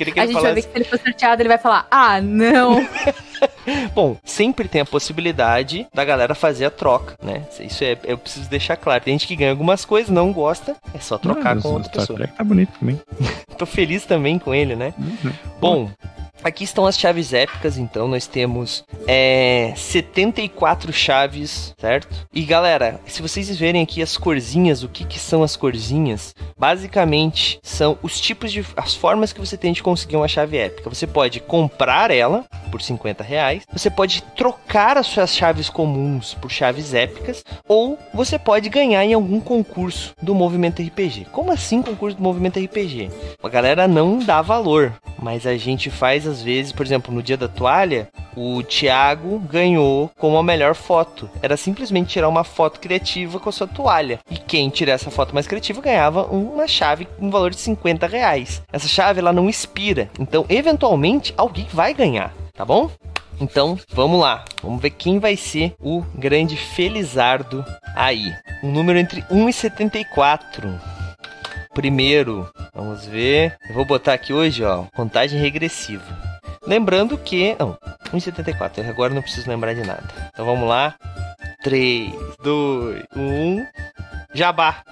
[0.00, 2.86] A gente vai ver falasse- que se ele for sorteado, ele vai falar: Ah, não!
[3.94, 7.44] Bom, sempre tem a possibilidade da galera fazer a troca, né?
[7.60, 9.02] Isso é, eu preciso deixar claro.
[9.02, 12.00] Tem gente que ganha algumas coisas, não gosta, é só trocar Não, com outra Star
[12.00, 12.18] pessoa.
[12.18, 13.00] Trek tá bonito também.
[13.56, 14.94] Tô feliz também com ele, né?
[14.98, 15.32] Uhum.
[15.60, 15.90] Bom,
[16.42, 22.26] aqui estão as chaves épicas, então nós temos é, 74 chaves, certo?
[22.32, 26.34] E galera, se vocês verem aqui as corzinhas, o que, que são as corzinhas?
[26.58, 28.64] Basicamente são os tipos de.
[28.76, 30.90] as formas que você tem de conseguir uma chave épica.
[30.90, 36.50] Você pode comprar ela por 50 reais, você pode trocar as suas chaves comuns por
[36.50, 41.26] chaves épicas, ou você pode ganhar em algum concurso do movimento RPG.
[41.32, 43.10] Como assim concurso do movimento RPG?
[43.42, 47.36] A galera não dá valor, mas a gente faz às vezes, por exemplo, no dia
[47.36, 51.28] da toalha, o Thiago ganhou como a melhor foto.
[51.42, 54.20] Era simplesmente tirar uma foto criativa com a sua toalha.
[54.30, 58.06] E quem tirar essa foto mais criativa ganhava uma chave com um valor de 50
[58.06, 58.62] reais.
[58.72, 62.90] Essa chave ela não expira, então eventualmente alguém vai ganhar, tá bom?
[63.40, 64.44] Então, vamos lá.
[64.62, 67.64] Vamos ver quem vai ser o grande Felizardo
[67.96, 68.34] aí.
[68.62, 70.99] Um número entre 1 e 74.
[71.74, 73.56] Primeiro, vamos ver.
[73.68, 76.04] Eu vou botar aqui hoje, ó, contagem regressiva.
[76.66, 77.56] Lembrando que.
[77.58, 77.78] Não,
[78.12, 78.88] 1,74.
[78.88, 80.30] Agora não preciso lembrar de nada.
[80.32, 80.94] Então vamos lá.
[81.62, 83.66] 3, 2, 1.
[84.34, 84.82] Jabá.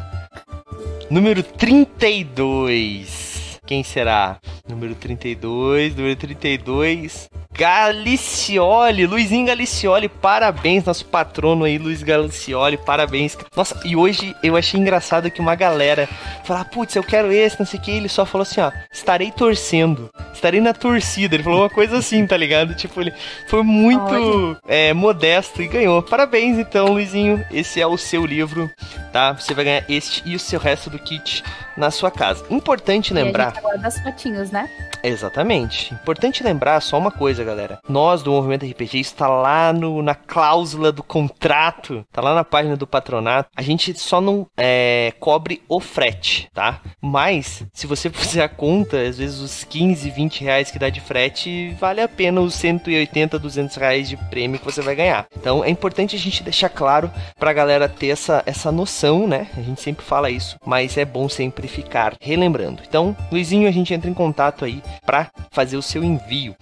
[1.11, 3.38] Número 32.
[3.69, 4.39] Quem será?
[4.67, 7.29] Número 32, número 32.
[7.53, 13.37] Galicioli, Luizinho Galicioli, parabéns, nosso patrono aí, Luiz Galicioli, parabéns.
[13.55, 16.09] Nossa, e hoje eu achei engraçado que uma galera
[16.45, 19.31] falar, putz, eu quero esse, não sei o que, ele só falou assim, ó, estarei
[19.31, 21.35] torcendo, estarei na torcida.
[21.35, 22.75] Ele falou uma coisa assim, tá ligado?
[22.75, 23.13] Tipo, ele
[23.49, 26.03] foi muito é, modesto e ganhou.
[26.03, 28.71] Parabéns, então, Luizinho, esse é o seu livro,
[29.13, 29.33] tá?
[29.33, 31.45] Você vai ganhar este e o seu resto do kit
[31.79, 32.45] na sua casa.
[32.51, 33.45] Importante lembrar.
[33.45, 34.69] E a gente agora das fotinhos, né?
[35.03, 35.95] Exatamente.
[35.95, 37.79] Importante lembrar só uma coisa, galera.
[37.89, 42.77] Nós do Movimento RPG está lá no, na cláusula do contrato, tá lá na página
[42.77, 43.51] do patronato.
[43.57, 46.81] A gente só não é, cobre o frete, tá?
[47.01, 51.01] Mas, se você fizer a conta, às vezes os 15, 20 reais que dá de
[51.01, 55.27] frete, vale a pena os 180, 200 reais de prêmio que você vai ganhar.
[55.37, 59.47] Então, é importante a gente deixar claro pra galera ter essa, essa noção, né?
[59.57, 62.83] A gente sempre fala isso, mas é bom sempre ficar relembrando.
[62.87, 66.57] Então, Luizinho, a gente entra em contato aí para fazer o seu envio.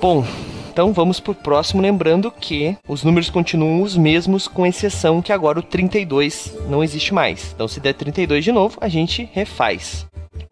[0.00, 0.24] Bom,
[0.72, 5.60] então vamos pro próximo, lembrando que os números continuam os mesmos, com exceção que agora
[5.60, 7.52] o 32 não existe mais.
[7.54, 10.06] Então se der 32 de novo, a gente refaz.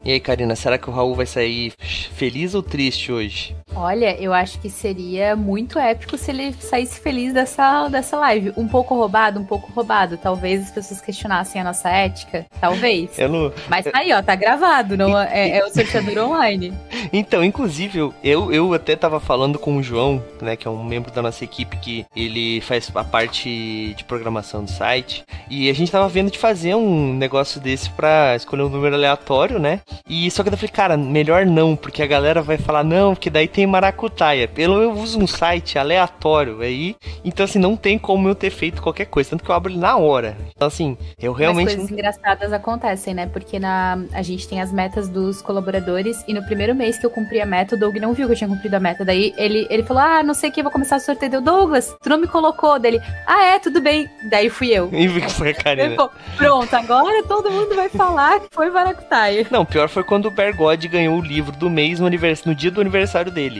[0.04, 3.54] E aí, Karina, será que o Raul vai sair feliz ou triste hoje?
[3.74, 8.52] Olha, eu acho que seria muito épico se ele saísse feliz dessa, dessa live.
[8.56, 10.16] Um pouco roubado, um pouco roubado.
[10.16, 12.46] Talvez as pessoas questionassem a nossa ética.
[12.60, 13.18] Talvez.
[13.18, 13.52] Eu não...
[13.68, 14.96] Mas tá aí, ó, tá gravado.
[14.96, 16.72] Não, é, é o sorteador online.
[17.12, 21.10] Então, inclusive, eu, eu até tava falando com o João, né, que é um membro
[21.10, 25.24] da nossa equipe que ele faz a parte de programação do site.
[25.48, 29.58] E a gente tava vendo de fazer um negócio desse pra escolher um número aleatório,
[29.58, 29.80] né?
[30.08, 33.30] E só que eu falei, cara, melhor não, porque a galera vai falar, não, porque
[33.30, 34.48] daí tem maracutaia.
[34.48, 38.82] Pelo eu uso um site aleatório aí, então assim, não tem como eu ter feito
[38.82, 40.36] qualquer coisa, tanto que eu abro ele na hora.
[40.54, 41.64] Então assim, eu realmente.
[41.64, 41.98] Mas coisas não...
[41.98, 43.26] engraçadas acontecem, né?
[43.26, 47.10] Porque na, a gente tem as metas dos colaboradores e no primeiro mês que eu
[47.10, 49.04] cumpri a meta, o Doug não viu que eu tinha cumprido a meta.
[49.04, 51.30] Daí ele, ele falou: Ah, não sei o que, vou começar o sorteio.
[51.30, 53.00] Deu, Douglas, tu não me colocou dele.
[53.26, 54.08] Ah, é, tudo bem.
[54.30, 54.90] Daí fui eu.
[55.02, 55.96] E foi a Karina.
[56.36, 59.46] Pronto, agora todo mundo vai falar que foi maracutaia.
[59.50, 62.80] Não, pior foi quando o Bergode ganhou o livro do mês no, no dia do
[62.80, 63.51] aniversário dele.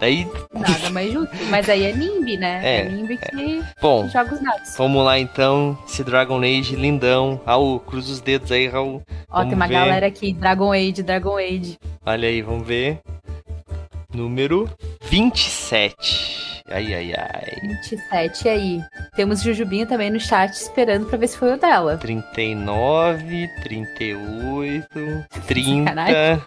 [0.00, 0.26] Daí.
[0.52, 1.34] Nada mais justo.
[1.50, 2.60] Mas aí é Nimbi, né?
[2.62, 3.64] É, é Nimbi que, é.
[3.80, 4.76] Bom, joga os dados.
[4.76, 5.78] Vamos lá então.
[5.86, 7.40] Esse Dragon Age lindão.
[7.46, 9.02] Raul, cruza os dedos aí, Raul.
[9.28, 9.74] Ó, vamos tem uma ver.
[9.74, 10.32] galera aqui.
[10.32, 11.78] Dragon Age, Dragon Age.
[12.04, 13.00] Olha aí, vamos ver.
[14.12, 14.68] Número
[15.10, 16.62] 27.
[16.68, 17.60] Ai, ai, ai.
[17.62, 18.80] 27 aí.
[19.14, 21.96] Temos Jujubinha também no chat esperando pra ver se foi o dela.
[21.98, 24.88] 39, 38,
[25.46, 26.46] 30,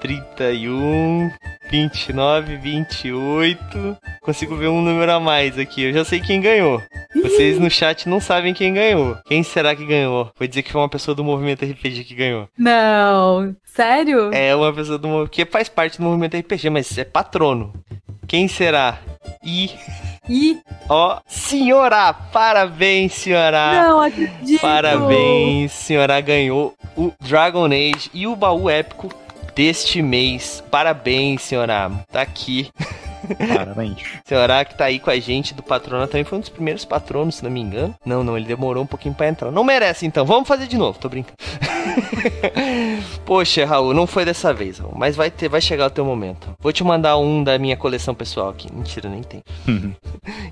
[0.00, 1.30] 31,
[1.70, 3.96] 29, 28.
[4.20, 5.84] Consigo ver um número a mais aqui.
[5.84, 6.82] Eu já sei quem ganhou.
[7.22, 9.16] Vocês no chat não sabem quem ganhou.
[9.26, 10.30] Quem será que ganhou?
[10.36, 12.48] Vou dizer que foi uma pessoa do movimento RPG que ganhou.
[12.58, 13.54] Não.
[13.64, 14.30] Sério?
[14.34, 17.72] É uma pessoa do movimento que faz parte do movimento RPG, mas é patrono.
[18.26, 18.98] Quem será?
[19.44, 19.70] E.
[20.28, 20.60] E.
[20.88, 22.12] Ó, senhora!
[22.12, 23.82] Parabéns, senhora!
[23.82, 24.60] Não acredito!
[24.60, 29.12] Parabéns, senhora ganhou o Dragon Age e o baú épico
[29.54, 30.62] deste mês.
[30.70, 31.90] Parabéns, senhora!
[32.10, 32.70] Tá aqui.
[33.56, 34.02] Parabéns.
[34.24, 37.36] Senhora que tá aí com a gente do patrono também foi um dos primeiros patronos,
[37.36, 37.94] se não me engano.
[38.04, 39.50] Não, não, ele demorou um pouquinho para entrar.
[39.50, 40.24] Não merece então.
[40.24, 41.36] Vamos fazer de novo, tô brincando.
[43.24, 46.54] Poxa, Raul, não foi dessa vez, Raul, mas vai ter, vai chegar o teu momento.
[46.60, 48.72] Vou te mandar um da minha coleção pessoal aqui.
[48.72, 49.42] Mentira, nem tem.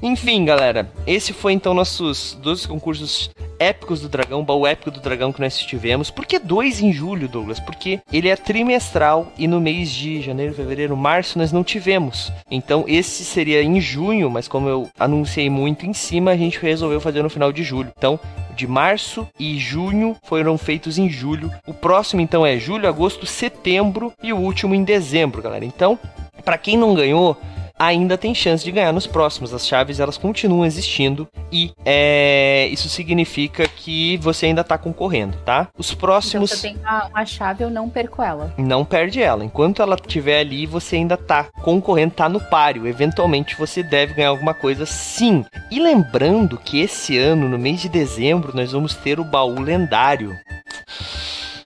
[0.03, 5.33] Enfim, galera, esse foi então nossos 12 concursos épicos do dragão, baú épico do dragão
[5.33, 6.11] que nós tivemos.
[6.11, 7.61] Por que dois em julho, Douglas?
[7.61, 12.33] Porque ele é trimestral e no mês de janeiro, fevereiro, março nós não tivemos.
[12.51, 17.01] Então esse seria em junho, mas como eu anunciei muito em cima, a gente resolveu
[17.01, 17.93] fazer no final de julho.
[17.97, 18.19] Então,
[18.55, 21.51] de março e junho foram feitos em julho.
[21.67, 25.65] O próximo então é julho, agosto, setembro e o último em dezembro, galera.
[25.65, 25.99] Então,
[26.45, 27.37] para quem não ganhou,
[27.81, 29.55] ainda tem chance de ganhar nos próximos.
[29.55, 35.69] As chaves elas continuam existindo e é, isso significa que você ainda está concorrendo, tá?
[35.79, 36.51] Os próximos.
[36.51, 38.53] Então, você tem uma, uma, chave, eu não perco ela.
[38.59, 39.43] Não perde ela.
[39.43, 42.87] Enquanto ela estiver ali, você ainda está concorrendo, está no páreo.
[42.87, 45.45] Eventualmente você deve ganhar alguma coisa, sim.
[45.71, 50.37] E lembrando que esse ano, no mês de dezembro, nós vamos ter o baú lendário.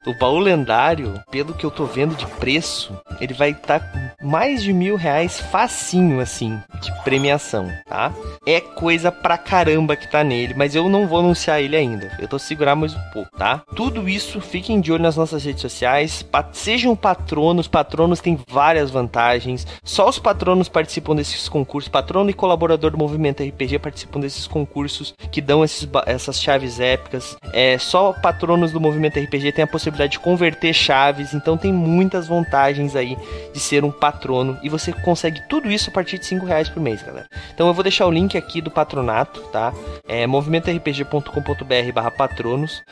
[0.06, 4.62] O baú lendário, pelo que eu tô vendo de preço, ele vai estar tá mais
[4.62, 8.12] de mil reais facinho, assim, de premiação, tá?
[8.46, 12.14] É coisa pra caramba que tá nele, mas eu não vou anunciar ele ainda.
[12.20, 13.62] Eu tô segurar mais um pouco, tá?
[13.74, 16.24] Tudo isso, fiquem de olho nas nossas redes sociais.
[16.52, 19.66] Sejam patronos, patronos têm várias vantagens.
[19.82, 21.88] Só os patronos participam desses concursos.
[21.88, 27.36] Patrono e colaborador do Movimento RPG participam desses concursos que dão esses, essas chaves épicas.
[27.54, 31.34] É, só patronos do Movimento RPG têm a possibilidade de converter chaves.
[31.34, 33.16] Então tem muitas vantagens aí
[33.52, 34.58] de ser um patrono.
[34.62, 37.28] E você consegue tudo isso a partir de 5 reais por mês, galera.
[37.54, 39.72] Então eu vou deixar o link aqui do patronato, tá?
[40.06, 42.82] É movimentorpg.com.br barra patronos.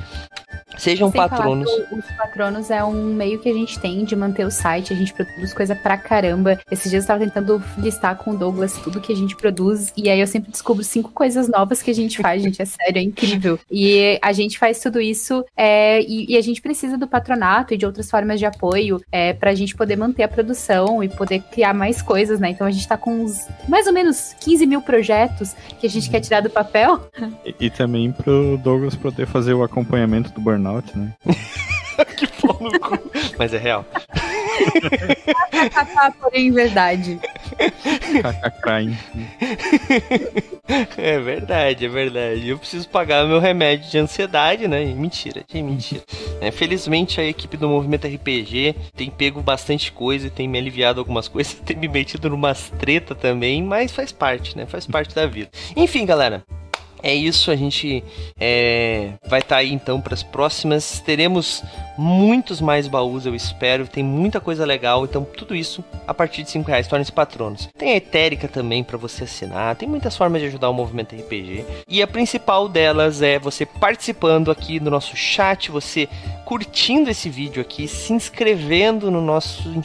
[0.78, 1.70] Sejam Sem patronos.
[1.90, 5.12] os patronos é um meio que a gente tem de manter o site, a gente
[5.12, 6.58] produz coisa pra caramba.
[6.70, 10.08] Esses dias eu tava tentando listar com o Douglas tudo que a gente produz, e
[10.08, 13.02] aí eu sempre descubro cinco coisas novas que a gente faz, gente, é sério, é
[13.02, 13.58] incrível.
[13.70, 17.77] E a gente faz tudo isso, é, e, e, a gente precisa do patronato e
[17.77, 21.74] de outras formas de apoio é, pra gente poder manter a produção e poder criar
[21.74, 22.51] mais coisas, né?
[22.51, 26.10] Então a gente tá com uns, mais ou menos 15 mil projetos que a gente
[26.10, 27.01] quer tirar do papel.
[27.44, 31.12] E, e também pro Douglas poder fazer o acompanhamento do burnout, né?
[32.16, 33.01] que pau no cu.
[33.38, 33.84] Mas é real.
[36.20, 37.18] Porém, verdade.
[40.96, 42.48] é verdade, é verdade.
[42.48, 44.84] Eu preciso pagar meu remédio de ansiedade, né?
[44.84, 46.02] Mentira, é mentira.
[46.40, 51.28] É, felizmente a equipe do Movimento RPG tem pego bastante coisa, tem me aliviado algumas
[51.28, 54.66] coisas, tem me metido numas treta também, mas faz parte, né?
[54.66, 55.50] Faz parte da vida.
[55.76, 56.44] Enfim, galera,
[57.02, 58.04] é isso, a gente
[58.38, 61.00] é, vai estar tá aí então para as próximas.
[61.00, 61.64] Teremos
[61.98, 63.88] muitos mais baús, eu espero.
[63.88, 66.86] Tem muita coisa legal, então tudo isso a partir de 5 reais.
[66.86, 67.68] Torne-se patronos.
[67.76, 69.74] Tem a Etérica também para você assinar.
[69.74, 71.64] Tem muitas formas de ajudar o movimento RPG.
[71.88, 76.08] E a principal delas é você participando aqui no nosso chat, você
[76.44, 79.82] curtindo esse vídeo aqui, se inscrevendo no nosso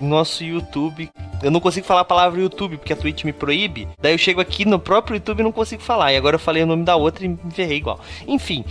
[0.00, 1.10] nosso YouTube.
[1.42, 3.88] Eu não consigo falar a palavra YouTube porque a Twitch me proíbe.
[4.00, 6.12] Daí eu chego aqui no próprio YouTube e não consigo falar.
[6.12, 8.00] E agora eu falei o nome da outra e me ferrei igual.
[8.26, 8.64] Enfim,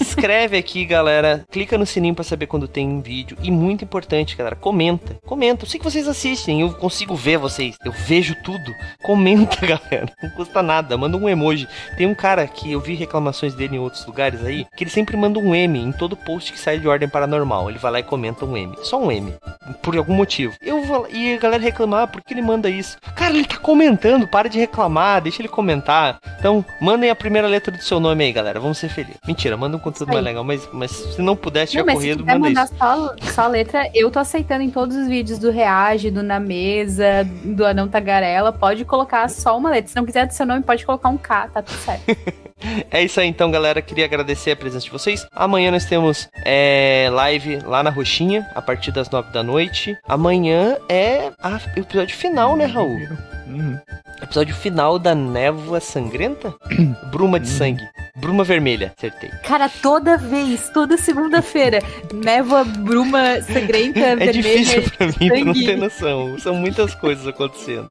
[0.00, 1.44] escreve aqui, galera.
[1.50, 3.36] Clica no sininho para saber quando tem um vídeo.
[3.42, 5.18] E muito importante, galera, comenta.
[5.26, 5.64] Comenta.
[5.64, 7.76] Eu sei que vocês assistem, eu consigo ver vocês.
[7.84, 8.72] Eu vejo tudo.
[9.02, 10.10] Comenta, galera.
[10.22, 10.96] Não custa nada.
[10.96, 11.68] Manda um emoji.
[11.98, 15.16] Tem um cara que eu vi reclamações dele em outros lugares aí, que ele sempre
[15.16, 17.68] manda um M em todo post que sai de ordem paranormal.
[17.68, 18.74] Ele vai lá e comenta um M.
[18.82, 19.34] Só um M.
[19.82, 20.54] Por algum motivo.
[20.62, 22.96] Eu vou, e a galera reclamar, por que ele manda isso?
[23.16, 26.18] Cara, ele tá comentando, para de reclamar, deixa ele comentar.
[26.38, 28.60] Então, mandem a primeira letra do seu nome aí, galera.
[28.60, 29.18] Vamos ser felizes.
[29.26, 32.38] Mentira, manda um conteúdo mais legal, mas, mas se não puder, se tiver corrido, manda
[32.38, 32.74] mandar isso.
[32.78, 36.38] Só, só a letra, eu tô aceitando em todos os vídeos do Reage, do Na
[36.38, 38.52] Mesa, do Anão Tagarela.
[38.52, 39.90] Pode colocar só uma letra.
[39.90, 42.04] Se não quiser do seu nome, pode colocar um K, tá tudo certo.
[42.90, 43.82] é isso aí então, galera.
[43.82, 45.26] Queria agradecer a presença de vocês.
[45.32, 49.96] Amanhã nós temos é, live lá na Roxinha, a partir das nove da noite.
[50.06, 51.30] Amanhã é
[51.76, 53.29] o episódio final, né, Raul?
[53.50, 53.78] Uhum.
[54.22, 56.54] Episódio final da Névoa Sangrenta?
[57.10, 57.56] Bruma de uhum.
[57.56, 57.88] Sangue.
[58.16, 59.30] Bruma Vermelha, acertei.
[59.44, 61.80] Cara, toda vez, toda segunda-feira,
[62.12, 64.28] névoa, bruma sangrenta, é vermelha.
[64.28, 66.38] É difícil pra mim, pra não ter noção.
[66.38, 67.88] São muitas coisas acontecendo.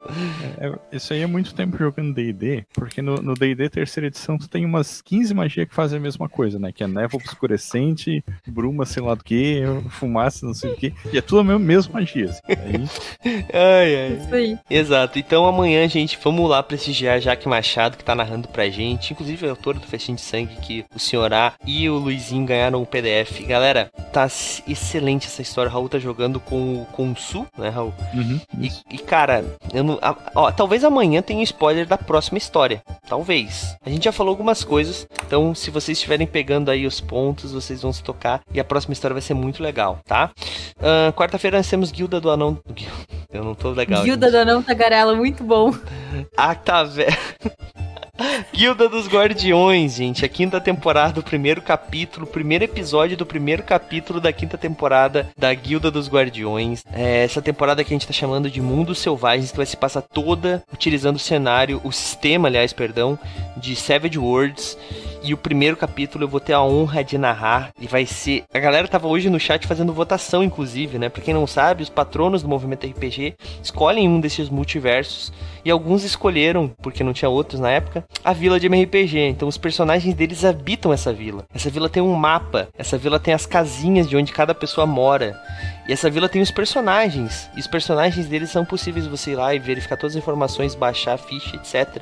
[0.60, 4.48] É, é isso aí é muito tempo jogando DD, porque no DD terceira edição tu
[4.48, 6.72] tem umas 15 magias que fazem a mesma coisa, né?
[6.72, 10.94] Que é névoa obscurecente, bruma, sei lá do que, fumaça, não sei o que.
[11.12, 12.26] E é tudo a mesma, mesma magia.
[12.26, 12.42] Assim.
[12.48, 13.46] Aí...
[13.54, 14.20] ai, ai.
[14.22, 14.60] Isso aí.
[14.70, 15.18] Exato.
[15.18, 19.14] Então amanhã, gente, vamos lá prestigiar Jaque Machado, que tá narrando pra gente.
[19.14, 22.82] Inclusive, é autor do Festim de Sangue, que o Senhor A e o Luizinho ganharam
[22.82, 23.42] o PDF.
[23.46, 25.70] Galera, tá excelente essa história.
[25.70, 27.94] O Raul tá jogando com, com o Su, né, Raul?
[28.14, 29.44] Uhum, e, e, cara,
[29.74, 32.82] eu não, a, ó, talvez amanhã tenha um spoiler da próxima história.
[33.08, 33.76] Talvez.
[33.86, 37.82] A gente já falou algumas coisas, então se vocês estiverem pegando aí os pontos, vocês
[37.82, 40.32] vão se tocar e a próxima história vai ser muito legal, tá?
[40.78, 42.58] Uh, Quarta-feira nós temos Guilda do Anão.
[43.32, 44.04] Eu não tô legal.
[44.04, 44.36] Guilda gente.
[44.36, 45.72] do Anão Tagarela, muito bom.
[46.38, 47.16] Ah, tá velho.
[48.54, 50.26] Guilda dos Guardiões, gente.
[50.26, 55.54] A quinta temporada, o primeiro capítulo, primeiro episódio do primeiro capítulo da quinta temporada da
[55.54, 56.84] Guilda dos Guardiões.
[56.92, 60.02] É essa temporada que a gente tá chamando de Mundos Selvagens, que vai se passar
[60.02, 63.18] toda utilizando o cenário, o sistema, aliás, perdão,
[63.56, 64.78] de Savage Worlds.
[65.22, 67.72] E o primeiro capítulo eu vou ter a honra de narrar.
[67.80, 68.44] E vai ser.
[68.54, 71.10] A galera tava hoje no chat fazendo votação, inclusive, né?
[71.10, 75.32] Pra quem não sabe, os patronos do movimento RPG escolhem um desses multiversos.
[75.70, 79.20] E alguns escolheram, porque não tinha outros na época, a vila de MRPG.
[79.28, 81.46] Então os personagens deles habitam essa vila.
[81.54, 82.70] Essa vila tem um mapa.
[82.76, 85.40] Essa vila tem as casinhas de onde cada pessoa mora.
[85.88, 87.52] E essa vila tem os personagens.
[87.56, 91.14] E os personagens deles são possíveis você ir lá e verificar todas as informações, baixar
[91.14, 92.02] a ficha, etc.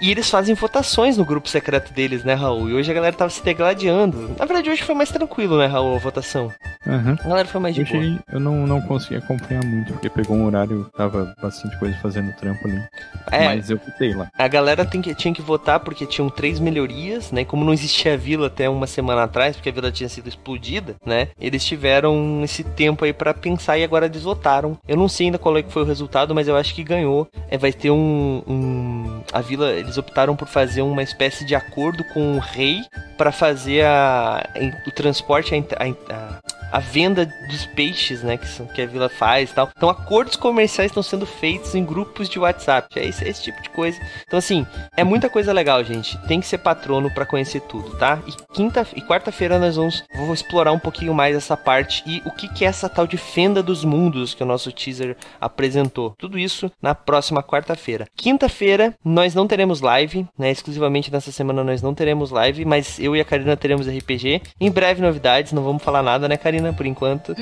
[0.00, 2.68] E eles fazem votações no grupo secreto deles, né, Raul?
[2.68, 4.30] E hoje a galera tava se degladiando.
[4.38, 6.52] Na verdade, hoje foi mais tranquilo, né, Raul, a votação.
[6.86, 7.16] Uhum.
[7.24, 8.18] A galera foi mais de Eu, boa.
[8.34, 12.68] eu não, não consegui acompanhar muito, porque pegou um horário, tava bastante coisa fazendo trampo
[12.68, 12.82] ali.
[13.30, 14.28] É, Mas eu fiquei lá.
[14.38, 17.44] A galera que- tinha que votar porque tinham três melhorias, né?
[17.44, 20.94] Como não existia a vila até uma semana atrás, porque a vila tinha sido explodida,
[21.06, 21.28] né?
[21.40, 24.76] Eles tiveram esse tempo aí pra pensar e agora eles votaram.
[24.86, 27.26] Eu não sei ainda qual é que foi o resultado, mas eu acho que ganhou.
[27.48, 32.02] É, vai ter um, um- A vila, eles optaram por fazer uma espécie de acordo
[32.12, 32.82] com o rei
[33.16, 34.42] pra fazer a,
[34.86, 36.38] o transporte, a, a-
[36.72, 38.36] a- venda dos peixes, né?
[38.36, 39.68] Que, são- que a vila faz e tal.
[39.76, 42.98] Então, acordos comerciais estão sendo feitos em grupos de WhatsApp.
[42.98, 43.98] É esse, esse tipo de coisa.
[44.26, 44.66] Então, assim,
[44.96, 46.16] é muita coisa legal, gente.
[46.26, 48.18] Tem que ser patrono pra conhecer tudo, tá?
[48.26, 52.30] E quinta e quarta-feira nós vamos vou explorar um pouquinho mais essa parte e o
[52.30, 56.14] que que é essa tal de fenda dos mundos que o nosso teaser apresentou.
[56.18, 58.06] Tudo isso na próxima quarta-feira.
[58.16, 60.50] Quinta-feira nós não teremos live, né?
[60.50, 64.42] Exclusivamente nessa semana nós não teremos live, mas eu e a Karina teremos RPG.
[64.60, 67.34] Em breve novidades, não vamos falar nada, né, Karina, por enquanto.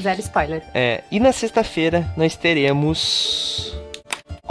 [0.00, 0.62] Zero spoiler.
[0.74, 3.76] É, e na sexta-feira nós teremos.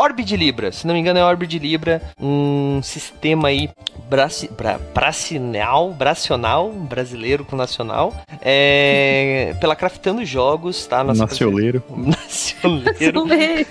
[0.01, 3.69] Orbe de Libra, se não me engano é Orbe de Libra, um sistema aí
[4.09, 11.03] braci, bra, bracinal, bracional, brasileiro com nacional, é, pela Craftando Jogos, tá?
[11.03, 11.83] Nossa Nacioleiro.
[11.95, 13.67] Nacioneiro.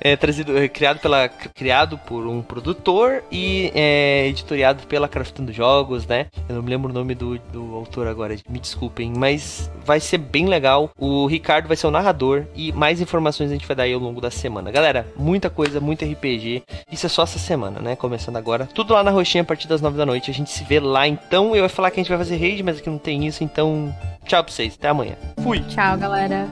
[0.00, 6.06] É, trazido, é, criado, pela, criado por um produtor e é, editoriado pela Craftando Jogos,
[6.06, 6.26] né?
[6.48, 10.18] Eu não me lembro o nome do, do autor agora, me desculpem, mas vai ser
[10.18, 10.90] bem legal.
[10.96, 14.00] O Ricardo vai ser o narrador e mais informações a gente vai dar aí ao
[14.00, 14.70] longo da semana.
[14.70, 16.62] Galera, muita coisa, muito RPG.
[16.90, 17.94] Isso é só essa semana, né?
[17.94, 18.66] Começando agora.
[18.66, 20.30] Tudo lá na roxinha a partir das nove da noite.
[20.30, 21.54] A gente se vê lá então.
[21.54, 23.94] Eu ia falar que a gente vai fazer raid, mas aqui não tem isso, então
[24.24, 24.74] tchau pra vocês.
[24.74, 25.14] Até amanhã.
[25.42, 25.60] Fui!
[25.60, 26.48] Tchau, galera.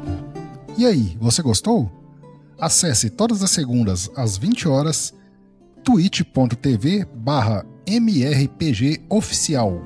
[0.77, 1.91] E aí, você gostou?
[2.61, 5.15] Acesse todas as segundas às 20 horas
[5.85, 9.81] twitch.tv barra mrpg oficial.